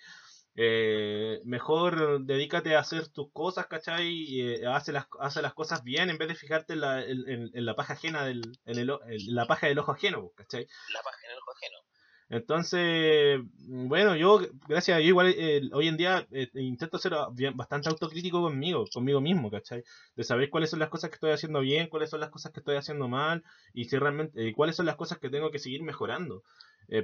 Eh, 0.56 1.42
mejor 1.46 2.24
dedícate 2.26 2.76
a 2.76 2.80
hacer 2.80 3.08
tus 3.08 3.32
cosas, 3.32 3.66
¿cachai? 3.68 4.40
Eh, 4.40 4.62
las, 4.62 5.54
cosas 5.54 5.84
bien 5.84 6.10
en 6.12 6.18
vez 6.18 6.28
de 6.28 6.36
fijarte 6.36 6.74
en 6.74 6.82
la, 6.82 7.04
en, 7.04 7.66
la 7.66 7.76
paja 7.76 7.94
ajena 7.94 8.24
del, 8.24 8.42
en, 8.66 8.78
el, 8.78 8.90
en 8.90 9.36
la 9.36 9.48
paja 9.48 9.68
del 9.68 9.80
ojo 9.80 9.92
ajeno, 9.92 10.22
pues, 10.22 10.34
¿cachai? 10.36 10.68
La 10.94 11.02
paja 11.02 11.18
en 11.26 11.32
el 11.32 11.38
ojo 11.40 11.52
ajeno. 11.52 11.93
Entonces, 12.34 13.40
bueno, 13.68 14.16
yo, 14.16 14.40
gracias 14.68 14.98
Dios, 14.98 15.10
igual 15.10 15.28
eh, 15.38 15.62
hoy 15.72 15.88
en 15.88 15.98
día 15.98 16.28
eh, 16.32 16.50
intento 16.56 16.98
ser 16.98 17.14
bastante 17.54 17.90
autocrítico 17.90 18.42
conmigo, 18.42 18.86
conmigo 18.92 19.22
mismo, 19.22 19.52
¿cachai? 19.52 19.84
De 20.16 20.24
saber 20.24 20.50
cuáles 20.50 20.72
son 20.72 20.80
las 20.80 20.90
cosas 20.90 21.12
que 21.12 21.16
estoy 21.16 21.30
haciendo 21.32 21.60
bien, 21.60 21.90
cuáles 21.90 22.10
son 22.10 22.22
las 22.22 22.32
cosas 22.32 22.52
que 22.52 22.60
estoy 22.62 22.76
haciendo 22.76 23.08
mal 23.08 23.44
y 23.72 23.86
si 23.86 23.98
realmente, 24.00 24.48
eh, 24.50 24.54
cuáles 24.54 24.76
son 24.76 24.88
las 24.88 24.96
cosas 24.96 25.20
que 25.20 25.30
tengo 25.30 25.52
que 25.52 25.60
seguir 25.60 25.84
mejorando. 25.84 26.42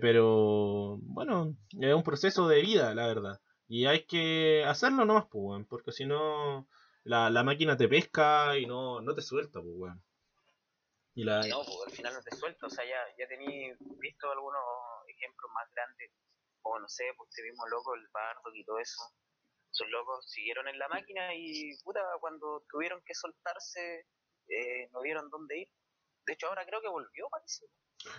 pero, 0.01 0.97
bueno, 1.01 1.55
es 1.79 1.93
un 1.93 2.03
proceso 2.03 2.47
de 2.47 2.61
vida, 2.61 2.93
la 2.95 3.05
verdad. 3.07 3.39
Y 3.67 3.85
hay 3.85 4.05
que 4.05 4.63
hacerlo 4.65 5.05
nomás, 5.05 5.25
pues, 5.31 5.63
porque 5.69 5.91
si 5.91 6.05
no, 6.05 6.67
la, 7.03 7.29
la 7.29 7.43
máquina 7.43 7.77
te 7.77 7.87
pesca 7.87 8.57
y 8.57 8.65
no, 8.65 8.99
no 9.01 9.13
te 9.13 9.21
suelta, 9.21 9.61
pues, 9.61 9.75
weón. 9.77 10.01
Y. 11.15 11.25
No, 11.25 11.63
pues 11.63 11.77
al 11.87 11.91
final 11.91 12.13
no 12.13 12.21
te 12.21 12.35
suelta, 12.35 12.67
o 12.67 12.69
sea, 12.69 12.85
ya, 12.85 13.01
ya 13.17 13.27
tení 13.27 13.73
visto 13.99 14.31
algunos 14.31 14.63
ejemplos 15.07 15.51
más 15.53 15.69
grandes, 15.75 16.11
o 16.63 16.79
no 16.79 16.87
sé, 16.87 17.05
pues 17.17 17.29
te 17.31 17.43
vimos 17.43 17.69
loco 17.69 17.95
el 17.95 18.07
Bardo 18.13 18.53
y 18.53 18.63
todo 18.63 18.79
eso. 18.79 19.01
Esos 19.71 19.87
locos 19.89 20.29
siguieron 20.31 20.67
en 20.67 20.79
la 20.79 20.87
máquina 20.87 21.35
y 21.35 21.77
puta, 21.83 22.01
cuando 22.19 22.63
tuvieron 22.69 23.01
que 23.05 23.13
soltarse, 23.13 24.07
eh, 24.47 24.89
no 24.91 25.01
vieron 25.01 25.29
dónde 25.29 25.59
ir. 25.59 25.69
De 26.25 26.33
hecho, 26.33 26.47
ahora 26.47 26.65
creo 26.65 26.81
que 26.81 26.89
volvió, 26.89 27.27
parece. 27.29 27.65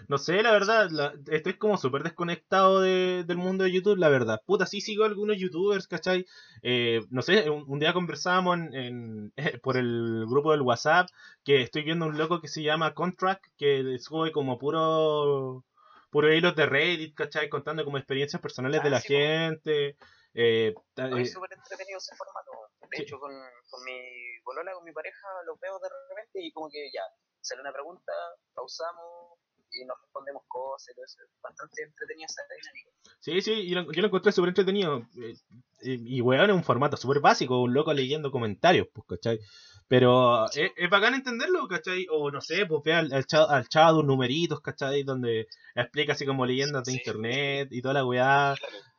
No 0.08 0.18
sé, 0.18 0.42
la 0.42 0.52
verdad, 0.52 0.90
estoy 1.30 1.56
como 1.56 1.78
súper 1.78 2.02
desconectado 2.02 2.82
del 2.82 3.36
mundo 3.36 3.64
de 3.64 3.72
YouTube, 3.72 3.96
la 3.96 4.08
verdad. 4.08 4.42
Puta, 4.44 4.66
sí 4.66 4.80
sigo 4.80 5.04
algunos 5.04 5.38
youtubers, 5.38 5.86
¿cachai? 5.86 6.26
Eh, 6.62 7.00
no 7.10 7.22
sé, 7.22 7.48
un, 7.48 7.78
día 7.78 7.94
conversábamos 7.94 8.58
en, 8.72 9.32
por 9.62 9.78
el 9.78 10.26
grupo 10.28 10.52
del 10.52 10.62
WhatsApp 10.62 11.08
que 11.44 11.62
estoy 11.62 11.82
viendo 11.82 12.06
un 12.06 12.18
loco 12.18 12.40
que 12.40 12.48
se 12.48 12.62
llama 12.62 12.94
Contract, 12.94 13.46
que 13.56 13.98
sube 13.98 14.32
como 14.32 14.58
puro 14.58 15.64
puro 16.10 16.32
hilos 16.32 16.56
de 16.56 16.66
Reddit, 16.66 17.14
¿cachai? 17.14 17.48
Contando 17.48 17.84
como 17.84 17.96
experiencias 17.96 18.42
personales 18.42 18.82
de 18.82 18.88
ah, 18.88 18.92
la 18.92 19.00
gente. 19.00 19.96
Eh, 20.34 20.74
es 20.74 20.74
eh, 20.96 21.26
súper 21.26 21.52
entretenido 21.52 21.98
ese 21.98 22.14
formato. 22.16 22.50
De 22.90 23.02
hecho, 23.02 23.18
con, 23.18 23.32
con 23.70 23.84
mi 23.84 24.40
bolola, 24.44 24.72
con 24.74 24.84
mi 24.84 24.92
pareja, 24.92 25.28
los 25.46 25.58
veo 25.60 25.78
de 25.78 25.88
repente 26.10 26.40
y 26.42 26.52
como 26.52 26.68
que 26.68 26.90
ya, 26.92 27.02
sale 27.40 27.60
una 27.60 27.72
pregunta, 27.72 28.12
pausamos 28.54 29.38
y 29.72 29.84
nos 29.84 30.00
respondemos 30.00 30.42
cosas, 30.48 30.96
es 30.98 31.16
bastante 31.42 31.82
entretenida 31.82 32.26
esa 32.26 32.42
dinámica. 32.60 32.90
Sí, 33.20 33.40
sí, 33.40 33.68
yo 33.68 33.82
lo, 33.82 33.92
yo 33.92 34.00
lo 34.00 34.08
encontré 34.08 34.32
súper 34.32 34.48
entretenido. 34.48 35.06
Eh, 35.16 35.36
y, 35.82 36.20
weón, 36.20 36.50
es 36.50 36.56
un 36.56 36.64
formato 36.64 36.96
súper 36.96 37.20
básico, 37.20 37.62
un 37.62 37.72
loco 37.72 37.92
leyendo 37.92 38.30
comentarios, 38.30 38.88
pues, 38.92 39.06
¿cachai? 39.08 39.40
Pero 39.88 40.46
es, 40.50 40.72
es, 40.76 40.90
bacán 40.90 41.14
entenderlo, 41.14 41.66
¿cachai? 41.68 42.06
O 42.10 42.30
no 42.30 42.40
sé, 42.40 42.66
pues 42.66 42.82
ve 42.84 42.94
al, 42.94 43.12
al, 43.12 43.26
chavo, 43.68 43.94
de 43.94 44.00
un 44.00 44.06
numeritos, 44.06 44.60
¿cachai? 44.60 45.02
Donde 45.02 45.46
explica 45.74 46.12
así 46.12 46.26
como 46.26 46.46
leyendas 46.46 46.84
de 46.84 46.92
internet 46.92 47.68
y 47.70 47.82
toda 47.82 47.94
la 47.94 48.04
weá. 48.04 48.54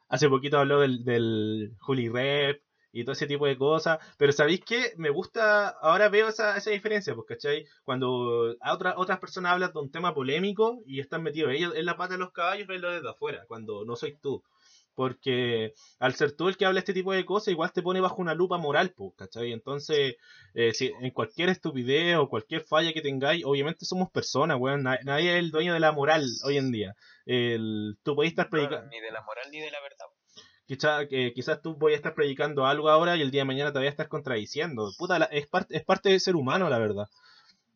Hace 0.09 0.27
poquito 0.27 0.57
habló 0.57 0.81
del, 0.81 1.05
del 1.05 1.75
Juli 1.79 2.09
Rep 2.09 2.61
y 2.91 3.03
todo 3.03 3.13
ese 3.13 3.27
tipo 3.27 3.45
de 3.45 3.57
cosas. 3.57 3.99
Pero 4.17 4.31
¿sabéis 4.31 4.61
qué? 4.65 4.93
Me 4.97 5.09
gusta, 5.09 5.69
ahora 5.69 6.09
veo 6.09 6.27
esa, 6.29 6.57
esa 6.57 6.71
diferencia, 6.71 7.15
pues, 7.15 7.27
¿cachai? 7.27 7.65
Cuando 7.83 8.55
a 8.61 8.73
otras 8.73 8.95
otras 8.97 9.19
personas 9.19 9.53
hablan 9.53 9.71
de 9.73 9.79
un 9.79 9.91
tema 9.91 10.13
polémico 10.13 10.81
y 10.85 10.99
están 10.99 11.23
metidos 11.23 11.53
ellos 11.53 11.73
en 11.75 11.85
la 11.85 11.97
pata 11.97 12.13
de 12.13 12.19
los 12.19 12.31
caballos, 12.31 12.67
verlo 12.67 12.91
desde 12.91 13.09
afuera, 13.09 13.45
cuando 13.47 13.85
no 13.85 13.95
soy 13.95 14.17
tú. 14.17 14.43
Porque 14.93 15.73
al 15.99 16.15
ser 16.15 16.33
tú 16.33 16.49
el 16.49 16.57
que 16.57 16.65
habla 16.65 16.79
este 16.79 16.93
tipo 16.93 17.13
de 17.13 17.25
cosas, 17.25 17.47
igual 17.53 17.71
te 17.71 17.81
pone 17.81 18.01
bajo 18.01 18.21
una 18.21 18.35
lupa 18.35 18.57
moral, 18.57 18.93
pues, 18.95 19.13
¿cachai? 19.15 19.53
Entonces, 19.53 20.17
eh, 20.53 20.73
si 20.73 20.91
en 21.01 21.11
cualquier 21.11 21.47
estupidez 21.47 22.17
o 22.17 22.27
cualquier 22.27 22.61
falla 22.61 22.91
que 22.91 23.01
tengáis, 23.01 23.45
obviamente 23.45 23.85
somos 23.85 24.11
personas, 24.11 24.57
weón. 24.59 24.83
Nadie 24.83 25.37
es 25.37 25.39
el 25.39 25.51
dueño 25.51 25.73
de 25.73 25.79
la 25.79 25.93
moral 25.93 26.25
hoy 26.43 26.57
en 26.57 26.71
día. 26.71 26.93
El, 27.25 27.97
tú 28.03 28.15
podés 28.15 28.31
estar 28.31 28.49
predicando. 28.49 28.89
ni 28.89 28.99
de 28.99 29.11
la 29.11 29.21
moral 29.21 29.45
ni 29.49 29.61
de 29.61 29.71
la 29.71 29.81
verdad. 29.81 30.05
Quizás, 30.71 31.05
quizás 31.35 31.61
tú 31.61 31.75
voy 31.75 31.91
a 31.91 31.97
estar 31.97 32.15
predicando 32.15 32.65
algo 32.65 32.89
ahora 32.89 33.17
y 33.17 33.21
el 33.21 33.29
día 33.29 33.41
de 33.41 33.45
mañana 33.45 33.73
te 33.73 33.79
voy 33.79 33.87
a 33.87 33.89
estar 33.89 34.07
contradiciendo. 34.07 34.89
Puta, 34.97 35.17
es, 35.25 35.45
parte, 35.47 35.75
es 35.75 35.83
parte 35.83 36.07
del 36.07 36.21
ser 36.21 36.37
humano, 36.37 36.69
la 36.69 36.79
verdad. 36.79 37.09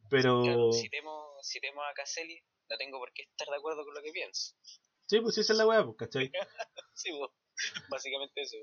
Pero. 0.09 0.71
si, 0.71 0.89
temo, 0.89 1.35
si 1.41 1.59
temo 1.59 1.83
a 1.83 1.93
Caselli, 1.93 2.41
no 2.69 2.77
tengo 2.77 2.97
por 2.97 3.11
qué 3.11 3.23
estar 3.23 3.49
de 3.49 3.57
acuerdo 3.57 3.83
con 3.83 3.95
lo 3.95 4.01
que 4.01 4.13
pienso. 4.13 4.55
Sí, 5.07 5.19
pues 5.19 5.37
esa 5.37 5.51
es 5.51 5.57
la 5.57 5.67
weá, 5.67 5.83
pues, 5.83 5.97
¿cachai? 5.97 6.31
sí, 6.93 7.09
pues, 7.19 7.31
básicamente 7.89 8.41
eso. 8.41 8.55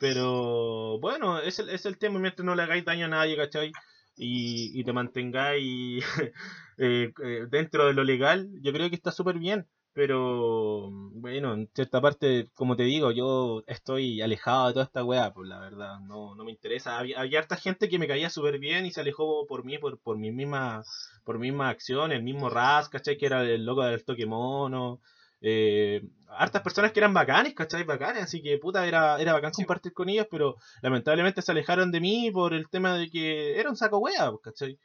Pero 0.00 0.98
bueno, 0.98 1.38
es 1.38 1.58
el, 1.58 1.68
es 1.68 1.84
el 1.84 1.98
tema 1.98 2.18
mientras 2.18 2.46
no 2.46 2.54
le 2.54 2.62
hagáis 2.62 2.86
daño 2.86 3.04
a 3.04 3.08
nadie, 3.08 3.36
¿cachai? 3.36 3.70
Y, 4.16 4.80
y 4.80 4.82
te 4.82 4.94
mantengáis 4.94 6.02
eh, 6.78 7.12
eh, 7.22 7.46
dentro 7.50 7.86
de 7.86 7.92
lo 7.92 8.02
legal, 8.02 8.48
yo 8.62 8.72
creo 8.72 8.88
que 8.88 8.96
está 8.96 9.12
súper 9.12 9.38
bien. 9.38 9.68
Pero 9.98 10.90
bueno, 10.92 11.54
en 11.54 11.68
cierta 11.74 12.00
parte, 12.00 12.48
como 12.54 12.76
te 12.76 12.84
digo, 12.84 13.10
yo 13.10 13.64
estoy 13.66 14.22
alejado 14.22 14.68
de 14.68 14.74
toda 14.74 14.84
esta 14.84 15.02
weá, 15.02 15.32
pues 15.32 15.48
la 15.48 15.58
verdad, 15.58 15.98
no, 15.98 16.36
no 16.36 16.44
me 16.44 16.52
interesa. 16.52 16.98
Había, 16.98 17.18
había 17.18 17.40
harta 17.40 17.56
gente 17.56 17.88
que 17.88 17.98
me 17.98 18.06
caía 18.06 18.30
súper 18.30 18.60
bien 18.60 18.86
y 18.86 18.92
se 18.92 19.00
alejó 19.00 19.44
por 19.48 19.64
mí, 19.64 19.76
por, 19.78 19.98
por 19.98 20.16
mi 20.16 20.30
misma, 20.30 20.84
por 21.24 21.40
mi 21.40 21.50
misma 21.50 21.70
acción, 21.70 22.12
el 22.12 22.22
mismo 22.22 22.48
Raz, 22.48 22.88
¿cachai? 22.88 23.16
Que 23.16 23.26
era 23.26 23.42
el 23.42 23.64
loco 23.66 23.82
del 23.82 24.04
toque 24.04 24.24
mono 24.24 25.00
eh, 25.40 26.00
hartas 26.28 26.62
personas 26.62 26.92
que 26.92 27.00
eran 27.00 27.12
bacanes, 27.12 27.54
¿cachai? 27.54 27.82
Bacanes, 27.82 28.22
así 28.22 28.40
que 28.40 28.56
puta, 28.58 28.86
era, 28.86 29.20
era 29.20 29.32
bacán 29.32 29.50
compartir 29.50 29.92
con 29.92 30.08
ellos, 30.08 30.28
pero 30.30 30.54
lamentablemente 30.80 31.42
se 31.42 31.50
alejaron 31.50 31.90
de 31.90 32.00
mí 32.00 32.30
por 32.30 32.54
el 32.54 32.68
tema 32.68 32.96
de 32.96 33.10
que 33.10 33.58
era 33.58 33.68
un 33.68 33.76
saco 33.76 33.98
wea, 33.98 34.30
¿cachai? 34.44 34.78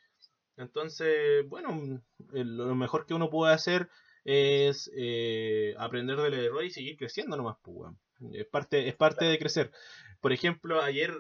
Entonces, 0.58 1.48
bueno, 1.48 2.02
lo 2.32 2.76
mejor 2.76 3.06
que 3.06 3.14
uno 3.14 3.30
puede 3.30 3.54
hacer 3.54 3.90
es 4.26 4.90
eh, 4.96 5.76
aprender 5.78 6.18
del 6.18 6.34
error 6.34 6.64
y 6.64 6.70
seguir 6.70 6.98
creciendo 6.98 7.36
nomás, 7.36 7.58
pues, 7.62 7.92
Es 8.34 8.46
parte, 8.46 8.88
es 8.88 8.96
parte 8.96 9.26
de 9.26 9.38
crecer. 9.38 9.72
Por 10.22 10.32
ejemplo, 10.32 10.82
ayer, 10.82 11.12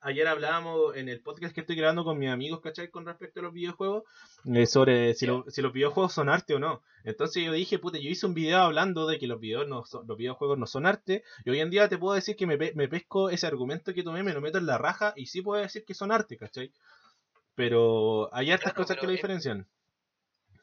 ayer 0.00 0.28
hablábamos 0.28 0.94
en 0.94 1.08
el 1.08 1.20
podcast 1.20 1.52
que 1.52 1.62
estoy 1.62 1.74
grabando 1.74 2.04
con 2.04 2.18
mis 2.18 2.30
amigos, 2.30 2.60
¿cachai? 2.60 2.88
Con 2.88 3.04
respecto 3.04 3.40
a 3.40 3.42
los 3.42 3.52
videojuegos, 3.52 4.04
eh, 4.44 4.66
sobre 4.66 5.14
si, 5.14 5.26
si, 5.48 5.60
los 5.60 5.72
videojuegos 5.72 6.12
son 6.12 6.28
arte 6.28 6.54
o 6.54 6.60
no. 6.60 6.82
Entonces 7.02 7.44
yo 7.44 7.52
dije, 7.52 7.80
puta, 7.80 7.98
yo 7.98 8.08
hice 8.08 8.26
un 8.26 8.34
video 8.34 8.58
hablando 8.58 9.08
de 9.08 9.18
que 9.18 9.26
los, 9.26 9.40
videos 9.40 9.66
no 9.66 9.82
los 10.06 10.16
videojuegos 10.16 10.56
no 10.56 10.66
son 10.66 10.86
arte, 10.86 11.24
y 11.44 11.50
hoy 11.50 11.58
en 11.58 11.70
día 11.70 11.88
te 11.88 11.98
puedo 11.98 12.14
decir 12.14 12.36
que 12.36 12.46
me, 12.46 12.56
me 12.56 12.88
pesco 12.88 13.28
ese 13.28 13.48
argumento 13.48 13.92
que 13.92 14.04
tomé, 14.04 14.22
me 14.22 14.34
lo 14.34 14.40
meto 14.40 14.58
en 14.58 14.66
la 14.66 14.78
raja, 14.78 15.14
y 15.16 15.26
sí 15.26 15.42
puedo 15.42 15.60
decir 15.60 15.84
que 15.84 15.94
son 15.94 16.12
arte, 16.12 16.36
¿cachai? 16.36 16.72
Pero 17.56 18.32
hay 18.32 18.52
hartas 18.52 18.72
cosas 18.72 18.98
que 18.98 19.06
lo 19.06 19.12
diferencian. 19.12 19.66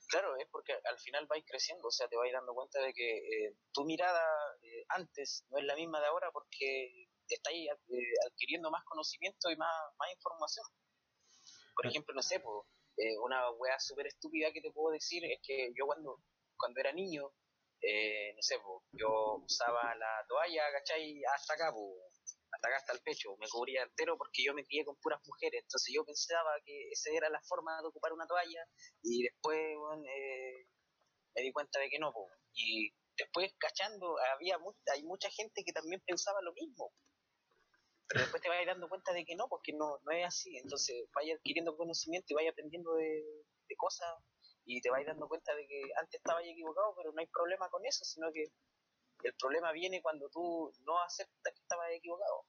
Claro, 0.09 0.35
es 0.37 0.47
porque 0.49 0.73
al 0.73 0.97
final 0.97 1.27
vais 1.27 1.45
creciendo, 1.45 1.87
o 1.87 1.91
sea, 1.91 2.07
te 2.07 2.17
vais 2.17 2.33
dando 2.33 2.55
cuenta 2.55 2.81
de 2.81 2.93
que 2.93 3.17
eh, 3.17 3.55
tu 3.71 3.85
mirada 3.85 4.25
eh, 4.63 4.83
antes 4.89 5.45
no 5.49 5.59
es 5.59 5.65
la 5.65 5.75
misma 5.75 6.01
de 6.01 6.07
ahora 6.07 6.31
porque 6.31 7.07
estáis 7.27 7.69
eh, 7.69 8.13
adquiriendo 8.27 8.71
más 8.71 8.83
conocimiento 8.85 9.51
y 9.51 9.55
más, 9.55 9.71
más 9.99 10.11
información. 10.11 10.65
Por 11.75 11.85
ejemplo, 11.85 12.15
no 12.15 12.23
sé, 12.23 12.39
pues, 12.39 12.65
una 13.23 13.51
weá 13.51 13.79
súper 13.79 14.07
estúpida 14.07 14.51
que 14.51 14.61
te 14.61 14.71
puedo 14.71 14.91
decir 14.91 15.23
es 15.25 15.39
que 15.43 15.71
yo 15.77 15.85
cuando, 15.85 16.19
cuando 16.57 16.79
era 16.79 16.91
niño, 16.91 17.31
eh, 17.79 18.33
no 18.35 18.41
sé, 18.41 18.57
yo 18.91 19.35
usaba 19.45 19.93
la 19.95 20.25
toalla, 20.27 20.71
¿cachai? 20.71 21.21
Hasta 21.23 21.53
acá, 21.53 21.71
pues, 21.71 22.18
hasta 22.75 22.93
el 22.93 23.01
pecho, 23.01 23.35
me 23.37 23.47
cubría 23.47 23.83
entero 23.83 24.17
porque 24.17 24.43
yo 24.43 24.53
me 24.53 24.65
crié 24.65 24.85
con 24.85 24.95
puras 24.97 25.21
mujeres, 25.25 25.63
entonces 25.63 25.93
yo 25.95 26.03
pensaba 26.05 26.51
que 26.65 26.89
esa 26.91 27.11
era 27.11 27.29
la 27.29 27.41
forma 27.41 27.81
de 27.81 27.87
ocupar 27.87 28.13
una 28.13 28.27
toalla 28.27 28.65
y 29.01 29.23
después, 29.23 29.57
eh, 29.57 30.67
me 31.35 31.41
di 31.41 31.51
cuenta 31.51 31.79
de 31.79 31.89
que 31.89 31.99
no, 31.99 32.13
y 32.53 32.93
después 33.17 33.53
cachando, 33.59 34.15
había 34.33 34.57
hay 34.93 35.03
mucha 35.03 35.29
gente 35.29 35.63
que 35.63 35.73
también 35.73 36.01
pensaba 36.05 36.41
lo 36.41 36.53
mismo. 36.53 36.91
Pero 38.07 38.21
después 38.21 38.41
te 38.41 38.49
vas 38.49 38.65
dando 38.65 38.89
cuenta 38.89 39.13
de 39.13 39.23
que 39.23 39.35
no, 39.35 39.47
porque 39.47 39.71
no, 39.73 39.99
no 40.03 40.11
es 40.11 40.25
así. 40.25 40.57
Entonces 40.57 41.07
vaya 41.13 41.35
adquiriendo 41.35 41.77
conocimiento 41.77 42.27
y 42.29 42.35
vaya 42.35 42.49
aprendiendo 42.49 42.95
de, 42.95 43.23
cosas 43.77 44.09
y 44.65 44.81
te 44.81 44.89
vas 44.89 45.05
dando 45.05 45.27
cuenta 45.27 45.53
de 45.55 45.67
que 45.67 45.81
antes 45.95 46.19
estaba 46.19 46.41
equivocado, 46.43 46.95
pero 46.97 47.13
no 47.13 47.19
hay 47.21 47.27
problema 47.27 47.69
con 47.69 47.85
eso, 47.85 48.03
sino 48.03 48.31
que 48.33 48.45
el 49.23 49.33
problema 49.35 49.71
viene 49.71 50.01
cuando 50.01 50.29
tú 50.29 50.71
no 50.85 50.99
aceptas 51.01 51.53
que 51.53 51.61
estabas 51.61 51.87
equivocado. 51.91 52.45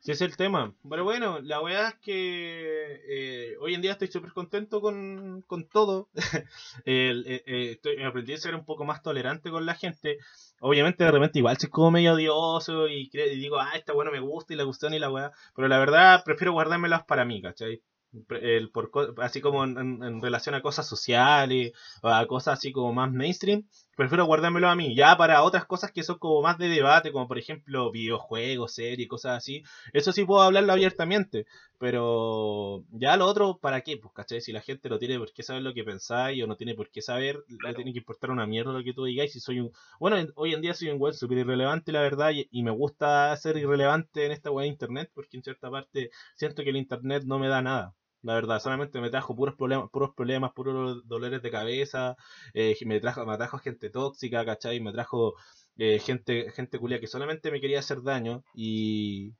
Sí, 0.00 0.12
es 0.12 0.20
el 0.20 0.36
tema. 0.36 0.74
Pero 0.88 1.04
bueno, 1.04 1.40
la 1.40 1.60
verdad 1.60 1.88
es 1.88 1.94
que 2.00 3.02
eh, 3.08 3.56
hoy 3.60 3.74
en 3.74 3.82
día 3.82 3.92
estoy 3.92 4.08
súper 4.08 4.32
contento 4.32 4.80
con, 4.80 5.42
con 5.46 5.68
todo. 5.68 6.08
el, 6.84 7.24
eh, 7.26 7.78
eh, 7.82 8.04
aprendí 8.04 8.32
a 8.32 8.38
ser 8.38 8.54
un 8.54 8.64
poco 8.64 8.84
más 8.84 9.02
tolerante 9.02 9.50
con 9.50 9.66
la 9.66 9.74
gente. 9.74 10.18
Obviamente 10.60 11.04
de 11.04 11.10
repente 11.10 11.38
igual 11.40 11.58
soy 11.58 11.70
como 11.70 11.90
medio 11.90 12.14
odioso 12.14 12.86
y, 12.88 13.10
y 13.12 13.36
digo, 13.36 13.58
ah, 13.60 13.72
esta 13.74 13.92
bueno 13.92 14.12
me 14.12 14.20
gusta 14.20 14.52
y 14.54 14.56
la 14.56 14.64
gustó 14.64 14.88
ni 14.88 14.98
la 15.00 15.10
weá. 15.10 15.32
Pero 15.54 15.68
la 15.68 15.78
verdad 15.78 16.22
prefiero 16.24 16.52
guardármelas 16.52 17.04
para 17.04 17.24
mí, 17.24 17.42
¿cachai? 17.42 17.82
El, 18.30 18.70
por, 18.70 18.90
así 19.18 19.40
como 19.40 19.64
en, 19.64 20.20
relación 20.22 20.54
a 20.54 20.62
cosas 20.62 20.88
sociales 20.88 21.72
o 22.02 22.08
a 22.08 22.26
cosas 22.26 22.58
así 22.58 22.72
como 22.72 22.92
más 22.92 23.12
mainstream, 23.12 23.64
prefiero 23.96 24.26
guardármelo 24.26 24.68
a 24.68 24.76
mí. 24.76 24.94
Ya 24.94 25.16
para 25.16 25.42
otras 25.42 25.66
cosas 25.66 25.92
que 25.92 26.02
son 26.02 26.18
como 26.18 26.42
más 26.42 26.58
de 26.58 26.68
debate, 26.68 27.12
como 27.12 27.28
por 27.28 27.38
ejemplo 27.38 27.90
videojuegos, 27.90 28.74
series, 28.74 29.08
cosas 29.08 29.38
así, 29.38 29.62
eso 29.92 30.12
sí 30.12 30.24
puedo 30.24 30.42
hablarlo 30.42 30.72
abiertamente. 30.72 31.46
Pero 31.78 32.84
ya 32.90 33.16
lo 33.16 33.26
otro, 33.26 33.58
¿para 33.58 33.82
qué? 33.82 33.96
Pues, 33.98 34.12
¿cachai? 34.12 34.40
Si 34.40 34.52
la 34.52 34.60
gente 34.60 34.88
no 34.88 34.98
tiene 34.98 35.16
por 35.18 35.32
qué 35.32 35.44
saber 35.44 35.62
lo 35.62 35.74
que 35.74 35.84
pensáis 35.84 36.42
o 36.42 36.46
no 36.48 36.56
tiene 36.56 36.74
por 36.74 36.90
qué 36.90 37.02
saber, 37.02 37.44
le 37.48 37.74
tiene 37.74 37.92
que 37.92 38.00
importar 38.00 38.30
una 38.30 38.46
mierda 38.46 38.72
lo 38.72 38.82
que 38.82 38.92
tú 38.92 39.04
digáis. 39.04 39.32
Si 39.32 39.40
soy 39.40 39.60
un. 39.60 39.72
Bueno, 40.00 40.16
hoy 40.34 40.54
en 40.54 40.60
día 40.60 40.74
soy 40.74 40.88
un 40.88 40.98
web 40.98 41.14
súper 41.14 41.38
irrelevante, 41.38 41.92
la 41.92 42.00
verdad, 42.02 42.32
y, 42.34 42.62
me 42.62 42.72
gusta 42.72 43.36
ser 43.36 43.56
irrelevante 43.56 44.26
en 44.26 44.32
esta 44.32 44.50
web 44.50 44.64
de 44.64 44.68
internet, 44.68 45.10
porque 45.14 45.36
en 45.36 45.44
cierta 45.44 45.70
parte 45.70 46.10
siento 46.34 46.64
que 46.64 46.70
el 46.70 46.76
internet 46.76 47.22
no 47.26 47.38
me 47.38 47.48
da 47.48 47.62
nada. 47.62 47.94
La 48.22 48.34
verdad, 48.34 48.60
solamente 48.60 49.00
me 49.00 49.10
trajo 49.10 49.36
puros 49.36 49.54
problemas, 49.54 49.90
puros 49.90 50.10
problemas, 50.14 50.52
puros 50.52 51.06
dolores 51.06 51.40
de 51.42 51.50
cabeza, 51.50 52.16
eh, 52.52 52.76
me 52.84 53.00
trajo, 53.00 53.24
me 53.24 53.36
trajo 53.36 53.58
gente 53.58 53.90
tóxica, 53.90 54.44
¿cachai? 54.44 54.80
Me 54.80 54.92
trajo 54.92 55.34
eh, 55.76 55.98
gente, 56.00 56.50
gente 56.50 56.78
culia 56.78 57.00
que 57.00 57.06
solamente 57.06 57.50
me 57.50 57.60
quería 57.60 57.78
hacer 57.78 58.02
daño 58.02 58.42
y, 58.54 59.34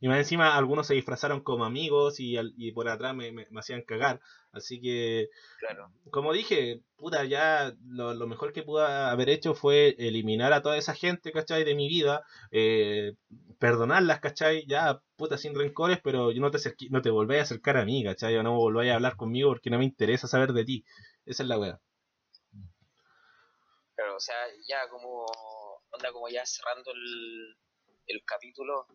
y 0.00 0.08
más 0.08 0.18
encima 0.18 0.56
algunos 0.56 0.86
se 0.86 0.94
disfrazaron 0.94 1.40
como 1.40 1.64
amigos 1.64 2.20
y, 2.20 2.36
y 2.56 2.72
por 2.72 2.88
atrás 2.88 3.14
me, 3.14 3.32
me, 3.32 3.46
hacían 3.56 3.82
cagar. 3.82 4.20
Así 4.52 4.80
que, 4.80 5.28
claro. 5.58 5.90
como 6.10 6.32
dije, 6.32 6.82
puta, 6.96 7.24
ya 7.24 7.74
lo, 7.86 8.14
lo, 8.14 8.26
mejor 8.26 8.52
que 8.52 8.62
pude 8.62 8.84
haber 8.84 9.28
hecho 9.30 9.54
fue 9.54 9.94
eliminar 9.98 10.52
a 10.52 10.62
toda 10.62 10.76
esa 10.76 10.94
gente, 10.94 11.32
¿cachai? 11.32 11.64
De 11.64 11.74
mi 11.74 11.88
vida, 11.88 12.22
eh, 12.50 13.14
perdonarlas, 13.58 14.20
¿cachai? 14.20 14.66
Ya, 14.66 15.00
puta, 15.18 15.36
sin 15.36 15.54
rencores, 15.54 15.98
pero 16.02 16.30
yo 16.30 16.40
no 16.40 16.50
te, 16.50 16.58
no 16.90 17.02
te 17.02 17.10
volváis 17.10 17.40
a 17.40 17.42
acercar 17.42 17.76
a 17.76 17.84
mí, 17.84 18.04
¿cachai? 18.04 18.36
O 18.36 18.42
no 18.42 18.56
volváis 18.56 18.92
a 18.92 18.94
hablar 18.94 19.16
conmigo 19.16 19.50
porque 19.50 19.68
no 19.68 19.78
me 19.78 19.84
interesa 19.84 20.28
saber 20.28 20.52
de 20.52 20.64
ti. 20.64 20.84
Esa 21.26 21.42
es 21.42 21.48
la 21.48 21.58
weá. 21.58 21.80
Claro, 23.96 24.16
o 24.16 24.20
sea, 24.20 24.36
ya 24.66 24.88
como, 24.88 25.26
onda, 25.90 26.12
como 26.12 26.28
ya 26.28 26.46
cerrando 26.46 26.92
el, 26.92 27.56
el 28.06 28.24
capítulo, 28.24 28.86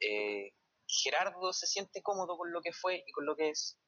eh, 0.00 0.52
Gerardo 0.86 1.52
se 1.52 1.68
siente 1.68 2.02
cómodo 2.02 2.36
con 2.36 2.52
lo 2.52 2.60
que 2.60 2.72
fue 2.72 3.04
y 3.06 3.12
con 3.12 3.24
lo 3.24 3.36
que 3.36 3.50
es. 3.50 3.78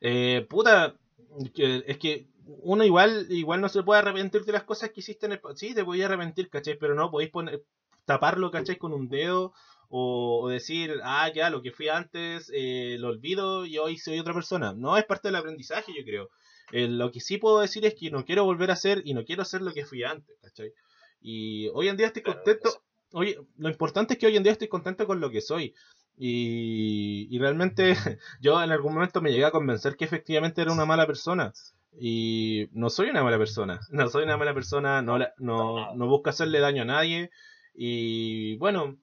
Eh, 0.00 0.46
puta, 0.48 0.96
es 1.44 1.98
que 1.98 2.28
uno 2.46 2.82
igual 2.82 3.26
igual 3.28 3.60
no 3.60 3.68
se 3.68 3.82
puede 3.82 4.00
arrepentir 4.00 4.46
de 4.46 4.52
las 4.52 4.64
cosas 4.64 4.90
que 4.90 5.00
hiciste 5.00 5.26
en 5.26 5.32
el... 5.32 5.40
Sí, 5.54 5.74
te 5.74 5.82
voy 5.82 6.00
a 6.00 6.06
arrepentir, 6.06 6.48
¿cachai? 6.48 6.78
Pero 6.78 6.94
no 6.94 7.10
podéis 7.10 7.30
poner, 7.30 7.62
taparlo, 8.06 8.50
¿cachai? 8.50 8.78
Con 8.78 8.94
un 8.94 9.10
dedo 9.10 9.52
o, 9.88 10.48
decir, 10.48 11.00
ah, 11.02 11.30
ya, 11.34 11.50
lo 11.50 11.62
que 11.62 11.72
fui 11.72 11.88
antes 11.88 12.50
eh, 12.54 12.96
lo 12.98 13.08
olvido 13.08 13.64
y 13.66 13.78
hoy 13.78 13.98
soy 13.98 14.18
otra 14.18 14.34
persona. 14.34 14.72
No, 14.74 14.96
es 14.96 15.04
parte 15.04 15.28
del 15.28 15.36
aprendizaje, 15.36 15.92
yo 15.96 16.04
creo. 16.04 16.28
lo 16.72 17.10
que 17.10 17.20
sí 17.20 17.38
puedo 17.38 17.60
decir 17.60 17.84
es 17.86 17.94
que 17.94 18.10
no 18.10 18.24
quiero 18.24 18.44
volver 18.44 18.70
a 18.70 18.76
ser 18.76 19.02
y 19.04 19.14
no 19.14 19.24
quiero 19.24 19.44
ser 19.44 19.62
lo 19.62 19.72
que 19.72 19.86
fui 19.86 20.02
antes, 20.04 20.36
¿cachai? 20.42 20.72
Y 21.20 21.68
hoy 21.74 21.88
en 21.88 21.96
día 21.96 22.08
estoy 22.08 22.22
contento, 22.22 22.82
Oye, 23.12 23.38
lo 23.56 23.68
importante 23.70 24.14
es 24.14 24.20
que 24.20 24.26
hoy 24.26 24.36
en 24.36 24.42
día 24.42 24.52
estoy 24.52 24.68
contento 24.68 25.06
con 25.06 25.20
lo 25.20 25.30
que 25.30 25.40
soy. 25.40 25.74
Y, 26.16 27.28
y 27.30 27.38
realmente 27.38 27.94
yo 28.40 28.62
en 28.62 28.70
algún 28.70 28.94
momento 28.94 29.20
me 29.20 29.30
llegué 29.30 29.44
a 29.44 29.50
convencer 29.50 29.96
que 29.96 30.04
efectivamente 30.04 30.60
era 30.60 30.72
una 30.72 30.84
mala 30.84 31.06
persona. 31.06 31.52
Y 31.98 32.68
no 32.72 32.90
soy 32.90 33.08
una 33.10 33.22
mala 33.22 33.38
persona. 33.38 33.80
No 33.90 34.08
soy 34.08 34.24
una 34.24 34.36
mala 34.36 34.54
persona, 34.54 35.02
no, 35.02 35.18
no, 35.38 35.94
no 35.94 36.06
busco 36.06 36.30
hacerle 36.30 36.60
daño 36.60 36.82
a 36.82 36.86
nadie. 36.86 37.30
Y 37.74 38.56
bueno, 38.58 38.98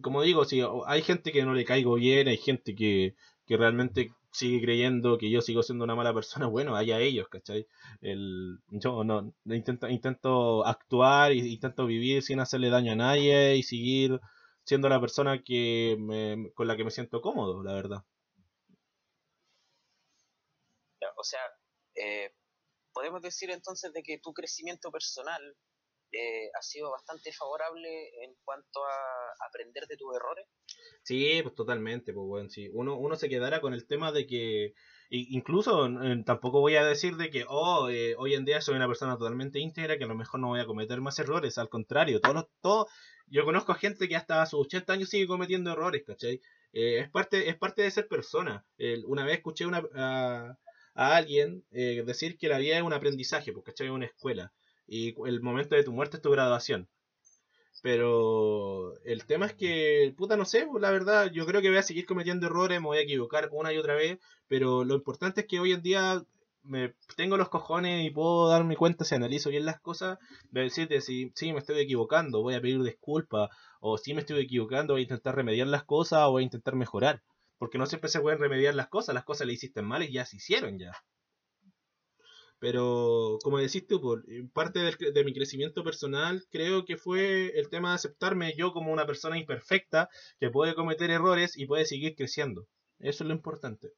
como 0.00 0.22
digo, 0.22 0.44
si 0.44 0.62
hay 0.86 1.02
gente 1.02 1.32
que 1.32 1.44
no 1.44 1.54
le 1.54 1.64
caigo 1.64 1.94
bien, 1.94 2.28
hay 2.28 2.38
gente 2.38 2.74
que, 2.74 3.14
que 3.46 3.56
realmente 3.56 4.12
sigue 4.32 4.62
creyendo 4.62 5.18
que 5.18 5.30
yo 5.30 5.42
sigo 5.42 5.62
siendo 5.62 5.84
una 5.84 5.94
mala 5.94 6.14
persona, 6.14 6.46
bueno, 6.48 6.74
allá 6.74 6.98
ellos, 7.00 7.28
¿cachai? 7.28 7.66
El, 8.00 8.58
yo 8.70 9.04
no, 9.04 9.34
intento, 9.44 9.88
intento 9.88 10.66
actuar 10.66 11.32
intento 11.32 11.86
vivir 11.86 12.22
sin 12.22 12.40
hacerle 12.40 12.70
daño 12.70 12.92
a 12.92 12.96
nadie 12.96 13.56
y 13.56 13.62
seguir 13.62 14.20
siendo 14.64 14.88
la 14.88 15.00
persona 15.00 15.42
que 15.42 15.96
me, 15.98 16.52
con 16.54 16.66
la 16.68 16.76
que 16.76 16.84
me 16.84 16.90
siento 16.90 17.20
cómodo, 17.20 17.62
la 17.62 17.74
verdad. 17.74 18.04
O 21.16 21.24
sea, 21.24 21.40
eh, 21.94 22.32
podemos 22.92 23.22
decir 23.22 23.50
entonces 23.50 23.92
de 23.92 24.02
que 24.02 24.18
tu 24.18 24.32
crecimiento 24.32 24.90
personal 24.90 25.56
eh, 26.12 26.50
ha 26.58 26.62
sido 26.62 26.90
bastante 26.90 27.32
favorable 27.32 27.88
en 28.22 28.34
cuanto 28.44 28.84
a 28.84 29.46
aprender 29.48 29.86
de 29.86 29.96
tus 29.96 30.14
errores. 30.14 30.46
Sí, 31.02 31.40
pues 31.42 31.54
totalmente, 31.54 32.12
pues 32.12 32.26
bueno, 32.26 32.50
sí. 32.50 32.68
Uno, 32.74 32.98
uno 32.98 33.16
se 33.16 33.30
quedará 33.30 33.62
con 33.62 33.72
el 33.72 33.86
tema 33.86 34.12
de 34.12 34.26
que, 34.26 34.74
incluso 35.08 35.88
tampoco 36.26 36.60
voy 36.60 36.76
a 36.76 36.84
decir 36.84 37.16
de 37.16 37.30
que, 37.30 37.44
oh, 37.48 37.88
eh, 37.88 38.14
hoy 38.18 38.34
en 38.34 38.44
día 38.44 38.60
soy 38.60 38.76
una 38.76 38.86
persona 38.86 39.16
totalmente 39.16 39.58
íntegra, 39.58 39.96
que 39.96 40.04
a 40.04 40.08
lo 40.08 40.14
mejor 40.14 40.40
no 40.40 40.48
voy 40.48 40.60
a 40.60 40.66
cometer 40.66 41.00
más 41.00 41.18
errores, 41.18 41.56
al 41.56 41.70
contrario, 41.70 42.20
todos 42.20 42.46
todo, 42.60 42.88
yo 43.26 43.44
conozco 43.46 43.72
a 43.72 43.76
gente 43.76 44.06
que 44.06 44.16
hasta 44.16 44.44
sus 44.44 44.60
80 44.66 44.92
años 44.92 45.08
sigue 45.08 45.26
cometiendo 45.26 45.72
errores, 45.72 46.02
¿cachai? 46.06 46.40
Eh, 46.74 46.98
es, 47.00 47.10
parte, 47.10 47.48
es 47.48 47.56
parte 47.56 47.82
de 47.82 47.90
ser 47.90 48.06
persona. 48.06 48.66
una 49.06 49.24
vez 49.24 49.36
escuché 49.38 49.64
una, 49.64 49.82
a, 49.94 50.58
a 50.94 51.16
alguien 51.16 51.64
decir 51.70 52.36
que 52.36 52.48
la 52.48 52.58
vida 52.58 52.76
es 52.76 52.82
un 52.82 52.92
aprendizaje, 52.92 53.52
pues, 53.52 53.64
¿cachai? 53.64 53.86
Es 53.86 53.92
una 53.92 54.06
escuela 54.06 54.52
y 54.86 55.14
el 55.26 55.40
momento 55.40 55.74
de 55.74 55.84
tu 55.84 55.92
muerte 55.92 56.16
es 56.16 56.22
tu 56.22 56.30
graduación. 56.30 56.88
Pero 57.82 58.96
el 59.04 59.26
tema 59.26 59.46
es 59.46 59.54
que, 59.54 60.14
puta, 60.16 60.36
no 60.36 60.44
sé, 60.44 60.68
la 60.78 60.90
verdad, 60.90 61.30
yo 61.32 61.46
creo 61.46 61.60
que 61.60 61.68
voy 61.68 61.78
a 61.78 61.82
seguir 61.82 62.06
cometiendo 62.06 62.46
errores, 62.46 62.80
me 62.80 62.86
voy 62.86 62.98
a 62.98 63.02
equivocar 63.02 63.48
una 63.50 63.72
y 63.72 63.78
otra 63.78 63.94
vez, 63.94 64.18
pero 64.46 64.84
lo 64.84 64.94
importante 64.94 65.42
es 65.42 65.46
que 65.48 65.58
hoy 65.58 65.72
en 65.72 65.82
día 65.82 66.22
me 66.62 66.94
tengo 67.16 67.36
los 67.36 67.48
cojones 67.48 68.06
y 68.06 68.10
puedo 68.10 68.48
darme 68.48 68.76
cuenta 68.76 69.04
si 69.04 69.14
analizo 69.14 69.50
bien 69.50 69.64
las 69.64 69.80
cosas, 69.80 70.18
de 70.50 70.62
decirte 70.62 71.00
si 71.00 71.32
me 71.52 71.58
estoy 71.58 71.80
equivocando, 71.80 72.42
voy 72.42 72.54
a 72.54 72.60
pedir 72.60 72.82
disculpas, 72.82 73.50
o 73.80 73.98
si 73.98 74.14
me 74.14 74.20
estoy 74.20 74.42
equivocando, 74.42 74.94
voy 74.94 75.00
a 75.00 75.04
intentar 75.04 75.34
remediar 75.34 75.66
las 75.66 75.84
cosas 75.84 76.20
o 76.22 76.30
voy 76.32 76.42
a 76.42 76.44
intentar 76.44 76.76
mejorar. 76.76 77.22
Porque 77.58 77.78
no 77.78 77.86
siempre 77.86 78.10
se 78.10 78.20
pueden 78.20 78.38
remediar 78.38 78.74
las 78.74 78.88
cosas, 78.88 79.14
las 79.14 79.24
cosas 79.24 79.46
le 79.46 79.54
hiciste 79.54 79.82
mal 79.82 80.02
y 80.02 80.12
ya 80.12 80.24
se 80.24 80.36
hicieron 80.36 80.78
ya. 80.78 80.92
Pero, 82.62 83.38
como 83.42 83.58
decís 83.58 83.88
tú, 83.88 84.00
por 84.00 84.22
parte 84.52 84.78
de, 84.78 85.24
mi 85.24 85.34
crecimiento 85.34 85.82
personal, 85.82 86.46
creo 86.48 86.84
que 86.84 86.96
fue 86.96 87.58
el 87.58 87.68
tema 87.68 87.88
de 87.88 87.96
aceptarme 87.96 88.54
yo 88.56 88.72
como 88.72 88.92
una 88.92 89.04
persona 89.04 89.36
imperfecta 89.36 90.08
que 90.38 90.48
puede 90.48 90.76
cometer 90.76 91.10
errores 91.10 91.58
y 91.58 91.66
puede 91.66 91.86
seguir 91.86 92.14
creciendo. 92.14 92.68
Eso 93.00 93.24
es 93.24 93.28
lo 93.28 93.34
importante. 93.34 93.88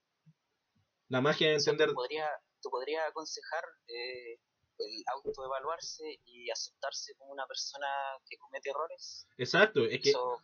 La 1.09 1.21
magia 1.21 1.49
de 1.49 1.57
entender. 1.57 1.89
¿Tú 1.89 1.95
podrías 1.95 2.31
podría 2.63 3.07
aconsejar 3.07 3.65
eh, 3.87 4.41
el 4.79 5.05
autoevaluarse 5.13 6.21
y 6.25 6.51
aceptarse 6.51 7.15
como 7.17 7.33
una 7.33 7.47
persona 7.47 7.87
que 8.27 8.39
comete 8.39 8.71
errores? 8.71 9.27
Exacto, 9.37 9.85
es 9.85 10.01
que. 10.01 10.09
Eso 10.09 10.41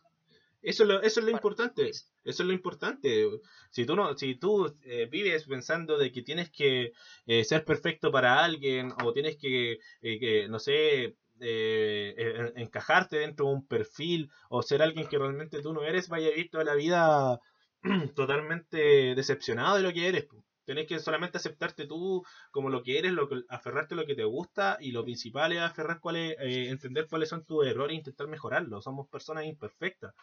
es 0.63 0.81
lo, 0.81 1.03
eso 1.03 1.21
es 1.21 1.27
lo 1.27 1.33
importante. 1.33 1.89
Eso 1.89 2.13
es 2.25 2.41
lo 2.41 2.53
importante. 2.53 3.27
Si 3.71 3.87
tú 3.87 3.97
no, 3.97 4.17
si 4.17 4.35
tú 4.35 4.75
eh, 4.83 5.07
vives 5.11 5.45
pensando 5.45 5.99
de 5.99 6.13
que 6.13 6.23
tienes 6.23 6.51
que 6.51 6.93
eh, 7.27 7.45
ser 7.45 7.65
perfecto 7.65 8.13
para 8.13 8.45
alguien 8.45 8.93
o 9.05 9.13
tienes 9.13 9.37
que, 9.37 9.79
eh, 10.03 10.19
que 10.19 10.49
no 10.49 10.59
sé, 10.59 11.17
encajarte 11.43 13.17
dentro 13.17 13.47
de 13.47 13.53
un 13.53 13.67
perfil 13.67 14.31
o 14.51 14.63
ser 14.63 14.83
alguien 14.83 15.09
que 15.09 15.17
realmente 15.19 15.63
tú 15.63 15.73
no 15.73 15.83
eres, 15.85 16.09
vaya 16.11 16.27
a 16.29 16.31
vivir 16.33 16.51
toda 16.51 16.65
la 16.65 16.75
vida 16.75 17.41
totalmente 18.15 19.15
decepcionado 19.15 19.77
de 19.77 19.83
lo 19.83 19.93
que 19.93 20.07
eres. 20.09 20.27
Tienes 20.67 20.87
que 20.87 20.99
solamente 20.99 21.39
aceptarte 21.39 21.87
tú 21.87 22.23
como 22.51 22.69
lo 22.69 22.83
que 22.83 22.99
eres, 22.99 23.13
lo 23.13 23.27
que, 23.29 23.43
aferrarte 23.49 23.95
a 23.95 23.97
lo 23.97 24.07
que 24.07 24.15
te 24.15 24.25
gusta 24.25 24.77
y 24.81 24.93
lo 24.93 25.03
principal 25.03 25.53
es 25.53 25.61
aferrar 25.61 25.99
cuáles, 26.01 26.37
entender 26.39 27.09
cuáles 27.09 27.31
son 27.31 27.45
tus 27.45 27.67
errores 27.67 27.95
e 27.95 27.99
intentar 27.99 28.29
mejorarlos. 28.29 28.85
Somos 28.85 29.09
personas 29.09 29.47
imperfectas. 29.47 30.15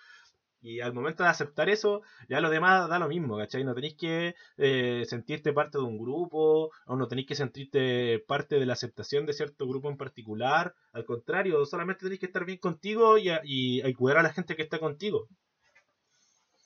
Y 0.61 0.81
al 0.81 0.93
momento 0.93 1.23
de 1.23 1.29
aceptar 1.29 1.69
eso, 1.69 2.01
ya 2.27 2.41
lo 2.41 2.49
demás 2.49 2.89
da 2.89 2.99
lo 2.99 3.07
mismo, 3.07 3.37
¿cachai? 3.37 3.63
No 3.63 3.75
tenéis 3.75 3.95
que 3.95 4.35
eh, 4.57 5.03
sentirte 5.07 5.53
parte 5.53 5.77
de 5.77 5.83
un 5.83 5.97
grupo, 5.97 6.71
o 6.85 6.95
no 6.95 7.07
tenéis 7.07 7.27
que 7.27 7.35
sentirte 7.35 8.19
parte 8.27 8.59
de 8.59 8.65
la 8.65 8.73
aceptación 8.73 9.25
de 9.25 9.33
cierto 9.33 9.67
grupo 9.67 9.89
en 9.89 9.97
particular. 9.97 10.73
Al 10.93 11.05
contrario, 11.05 11.65
solamente 11.65 12.03
tenéis 12.03 12.19
que 12.19 12.25
estar 12.25 12.45
bien 12.45 12.57
contigo 12.57 13.17
y, 13.17 13.29
y, 13.43 13.93
cuidar 13.93 14.17
a 14.17 14.23
la 14.23 14.33
gente 14.33 14.55
que 14.55 14.63
está 14.63 14.79
contigo. 14.79 15.27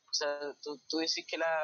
O 0.10 0.14
sea, 0.14 0.56
tú, 0.62 0.82
tú 0.88 0.98
decís 0.98 1.26
que 1.28 1.38
la, 1.38 1.60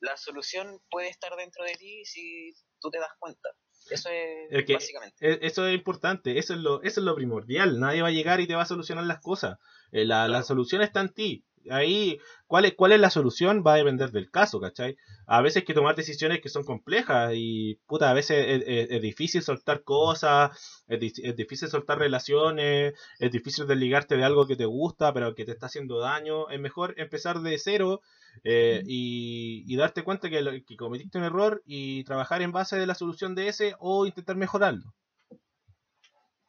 la 0.00 0.16
solución 0.16 0.80
puede 0.90 1.08
estar 1.08 1.34
dentro 1.36 1.64
de 1.64 1.74
ti 1.74 2.04
si 2.04 2.52
tú 2.80 2.90
te 2.90 2.98
das 2.98 3.12
cuenta. 3.18 3.48
Eso 3.90 4.08
es, 4.10 4.66
básicamente. 4.66 5.16
E, 5.20 5.38
eso 5.42 5.66
es 5.66 5.74
importante, 5.74 6.38
eso 6.38 6.54
es, 6.54 6.60
lo, 6.60 6.82
eso 6.82 7.00
es 7.00 7.04
lo 7.04 7.14
primordial. 7.14 7.80
Nadie 7.80 8.02
va 8.02 8.08
a 8.08 8.12
llegar 8.12 8.40
y 8.40 8.46
te 8.46 8.54
va 8.54 8.62
a 8.62 8.66
solucionar 8.66 9.04
las 9.04 9.20
cosas. 9.20 9.58
Eh, 9.92 10.04
la, 10.04 10.28
la, 10.28 10.42
solución 10.42 10.82
está 10.82 11.00
en 11.00 11.12
ti 11.12 11.44
ahí, 11.70 12.18
¿cuál 12.46 12.64
es, 12.64 12.74
¿cuál 12.74 12.92
es 12.92 13.00
la 13.00 13.10
solución? 13.10 13.62
Va 13.66 13.74
a 13.74 13.76
depender 13.76 14.10
del 14.10 14.30
caso, 14.30 14.60
¿cachai? 14.60 14.96
A 15.26 15.40
veces 15.42 15.58
hay 15.58 15.64
que 15.64 15.74
tomar 15.74 15.96
decisiones 15.96 16.40
que 16.40 16.48
son 16.48 16.64
complejas 16.64 17.32
y, 17.34 17.76
puta, 17.86 18.10
a 18.10 18.14
veces 18.14 18.62
es, 18.66 19.02
difícil 19.02 19.42
soltar 19.42 19.82
cosas, 19.82 20.82
es, 20.86 21.00
difícil 21.36 21.68
soltar 21.68 21.98
relaciones, 21.98 22.94
es 23.18 23.30
difícil 23.30 23.66
desligarte 23.66 24.16
de 24.16 24.24
algo 24.24 24.46
que 24.46 24.56
te 24.56 24.66
gusta, 24.66 25.12
pero 25.12 25.34
que 25.34 25.44
te 25.44 25.52
está 25.52 25.66
haciendo 25.66 25.98
daño. 25.98 26.48
Es 26.50 26.60
mejor 26.60 26.94
empezar 26.98 27.40
de 27.40 27.58
cero 27.58 28.00
eh, 28.42 28.82
y, 28.86 29.76
darte 29.76 30.04
cuenta 30.04 30.30
que, 30.30 30.64
que 30.66 30.76
cometiste 30.76 31.18
un 31.18 31.24
error 31.24 31.62
y 31.64 32.04
trabajar 32.04 32.42
en 32.42 32.52
base 32.52 32.76
de 32.78 32.86
la 32.86 32.94
solución 32.94 33.34
de 33.34 33.48
ese 33.48 33.74
o 33.78 34.06
intentar 34.06 34.36
mejorarlo. 34.36 34.94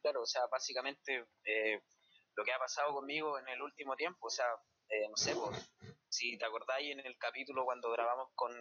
Claro, 0.05 0.21
o 0.21 0.25
sea, 0.27 0.43
básicamente 0.51 1.25
eh, 1.45 1.81
lo 2.35 2.43
que 2.43 2.51
ha 2.51 2.59
pasado 2.59 2.93
conmigo 2.93 3.39
en 3.39 3.47
el 3.47 3.59
último 3.59 3.95
tiempo, 3.95 4.27
o 4.27 4.29
sea, 4.29 4.45
eh, 4.89 5.07
no 5.09 5.17
sé, 5.17 5.33
si 6.09 6.37
te 6.37 6.45
acordáis 6.45 6.91
en 6.91 7.05
el 7.05 7.17
capítulo 7.17 7.65
cuando 7.65 7.91
grabamos 7.91 8.29
con, 8.35 8.51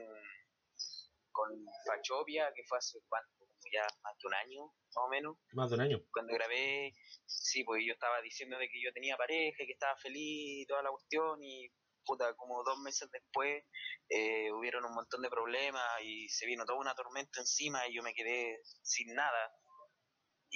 con 1.31 1.51
Fachopia, 1.87 2.53
que 2.55 2.65
fue 2.69 2.79
hace 2.79 2.99
cuánto, 3.09 3.31
ya 3.73 3.87
más 4.03 4.17
de 4.19 4.27
un 4.27 4.35
año, 4.35 4.65
más 4.67 5.05
o 5.05 5.09
menos. 5.09 5.37
Más 5.53 5.71
de 5.71 5.77
un 5.77 5.83
año. 5.83 5.99
Cuando 6.13 6.35
grabé, 6.35 6.93
sí, 7.27 7.65
pues 7.65 7.83
yo 7.87 7.93
estaba 7.93 8.21
diciendo 8.23 8.59
de 8.59 8.69
que 8.69 8.83
yo 8.83 8.93
tenía 8.93 9.17
pareja, 9.17 9.65
que 9.67 9.73
estaba 9.73 9.97
feliz 9.97 10.63
y 10.63 10.67
toda 10.67 10.83
la 10.83 10.91
cuestión, 10.91 11.43
y 11.43 11.69
puta, 12.05 12.35
como 12.37 12.63
dos 12.65 12.79
meses 12.81 13.11
después 13.11 13.65
eh, 14.11 14.53
hubieron 14.53 14.85
un 14.85 14.95
montón 14.95 15.23
de 15.23 15.31
problemas 15.31 15.83
y 16.03 16.29
se 16.29 16.45
vino 16.45 16.67
toda 16.67 16.79
una 16.79 16.95
tormenta 16.95 17.41
encima 17.41 17.89
y 17.89 17.95
yo 17.95 18.03
me 18.03 18.13
quedé 18.13 18.61
sin 18.83 19.15
nada 19.15 19.51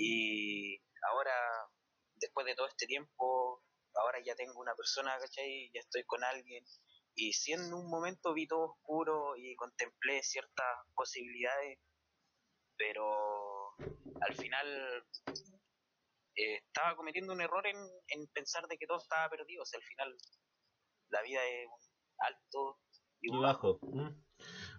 y 0.01 0.79
ahora, 1.11 1.35
después 2.15 2.47
de 2.47 2.55
todo 2.55 2.69
este 2.69 2.87
tiempo, 2.87 3.65
ahora 4.01 4.19
ya 4.25 4.35
tengo 4.35 4.61
una 4.61 4.75
persona, 4.75 5.17
¿cachai? 5.19 5.71
Ya 5.73 5.81
estoy 5.81 6.05
con 6.05 6.23
alguien. 6.25 6.65
Y 7.15 7.33
si 7.33 7.53
en 7.53 7.73
un 7.73 7.89
momento 7.91 8.33
vi 8.33 8.47
todo 8.47 8.73
oscuro 8.73 9.37
y 9.37 9.57
contemplé 9.57 10.23
ciertas 10.23 10.87
posibilidades, 10.95 11.79
pero 12.77 13.75
al 14.21 14.35
final 14.37 15.05
eh, 16.37 16.57
estaba 16.67 16.95
cometiendo 16.97 17.33
un 17.33 17.41
error 17.41 17.67
en, 17.67 17.77
en, 18.09 18.27
pensar 18.29 18.67
de 18.69 18.79
que 18.79 18.87
todo 18.87 18.99
estaba 18.99 19.29
perdido. 19.29 19.63
O 19.63 19.67
sea, 19.67 19.79
al 19.79 19.85
final 19.85 20.17
la 21.09 21.23
vida 21.23 21.45
es 21.45 21.69
alto 22.19 22.79
y, 23.21 23.37
bajo. 23.37 23.81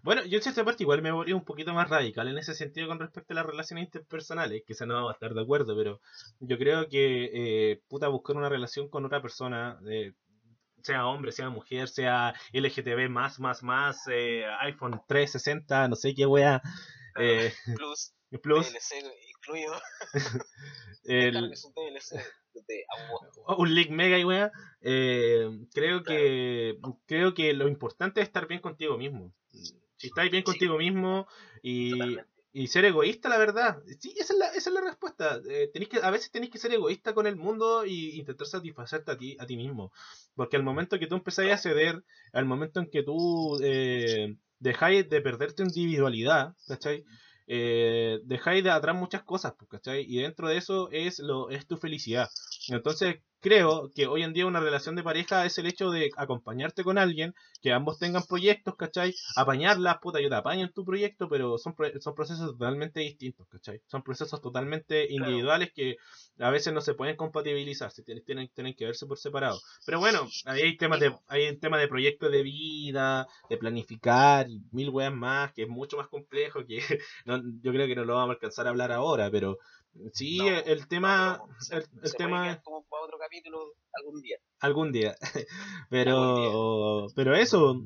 Bueno, 0.02 0.24
yo 0.26 0.38
en 0.38 0.48
esta 0.48 0.64
parte 0.64 0.84
igual 0.84 1.02
me 1.02 1.12
volví 1.12 1.34
un 1.34 1.44
poquito 1.44 1.74
más 1.74 1.90
radical 1.90 2.28
en 2.28 2.38
ese 2.38 2.54
sentido 2.54 2.88
con 2.88 3.00
respecto 3.00 3.34
a 3.34 3.36
las 3.36 3.46
relaciones 3.46 3.86
interpersonales, 3.86 4.64
quizá 4.66 4.86
no 4.86 4.94
vamos 4.96 5.12
a 5.12 5.14
estar 5.14 5.34
de 5.34 5.42
acuerdo, 5.42 5.76
pero 5.76 6.00
yo 6.40 6.58
creo 6.58 6.88
que 6.88 7.30
eh, 7.34 7.82
puta 7.88 8.08
buscar 8.08 8.38
una 8.38 8.50
relación 8.50 8.90
con 8.90 9.06
otra 9.06 9.22
persona, 9.22 9.80
eh, 9.90 10.14
sea 10.82 11.06
hombre, 11.08 11.32
sea 11.32 11.50
mujer, 11.50 11.90
sea 11.90 12.34
LGTB 12.54 13.10
más, 13.10 13.40
más, 13.40 13.62
más, 13.64 14.08
eh, 14.10 14.46
iPhone 14.62 15.02
360, 15.08 15.88
no 15.90 15.96
sé 15.96 16.16
qué 16.16 16.26
wea. 16.26 16.62
Eh, 17.20 17.52
plus, 17.76 18.14
plus. 18.42 18.74
incluido. 19.36 19.74
el, 21.04 21.54
un 23.58 23.76
link 23.76 23.90
mega 23.90 24.18
y 24.18 24.24
wea. 24.24 24.52
creo 24.82 26.04
que 26.04 26.78
creo 27.06 27.34
que 27.34 27.54
lo 27.54 27.68
importante 27.68 28.22
es 28.22 28.28
estar 28.28 28.48
bien 28.48 28.62
contigo 28.62 28.98
mismo. 28.98 29.34
Si 30.00 30.08
estáis 30.08 30.32
bien 30.32 30.44
contigo 30.44 30.78
mismo 30.78 31.28
y, 31.62 32.18
y, 32.54 32.68
ser 32.68 32.86
egoísta, 32.86 33.28
la 33.28 33.38
verdad. 33.38 33.84
Sí, 34.00 34.14
esa 34.18 34.34
es 34.34 34.40
la, 34.40 34.48
esa 34.48 34.70
es 34.70 34.74
la 34.74 34.82
respuesta. 34.82 35.42
Eh, 35.50 35.70
que, 35.74 36.00
a 36.02 36.10
veces 36.10 36.32
tenéis 36.32 36.52
que 36.54 36.58
ser 36.58 36.72
egoísta 36.72 37.14
con 37.14 37.28
el 37.28 37.36
mundo 37.36 37.86
y 37.86 38.18
intentar 38.18 38.48
satisfacerte 38.48 39.12
a 39.12 39.18
ti, 39.18 39.36
a 39.40 39.46
ti 39.46 39.58
mismo. 39.58 39.92
Porque 40.36 40.56
al 40.56 40.64
momento 40.64 40.98
que 40.98 41.08
tú 41.08 41.16
empezáis 41.16 41.52
a 41.52 41.58
ceder, 41.58 42.02
al 42.32 42.46
momento 42.46 42.80
en 42.80 42.90
que 42.90 43.04
tú 43.04 43.60
eh, 43.62 44.38
dejáis 44.60 45.10
de 45.10 45.20
perder 45.20 45.52
tu 45.52 45.64
individualidad, 45.64 46.56
¿cachai? 46.66 47.04
Eh, 47.46 48.20
dejáis 48.24 48.64
de 48.64 48.70
atrás 48.70 48.96
muchas 48.96 49.24
cosas, 49.24 49.54
pues, 49.58 49.70
¿cachai? 49.70 50.06
Y 50.08 50.22
dentro 50.22 50.48
de 50.48 50.56
eso 50.56 50.90
es, 50.92 51.20
lo, 51.20 51.50
es 51.50 51.68
tu 51.68 51.76
felicidad. 51.76 52.30
Entonces, 52.70 53.18
creo 53.40 53.90
que 53.94 54.08
hoy 54.08 54.24
en 54.24 54.34
día 54.34 54.46
una 54.46 54.60
relación 54.60 54.96
de 54.96 55.04
pareja 55.04 55.46
es 55.46 55.58
el 55.58 55.68
hecho 55.68 55.92
de 55.92 56.10
acompañarte 56.18 56.84
con 56.84 56.98
alguien, 56.98 57.34
que 57.62 57.72
ambos 57.72 58.00
tengan 58.00 58.24
proyectos, 58.24 58.76
¿cachai? 58.76 59.14
Apañarlas, 59.36 59.98
puta, 60.02 60.22
yo 60.22 60.30
te 60.30 60.36
apaño 60.36 60.66
en 60.66 60.74
tu 60.74 60.86
proyecto, 60.86 61.30
pero 61.30 61.58
son, 61.58 61.76
son 62.00 62.16
procesos 62.16 62.52
totalmente 62.52 63.00
distintos, 63.00 63.48
¿cachai? 63.48 63.82
Son 63.88 64.04
procesos 64.04 64.42
totalmente 64.42 65.12
individuales 65.12 65.72
que 65.74 65.98
a 66.40 66.50
veces 66.50 66.74
no 66.74 66.82
se 66.82 66.94
pueden 66.94 67.16
compatibilizar, 67.16 67.92
se 67.92 68.04
tienen, 68.04 68.24
tienen, 68.24 68.50
tienen 68.50 68.76
que 68.76 68.86
verse 68.86 69.06
por 69.06 69.18
separado. 69.18 69.60
Pero 69.86 70.00
bueno, 70.00 70.28
ahí 70.46 70.62
hay 70.62 70.78
temas 70.78 71.00
de, 71.00 71.14
hay 71.28 71.50
un 71.50 71.60
tema 71.60 71.78
de 71.78 71.88
proyecto 71.88 72.30
de 72.30 72.44
vida, 72.44 73.28
de 73.50 73.58
planificar, 73.58 74.50
y 74.50 74.62
mil 74.72 74.90
weas 74.90 75.14
más, 75.14 75.54
que 75.54 75.64
es 75.64 75.70
mucho 75.70 75.98
más 75.98 76.08
complejo, 76.08 76.66
que 76.66 76.80
yo 77.26 77.72
creo 77.72 77.88
que 77.88 77.96
no 77.96 78.06
lo 78.06 78.16
vamos 78.16 78.30
a 78.30 78.34
alcanzar 78.34 78.68
a 78.68 78.70
hablar 78.70 78.92
ahora, 78.92 79.30
pero 79.32 79.58
Sí, 80.14 80.40
el 80.40 80.88
tema. 80.88 81.42
el, 81.72 82.16
tema. 82.16 82.62
Como 82.62 82.86
para 82.86 83.04
otro 83.04 83.18
capítulo 83.18 83.74
algún 83.94 84.22
día. 84.22 84.38
Algún 84.60 84.92
día. 84.92 85.16
pero, 85.90 87.08
pero 87.16 87.36
eso, 87.36 87.82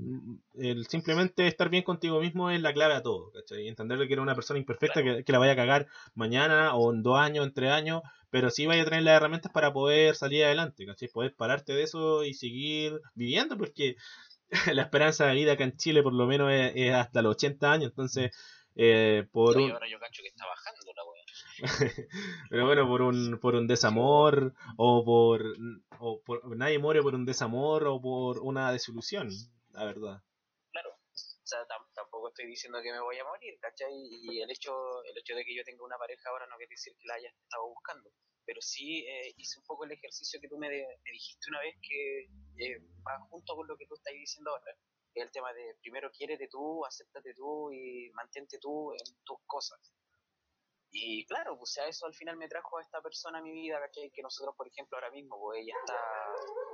el 0.55 0.85
simplemente 0.87 1.47
estar 1.47 1.69
bien 1.69 1.83
contigo 1.83 2.19
mismo 2.19 2.49
es 2.49 2.61
la 2.61 2.73
clave 2.73 2.95
a 2.95 3.01
todo, 3.01 3.31
¿cachai? 3.31 3.67
Entender 3.67 3.97
que 3.99 4.13
eres 4.13 4.23
una 4.23 4.35
persona 4.35 4.59
imperfecta 4.59 5.01
que, 5.01 5.31
la 5.31 5.39
vaya 5.39 5.53
a 5.53 5.55
cagar 5.55 5.87
mañana 6.13 6.75
o 6.75 6.93
en 6.93 7.03
dos 7.03 7.17
años, 7.17 7.45
en 7.45 7.53
tres 7.53 7.71
años, 7.71 8.01
pero 8.29 8.51
sí 8.51 8.65
vaya 8.67 8.83
a 8.83 8.85
tener 8.85 9.03
las 9.03 9.17
herramientas 9.17 9.51
para 9.51 9.73
poder 9.73 10.15
salir 10.15 10.43
adelante, 10.43 10.85
¿cachai? 10.85 11.07
Poder 11.07 11.35
pararte 11.35 11.73
de 11.73 11.83
eso 11.83 12.23
y 12.23 12.33
seguir 12.33 12.99
viviendo, 13.15 13.57
porque 13.57 13.95
la 14.73 14.83
esperanza 14.83 15.25
de 15.25 15.35
vida 15.35 15.53
acá 15.53 15.63
en 15.63 15.77
Chile 15.77 16.03
por 16.03 16.13
lo 16.13 16.27
menos 16.27 16.51
es, 16.51 16.93
hasta 16.93 17.21
los 17.21 17.35
80 17.35 17.71
años, 17.71 17.89
entonces. 17.89 18.31
Eh, 18.75 19.27
por 19.31 19.55
ahora 19.55 19.87
yo 19.87 19.99
cacho 19.99 20.23
que 20.23 20.29
está 20.29 20.47
bajando 20.47 20.82
Pero 22.49 22.65
bueno, 22.65 22.87
por 22.87 23.01
un, 23.01 23.39
por 23.39 23.55
un 23.55 23.67
desamor 23.67 24.53
o 24.77 25.03
por, 25.05 25.41
o 25.99 26.21
por... 26.21 26.55
Nadie 26.57 26.79
muere 26.79 27.01
por 27.01 27.15
un 27.15 27.25
desamor 27.25 27.87
o 27.87 28.01
por 28.01 28.39
una 28.39 28.71
desilusión, 28.71 29.29
la 29.71 29.85
verdad. 29.85 30.21
Claro. 30.71 30.89
O 30.91 31.45
sea, 31.45 31.65
tampoco 31.93 32.29
estoy 32.29 32.47
diciendo 32.47 32.79
que 32.83 32.91
me 32.91 32.99
voy 32.99 33.17
a 33.17 33.23
morir, 33.23 33.57
¿cachai? 33.61 33.93
Y 33.93 34.41
el 34.41 34.51
hecho, 34.51 34.73
el 35.05 35.17
hecho 35.17 35.35
de 35.35 35.45
que 35.45 35.55
yo 35.55 35.63
tenga 35.63 35.85
una 35.85 35.97
pareja 35.97 36.29
ahora 36.29 36.47
no 36.47 36.57
quiere 36.57 36.71
decir 36.71 36.93
que 36.99 37.07
la 37.07 37.15
haya 37.15 37.29
estado 37.29 37.67
buscando. 37.69 38.11
Pero 38.45 38.59
sí 38.61 39.05
eh, 39.07 39.33
hice 39.37 39.59
un 39.59 39.65
poco 39.65 39.85
el 39.85 39.91
ejercicio 39.91 40.41
que 40.41 40.49
tú 40.49 40.57
me, 40.57 40.67
me 40.67 41.11
dijiste 41.11 41.49
una 41.49 41.61
vez 41.61 41.75
que 41.81 42.27
eh, 42.59 42.77
va 43.07 43.19
junto 43.29 43.55
con 43.55 43.67
lo 43.67 43.77
que 43.77 43.87
tú 43.87 43.95
estás 43.95 44.13
diciendo 44.13 44.51
ahora. 44.51 44.75
el 45.15 45.31
tema 45.31 45.53
de 45.53 45.75
primero 45.81 46.11
quiérete 46.11 46.49
tú, 46.51 46.85
acéptate 46.85 47.33
tú 47.35 47.71
y 47.71 48.09
mantente 48.11 48.57
tú 48.59 48.91
en 48.91 49.23
tus 49.23 49.37
cosas. 49.45 49.79
Y 50.95 51.25
claro, 51.25 51.57
pues 51.57 51.75
a 51.79 51.87
eso 51.87 52.05
al 52.05 52.13
final 52.13 52.37
me 52.37 52.47
trajo 52.47 52.77
a 52.77 52.81
esta 52.81 53.01
persona 53.01 53.39
a 53.39 53.41
mi 53.41 53.51
vida, 53.51 53.79
¿cachai? 53.79 54.11
Que 54.11 54.21
nosotros, 54.21 54.55
por 54.55 54.67
ejemplo, 54.67 54.95
ahora 54.95 55.09
mismo, 55.09 55.39
pues 55.39 55.61
ella 55.61 55.73
está 55.81 55.99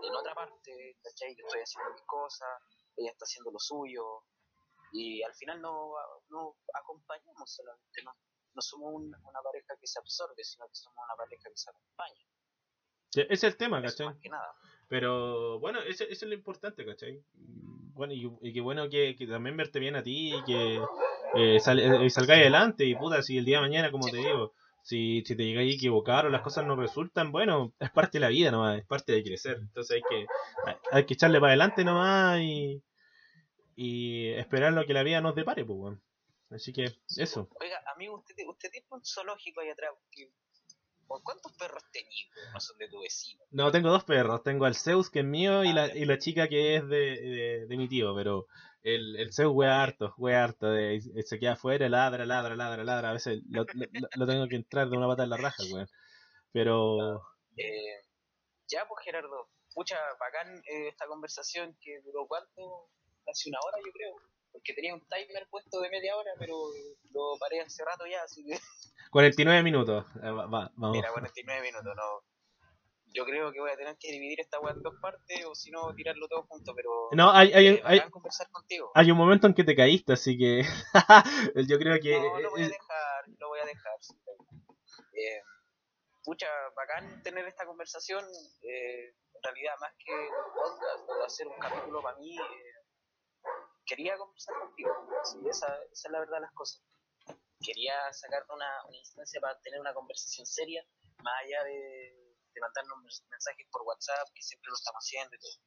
en 0.06 0.14
otra 0.14 0.36
parte, 0.36 0.98
¿cachai? 1.02 1.34
Yo 1.38 1.46
estoy 1.46 1.62
haciendo 1.62 1.94
mis 1.94 2.02
cosas, 2.02 2.50
ella 2.98 3.12
está 3.12 3.24
haciendo 3.24 3.50
lo 3.52 3.60
suyo, 3.60 4.26
y 4.92 5.22
al 5.24 5.34
final 5.34 5.62
no, 5.62 5.94
no 6.30 6.58
acompañamos 6.74 7.50
solamente, 7.50 8.04
no, 8.04 8.12
no 8.54 8.62
somos 8.62 8.94
una 8.94 9.42
pareja 9.42 9.76
que 9.80 9.88
se 9.88 10.00
absorbe, 10.00 10.44
sino 10.44 10.68
que 10.68 10.76
somos 10.76 10.98
una 10.98 11.16
pareja 11.16 11.50
que 11.50 11.58
se 11.58 11.70
acompaña. 11.70 12.26
ese 13.14 13.34
es 13.34 13.44
el 13.44 13.58
tema, 13.58 13.82
¿cachai? 13.82 14.08
Pero 14.88 15.60
bueno, 15.60 15.80
eso, 15.82 16.04
eso, 16.04 16.26
es 16.26 16.30
lo 16.30 16.34
importante, 16.34 16.86
¿cachai? 16.86 17.24
Bueno, 17.94 18.14
y, 18.14 18.30
y 18.42 18.54
qué 18.54 18.62
bueno 18.62 18.90
que, 18.90 19.16
que, 19.16 19.28
también 19.28 19.56
verte 19.56 19.80
bien 19.80 19.96
a 19.96 20.04
ti 20.04 20.34
y 20.36 20.44
que 20.44 20.82
eh, 21.36 21.60
sal, 21.60 21.80
eh, 21.80 22.10
salgáis 22.10 22.42
adelante 22.42 22.86
y 22.86 22.96
puta, 22.96 23.22
si 23.22 23.38
el 23.38 23.46
día 23.46 23.58
de 23.58 23.62
mañana, 23.62 23.92
como 23.92 24.08
te 24.10 24.18
digo, 24.18 24.54
si, 24.82 25.24
si 25.26 25.36
te 25.36 25.44
llegáis 25.46 25.74
a 25.74 25.76
equivocar 25.76 26.26
o 26.26 26.30
las 26.30 26.42
cosas 26.42 26.66
no 26.66 26.76
resultan, 26.76 27.32
bueno, 27.32 27.74
es 27.80 27.92
parte 27.92 28.18
de 28.18 28.22
la 28.22 28.30
vida 28.30 28.52
nomás, 28.52 28.80
es 28.80 28.86
parte 28.86 29.14
de 29.14 29.24
crecer. 29.24 29.58
Entonces 29.60 29.98
hay 29.98 30.02
que, 30.10 30.26
hay 30.92 31.06
que 31.06 31.14
echarle 31.14 31.40
para 31.40 31.52
adelante 31.52 31.84
nomás 31.84 32.40
y, 32.42 32.84
y 33.76 34.30
esperar 34.30 34.74
lo 34.74 34.86
que 34.86 34.94
la 34.94 35.04
vida 35.04 35.22
nos 35.22 35.36
depare, 35.36 35.66
pues, 35.66 35.78
bueno. 35.78 36.02
Así 36.52 36.74
que 36.74 36.86
eso. 37.18 37.48
Oiga, 37.62 37.80
amigo, 37.94 38.18
usted, 38.18 38.34
usted 38.48 38.72
tiene 38.72 38.88
un 38.90 39.02
zoológico 39.06 39.62
ahí 39.62 39.70
atrás. 39.70 39.92
¿Cuántos 41.24 41.54
perros 41.54 41.84
tenías? 41.92 42.30
No 42.54 42.60
son 42.60 42.78
de 42.78 42.88
tu 42.88 43.02
vecino. 43.02 43.44
No, 43.52 43.72
tengo 43.72 43.90
dos 43.90 44.04
perros. 44.04 44.44
Tengo 44.44 44.66
al 44.66 44.76
Zeus, 44.76 45.10
que 45.10 45.20
es 45.20 45.26
mío, 45.26 45.64
y, 45.64 45.70
ah, 45.70 45.74
la, 45.74 45.96
y 45.96 46.06
la 46.06 46.18
chica 46.18 46.48
que 46.48 46.76
es 46.76 46.88
de, 46.88 47.66
de 47.68 47.78
mi 47.78 47.88
tío, 47.88 48.16
pero 48.16 48.48
el, 48.84 49.16
el 49.18 49.34
Zeus 49.34 49.54
wea 49.54 49.84
harto, 49.84 50.14
wea 50.18 50.44
harto, 50.44 50.70
de, 50.70 51.02
se 51.26 51.40
queda 51.40 51.54
afuera, 51.54 51.90
ladra, 51.90 52.26
ladra, 52.26 52.56
ladra, 52.56 52.84
ladra, 52.84 53.10
a 53.10 53.14
veces 53.14 53.42
lo, 53.50 53.66
lo, 54.16 54.28
tengo 54.28 54.48
que 54.48 54.56
entrar 54.56 54.90
de 54.90 54.98
una 54.98 55.08
pata 55.08 55.24
en 55.24 55.30
la 55.30 55.38
raja, 55.38 55.64
weón. 55.72 55.88
Pero... 56.52 57.22
Eh, 57.58 58.02
ya, 58.68 58.88
pues 58.88 59.04
Gerardo, 59.04 59.50
mucha 59.76 59.98
bacán 60.20 60.58
eh, 60.60 60.90
esta 60.90 61.08
conversación 61.08 61.78
que 61.82 62.02
duró 62.02 62.26
cuánto, 62.28 62.90
casi 63.26 63.50
una 63.50 63.60
hora 63.66 63.78
yo 63.86 63.92
creo, 63.92 64.16
porque 64.52 64.74
tenía 64.74 64.94
un 64.94 65.06
timer 65.08 65.48
puesto 65.50 65.82
de 65.82 65.90
media 65.90 66.16
hora, 66.16 66.32
pero 66.38 66.56
lo 67.12 67.38
paré 67.40 67.62
hace 67.62 67.84
rato 67.84 68.06
ya, 68.08 68.24
así 68.24 68.46
que... 68.46 68.58
49 69.12 69.64
minutos, 69.64 70.06
eh, 70.24 70.30
va, 70.30 70.46
vamos. 70.48 70.92
Mira, 70.92 71.12
49 71.12 71.62
minutos, 71.62 71.96
no, 71.96 72.24
yo 73.14 73.26
creo 73.26 73.52
que 73.52 73.60
voy 73.60 73.72
a 73.72 73.78
tener 73.78 73.98
que 73.98 74.12
dividir 74.12 74.40
esta 74.40 74.60
weá 74.60 74.74
en 74.74 74.82
dos 74.82 74.96
partes 75.02 75.46
o 75.46 75.56
si 75.56 75.72
no 75.72 75.94
tirarlo 75.96 76.28
todo 76.28 76.44
junto, 76.44 76.74
pero 76.76 77.10
No, 77.12 77.32
hay, 77.32 77.52
hay, 77.54 77.68
eh, 77.68 77.82
hay, 77.84 78.02
conversar 78.10 78.50
contigo. 78.52 78.92
hay 78.94 79.12
un 79.12 79.18
momento 79.18 79.48
en 79.48 79.54
que 79.54 79.64
te 79.64 79.76
caíste, 79.76 80.14
así 80.14 80.38
que 80.38 80.64
yo 81.68 81.78
creo 81.78 82.00
que... 82.02 82.20
No, 82.20 82.40
lo 82.40 82.52
voy 82.52 82.62
a 82.62 82.66
eh, 82.66 82.70
dejar, 82.70 83.26
lo 83.38 83.48
voy 83.50 83.60
a 83.60 83.66
dejar. 83.66 83.94
Eh, 85.14 85.42
pucha, 86.24 86.48
bacán 86.76 87.22
tener 87.24 87.46
esta 87.46 87.66
conversación. 87.66 88.24
eh, 88.62 89.14
en 89.40 89.44
realidad, 89.44 89.74
más 89.80 89.94
que 89.98 90.12
podcast 90.54 91.26
hacer 91.26 91.48
un 91.48 91.58
capítulo 91.60 92.02
para 92.02 92.18
mí, 92.18 92.36
eh, 92.38 92.74
quería 93.86 94.18
conversar 94.18 94.56
contigo. 94.60 94.92
Sí, 95.24 95.38
esa, 95.50 95.68
esa 95.92 96.08
es 96.08 96.12
la 96.12 96.20
verdad 96.20 96.38
de 96.38 96.42
las 96.42 96.54
cosas. 96.54 96.84
Quería 97.62 98.12
sacar 98.12 98.44
una, 98.54 98.86
una 98.88 98.98
instancia 98.98 99.40
para 99.40 99.60
tener 99.62 99.80
una 99.80 99.94
conversación 99.94 100.46
seria, 100.46 100.86
más 101.24 101.34
allá 101.44 101.64
de, 101.64 102.29
mandarnos 102.60 102.98
mens- 103.04 103.26
mensajes 103.30 103.68
por 103.72 103.82
WhatsApp, 103.84 104.28
que 104.34 104.42
siempre 104.42 104.70
lo 104.70 104.76
estamos 104.76 105.04
haciendo 105.04 105.36
y 105.36 105.40
todo. 105.40 105.58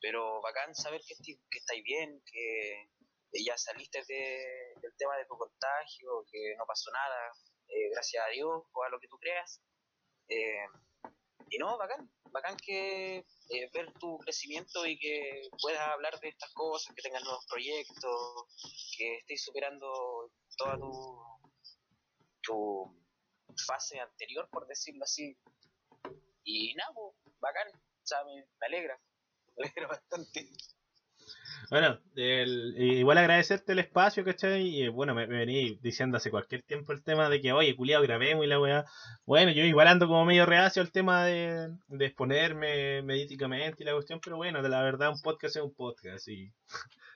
Pero 0.00 0.40
bacán 0.42 0.74
saber 0.74 1.00
que, 1.06 1.14
que 1.24 1.58
estáis 1.58 1.82
bien, 1.84 2.22
que 2.30 2.90
que 3.32 3.42
ya 3.44 3.58
saliste 3.58 4.02
de- 4.06 4.72
del 4.80 4.96
tema 4.96 5.16
de 5.16 5.26
tu 5.26 5.36
contagio, 5.36 6.24
que 6.30 6.54
no 6.56 6.64
pasó 6.64 6.90
nada, 6.92 7.32
eh, 7.68 7.90
gracias 7.90 8.24
a 8.24 8.28
Dios 8.28 8.62
o 8.72 8.82
a 8.84 8.88
lo 8.88 9.00
que 9.00 9.08
tú 9.08 9.18
creas. 9.18 9.60
Eh, 10.28 10.64
y 11.50 11.58
no, 11.58 11.76
bacán, 11.76 12.08
bacán 12.30 12.56
que 12.56 13.18
eh, 13.18 13.70
ver 13.74 13.92
tu 13.98 14.16
crecimiento 14.18 14.86
y 14.86 14.96
que 14.98 15.48
puedas 15.60 15.80
hablar 15.88 16.18
de 16.20 16.28
estas 16.28 16.52
cosas, 16.52 16.94
que 16.94 17.02
tengas 17.02 17.22
nuevos 17.24 17.44
proyectos, 17.46 18.44
que 18.96 19.16
estés 19.18 19.42
superando 19.44 20.30
toda 20.56 20.78
tu, 20.78 21.18
tu 22.42 22.96
fase 23.66 23.98
anterior, 23.98 24.48
por 24.50 24.66
decirlo 24.68 25.02
así. 25.04 25.36
Y 26.46 26.74
nada, 26.74 26.90
pues, 26.94 27.34
bacán, 27.40 27.66
o 27.68 28.06
sea, 28.06 28.18
me, 28.24 28.46
alegra, 28.64 28.98
me 29.56 29.64
alegra 29.64 29.88
bastante. 29.88 30.48
Bueno, 31.70 31.98
igual 32.14 33.18
agradecerte 33.18 33.72
el 33.72 33.80
espacio, 33.80 34.24
¿cachai? 34.24 34.62
Y 34.62 34.82
eh, 34.84 34.88
bueno, 34.88 35.12
me, 35.12 35.26
vení 35.26 35.76
diciendo 35.82 36.18
hace 36.18 36.30
cualquier 36.30 36.62
tiempo 36.62 36.92
el 36.92 37.02
tema 37.02 37.28
de 37.28 37.40
que, 37.40 37.52
oye, 37.52 37.74
culiado, 37.74 38.04
grabemos 38.04 38.44
y 38.44 38.48
la 38.48 38.60
weá. 38.60 38.84
Bueno, 39.24 39.50
yo 39.50 39.64
igual 39.64 39.88
ando 39.88 40.06
como 40.06 40.24
medio 40.24 40.46
reacio 40.46 40.82
al 40.82 40.92
tema 40.92 41.24
de, 41.24 41.74
exponerme 41.98 43.02
mediáticamente 43.02 43.82
y 43.82 43.86
la 43.86 43.94
cuestión, 43.94 44.20
pero 44.22 44.36
bueno, 44.36 44.62
de 44.62 44.68
la 44.68 44.82
verdad, 44.82 45.10
un 45.10 45.20
podcast 45.20 45.56
es 45.56 45.62
un 45.62 45.74
podcast 45.74 46.28
y 46.28 46.52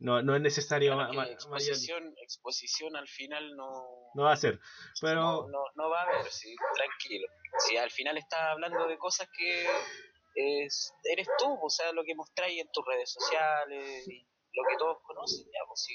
no, 0.00 0.22
no 0.22 0.34
es 0.34 0.40
necesario 0.42 0.94
Claro 0.94 1.12
ma- 1.12 1.18
mayor- 1.22 1.32
exposición, 1.32 2.14
exposición 2.22 2.96
al 2.96 3.06
final 3.08 3.54
no, 3.56 4.10
no 4.14 4.22
va 4.24 4.32
a 4.32 4.36
ser. 4.36 4.58
Pero 5.00 5.46
no, 5.48 5.64
no 5.74 5.88
va 5.90 6.00
a 6.02 6.04
haber, 6.04 6.30
sí, 6.30 6.54
tranquilo. 6.74 7.28
Si 7.68 7.76
al 7.76 7.90
final 7.90 8.16
estás 8.18 8.40
hablando 8.40 8.86
de 8.88 8.98
cosas 8.98 9.28
que 9.36 9.66
es, 10.34 10.92
eres 11.04 11.28
tú, 11.38 11.58
o 11.62 11.70
sea, 11.70 11.92
lo 11.92 12.02
que 12.04 12.14
mostráis 12.14 12.60
en 12.60 12.70
tus 12.72 12.84
redes 12.86 13.12
sociales, 13.12 14.06
y 14.08 14.26
lo 14.52 14.62
que 14.68 14.76
todos 14.78 14.98
conocen, 15.02 15.44
ya, 15.46 15.60
pues 15.66 15.86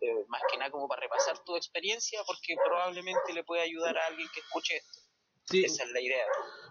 eh, 0.00 0.24
más 0.28 0.42
que 0.50 0.56
nada 0.58 0.70
como 0.70 0.88
para 0.88 1.02
repasar 1.02 1.38
tu 1.44 1.56
experiencia, 1.56 2.20
porque 2.26 2.56
probablemente 2.64 3.32
le 3.32 3.44
puede 3.44 3.62
ayudar 3.62 3.96
a 3.98 4.06
alguien 4.06 4.28
que 4.32 4.40
escuche 4.40 4.76
esto. 4.76 5.00
Sí, 5.50 5.64
Esa 5.64 5.84
es 5.84 5.92
la 5.92 6.00
idea. 6.00 6.24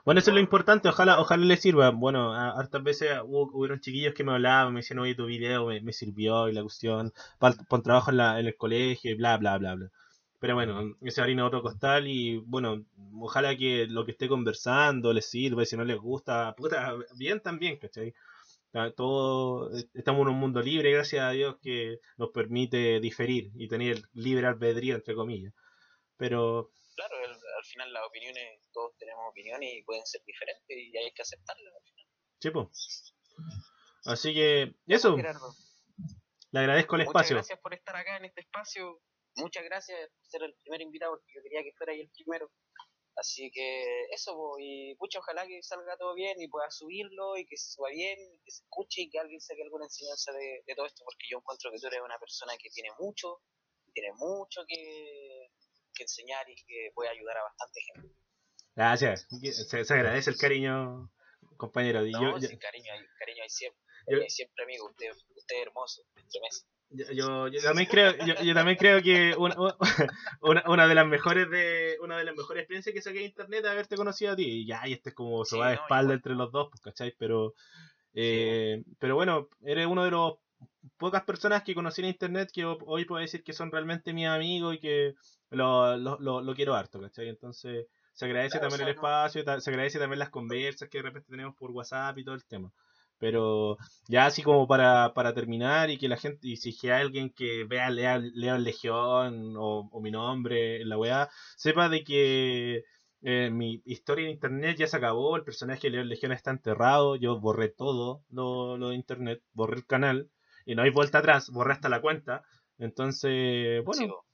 Bueno, 0.06 0.20
eso 0.20 0.32
es 0.32 0.36
lo 0.36 0.40
importante, 0.40 0.88
ojalá, 0.88 1.20
ojalá 1.20 1.46
les 1.46 1.62
sirva. 1.62 1.90
Bueno, 1.90 2.34
hartas 2.34 2.82
veces 2.84 3.12
hubo, 3.26 3.50
hubieron 3.54 3.82
chiquillos 3.82 4.14
que 4.14 4.24
me 4.24 4.32
hablaban, 4.34 4.74
me 4.74 4.80
decían, 4.80 5.00
oye, 5.00 5.16
tu 5.16 5.26
video 5.26 5.66
me, 5.68 5.82
me 5.82 5.92
sirvió 5.92 6.48
y 6.48 6.54
la 6.54 6.62
cuestión, 6.62 7.12
para 7.40 7.56
el 7.70 7.84
trabajo 7.84 8.12
en, 8.12 8.18
la, 8.18 8.40
en 8.40 8.48
el 8.48 8.56
colegio 8.56 9.12
y 9.12 9.16
bla, 9.16 9.38
bla, 9.38 9.58
bla, 9.58 9.76
bla. 9.76 9.90
Pero 10.40 10.54
bueno, 10.56 10.96
ese 11.02 11.22
harina 11.22 11.46
otro 11.46 11.62
costal 11.62 12.08
y 12.08 12.38
bueno, 12.38 12.86
ojalá 13.20 13.58
que 13.58 13.88
lo 13.88 14.06
que 14.06 14.12
esté 14.12 14.28
conversando 14.30 15.12
les 15.12 15.26
sirva 15.30 15.64
y 15.64 15.66
si 15.66 15.76
no 15.76 15.84
les 15.84 15.98
gusta, 15.98 16.54
puta, 16.56 16.94
bien 17.18 17.42
también, 17.42 17.78
¿cachai? 17.78 18.14
Todo, 18.96 19.72
estamos 19.96 20.22
en 20.22 20.28
un 20.34 20.40
mundo 20.40 20.62
libre, 20.62 20.92
gracias 20.92 21.24
a 21.24 21.32
Dios, 21.32 21.58
que 21.62 22.00
nos 22.18 22.30
permite 22.30 23.00
diferir 23.00 23.50
y 23.56 23.68
tener 23.68 24.04
libre 24.14 24.46
albedrío, 24.46 24.96
entre 24.96 25.16
comillas. 25.16 25.52
Pero 26.18 26.72
Claro, 26.96 27.16
el- 27.26 27.32
al 27.32 27.66
final 27.66 27.94
las 27.94 28.04
opiniones, 28.08 28.60
todos 28.78 28.96
tenemos 28.98 29.26
opiniones 29.28 29.74
y 29.74 29.82
pueden 29.82 30.06
ser 30.06 30.22
diferentes 30.24 30.78
y 30.78 30.96
hay 30.96 31.12
que 31.12 31.24
aceptarlas. 31.24 31.74
al 31.74 31.84
final. 31.90 32.06
Sí, 32.40 32.50
po. 32.52 32.72
Así 34.06 34.34
que 34.36 34.76
eso, 34.86 35.16
Gerardo. 35.18 35.50
le 36.52 36.60
agradezco 36.60 36.96
el 36.96 37.02
Muchas 37.02 37.10
espacio. 37.10 37.36
gracias 37.38 37.60
por 37.60 37.74
estar 37.74 37.96
acá 37.96 38.18
en 38.18 38.26
este 38.26 38.42
espacio. 38.42 39.02
Muchas 39.38 39.64
gracias 39.64 39.98
por 40.14 40.28
ser 40.30 40.44
el 40.44 40.54
primer 40.62 40.82
invitado, 40.82 41.14
porque 41.18 41.32
yo 41.34 41.42
quería 41.42 41.64
que 41.64 41.74
fuera 41.74 41.94
ahí 41.94 42.02
el 42.02 42.12
primero. 42.12 42.52
Así 43.16 43.50
que 43.52 44.06
eso, 44.14 44.36
po, 44.36 44.58
y 44.60 44.94
pucha, 44.96 45.18
ojalá 45.18 45.48
que 45.48 45.58
salga 45.64 45.98
todo 45.98 46.14
bien 46.14 46.40
y 46.40 46.48
pueda 46.48 46.70
subirlo 46.70 47.36
y 47.36 47.48
que 47.48 47.58
se 47.58 47.72
suba 47.72 47.90
bien, 47.90 48.18
y 48.20 48.38
que 48.46 48.52
se 48.52 48.62
escuche 48.62 49.02
y 49.02 49.10
que 49.10 49.18
alguien 49.18 49.42
saque 49.42 49.64
alguna 49.64 49.86
enseñanza 49.86 50.32
de, 50.34 50.62
de 50.68 50.76
todo 50.76 50.86
esto, 50.86 51.04
porque 51.04 51.26
yo 51.30 51.40
encuentro 51.40 51.72
que 51.72 51.80
tú 51.80 51.88
eres 51.88 52.02
una 52.06 52.20
persona 52.20 52.54
que 52.62 52.70
tiene 52.70 52.90
mucho, 53.00 53.42
tiene 53.92 54.14
mucho 54.14 54.62
que, 54.68 55.50
que 55.96 56.04
enseñar 56.04 56.48
y 56.48 56.56
que 56.56 56.92
puede 56.94 57.10
ayudar 57.10 57.38
a 57.38 57.44
bastante 57.44 57.82
gente. 57.82 58.14
Gracias. 58.78 59.28
Se, 59.30 59.84
se 59.84 59.94
agradece 59.94 60.30
el 60.30 60.38
cariño, 60.38 61.10
compañero. 61.58 62.02
No, 62.02 62.08
yo, 62.08 62.38
yo, 62.38 62.48
sí, 62.48 62.58
cariño 62.60 62.94
hay, 62.94 63.00
cariño 63.18 63.42
hay 63.44 63.50
siempre, 63.50 63.82
Yo- 64.08 64.12
cariño 64.12 64.30
siempre 64.30 64.64
amigo, 64.64 64.86
usted, 64.86 65.12
usted 65.36 65.56
es 65.56 65.62
hermoso, 65.66 66.04
yo- 66.90 67.12
yo- 67.12 67.48
yo 67.50 67.62
también 67.64 67.90
creo, 67.90 68.16
yo, 68.26 68.36
yo 68.42 68.54
también 68.54 68.78
creo 68.78 69.02
que 69.02 69.36
una, 69.36 69.56
una, 70.42 70.64
una 70.68 70.88
de 70.88 70.96
las 70.96 71.08
mejores 71.08 71.50
de 71.50 71.98
una 72.02 72.18
de 72.18 72.24
las 72.24 72.36
mejores 72.36 72.62
experiencias 72.62 72.94
que 72.94 73.02
saqué 73.02 73.20
de 73.20 73.26
internet 73.26 73.66
es 73.66 73.72
haberte 73.72 73.98
conocido 73.98 74.34
a 74.34 74.36
ti. 74.36 74.46
Y 74.62 74.68
ya, 74.68 74.88
y 74.88 74.94
este 74.94 75.10
es 75.10 75.16
como 75.16 75.44
Sí, 75.44 75.56
sobar 75.56 75.72
de 75.72 75.76
no, 75.78 75.82
espalda 75.82 76.04
igual. 76.14 76.16
entre 76.18 76.36
los 76.36 76.52
dos, 76.52 76.68
pues, 76.70 76.82
¿cachai? 76.82 77.14
Pero, 77.18 77.56
eh, 78.14 78.84
pero 79.00 79.16
bueno, 79.16 79.50
eres 79.66 79.88
uno 79.88 80.04
de 80.06 80.12
los 80.12 80.36
pocas 80.98 81.24
personas 81.24 81.64
que 81.64 81.76
conocí 81.76 82.02
en 82.02 82.08
internet 82.08 82.50
que 82.54 82.64
ho- 82.64 82.78
hoy 82.86 83.06
puedo 83.06 83.22
decir 83.22 83.44
que 83.44 83.54
son 83.54 83.72
realmente 83.72 84.14
mis 84.14 84.28
amigos 84.28 84.76
y 84.76 84.80
que 84.80 85.16
lo, 85.50 85.98
lo, 85.98 86.18
lo, 86.20 86.42
lo 86.42 86.56
quiero 86.56 86.74
harto, 86.76 87.02
¿cachai? 87.02 87.28
Entonces, 87.28 87.88
se 88.18 88.26
agradece 88.26 88.60
Claro, 88.60 88.70
también 88.70 88.82
o 88.82 88.84
el 88.90 88.96
sea, 88.96 88.96
espacio, 88.96 89.44
se 89.62 89.70
agradece 89.70 90.00
también 90.00 90.20
las 90.20 90.30
conversas 90.32 90.90
que 90.90 90.98
de 90.98 91.04
repente 91.04 91.30
tenemos 91.30 91.56
por 91.56 91.72
WhatsApp 91.72 92.18
y 92.18 92.24
todo 92.26 92.36
el 92.36 92.46
tema. 92.46 92.72
Pero 93.20 93.78
ya 94.08 94.26
así 94.26 94.42
como 94.44 94.68
para, 94.68 95.14
para 95.14 95.34
terminar 95.34 95.90
y 95.92 95.98
que 96.00 96.08
la 96.08 96.18
gente, 96.18 96.40
y 96.48 96.58
si 96.58 96.72
hay 96.90 97.02
alguien 97.02 97.32
que 97.32 97.64
vea 97.66 97.90
Lea, 97.92 98.18
Lea 98.20 98.58
Legión 98.58 99.54
o, 99.58 99.88
o 99.92 100.02
mi 100.02 100.12
nombre 100.12 100.82
en 100.82 100.90
la 100.90 100.98
weá, 100.98 101.30
sepa 101.58 101.90
de 101.90 102.04
que 102.04 102.84
eh, 103.22 103.50
mi 103.52 103.82
historia 103.86 104.26
en 104.26 104.32
internet 104.32 104.78
ya 104.80 104.88
se 104.88 104.98
acabó, 104.98 105.36
el 105.36 105.44
personaje 105.44 105.88
de 105.88 105.92
León 105.92 106.10
Legión 106.10 106.32
está 106.32 106.52
enterrado, 106.52 107.16
yo 107.18 107.40
borré 107.40 107.70
todo 107.70 108.24
lo, 108.30 108.78
lo 108.78 108.90
de 108.90 108.96
internet, 108.96 109.42
borré 109.54 109.78
el 109.78 109.86
canal 109.86 110.30
y 110.66 110.74
no 110.76 110.82
hay 110.84 110.92
vuelta 110.92 111.20
atrás, 111.20 111.50
borré 111.52 111.74
hasta 111.74 111.90
la 111.90 112.02
cuenta. 112.02 112.44
Entonces, 112.80 113.84
bueno, 113.86 114.26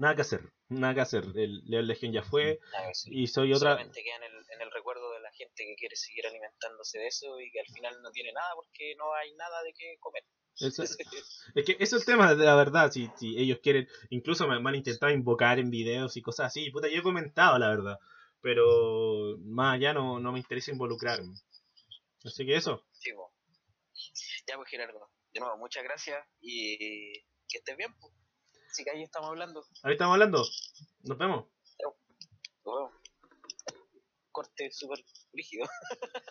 nada 0.00 0.14
que 0.16 0.22
hacer, 0.22 0.40
nada 0.68 0.94
que 0.94 1.00
hacer. 1.02 1.24
El 1.36 1.62
León 1.66 1.86
Legión 1.86 2.12
ya 2.12 2.22
fue 2.22 2.58
decir. 2.88 3.12
y 3.12 3.26
soy 3.26 3.52
otra... 3.52 3.72
solamente 3.72 4.02
queda 4.02 4.16
en 4.16 4.22
el, 4.24 4.32
en 4.54 4.60
el 4.62 4.70
recuerdo 4.72 5.12
de 5.12 5.20
la 5.20 5.30
gente 5.32 5.64
que 5.64 5.74
quiere 5.76 5.94
seguir 5.96 6.26
alimentándose 6.26 6.98
de 6.98 7.06
eso 7.06 7.38
y 7.38 7.50
que 7.52 7.60
al 7.60 7.66
final 7.66 8.00
no 8.02 8.10
tiene 8.10 8.32
nada 8.32 8.54
porque 8.54 8.94
no 8.96 9.12
hay 9.14 9.34
nada 9.34 9.62
de 9.62 9.72
qué 9.74 9.96
comer. 10.00 10.24
Eso- 10.58 10.82
Es 11.54 11.64
que 11.64 11.76
eso 11.78 11.96
es 11.96 12.02
el 12.02 12.06
tema, 12.06 12.34
de 12.34 12.44
la 12.44 12.54
verdad, 12.56 12.90
si, 12.90 13.10
si 13.16 13.36
ellos 13.38 13.58
quieren, 13.62 13.88
incluso 14.10 14.46
me, 14.48 14.58
me 14.60 14.70
han 14.70 14.76
intentado 14.76 15.12
invocar 15.12 15.58
en 15.58 15.70
videos 15.70 16.16
y 16.16 16.22
cosas 16.22 16.46
así, 16.46 16.70
puta, 16.70 16.88
yo 16.88 17.00
he 17.00 17.02
comentado 17.02 17.58
la 17.58 17.68
verdad, 17.68 17.98
pero 18.40 19.36
más 19.44 19.74
allá 19.76 19.92
no, 19.92 20.18
no 20.20 20.32
me 20.32 20.38
interesa 20.38 20.70
involucrarme. 20.70 21.34
Así 22.24 22.44
que 22.46 22.56
eso, 22.56 22.84
Sí. 22.92 23.10
Ya 24.48 24.56
pues 24.56 24.68
Gerardo, 24.70 25.10
de 25.32 25.40
nuevo 25.40 25.56
muchas 25.58 25.84
gracias 25.84 26.18
y 26.40 27.12
que 27.48 27.58
estés 27.58 27.76
bien. 27.76 27.94
Pues. 28.00 28.12
Así 28.70 28.84
que 28.84 28.90
ahí 28.90 29.02
estamos 29.02 29.30
hablando. 29.30 29.64
ahí 29.82 29.92
estamos 29.92 30.12
hablando, 30.14 30.44
nos 31.02 31.18
vemos. 31.18 31.46
Nos 32.64 32.74
vemos. 32.76 32.92
Corte 34.30 34.70
súper 34.70 35.04
rígido. 35.32 35.66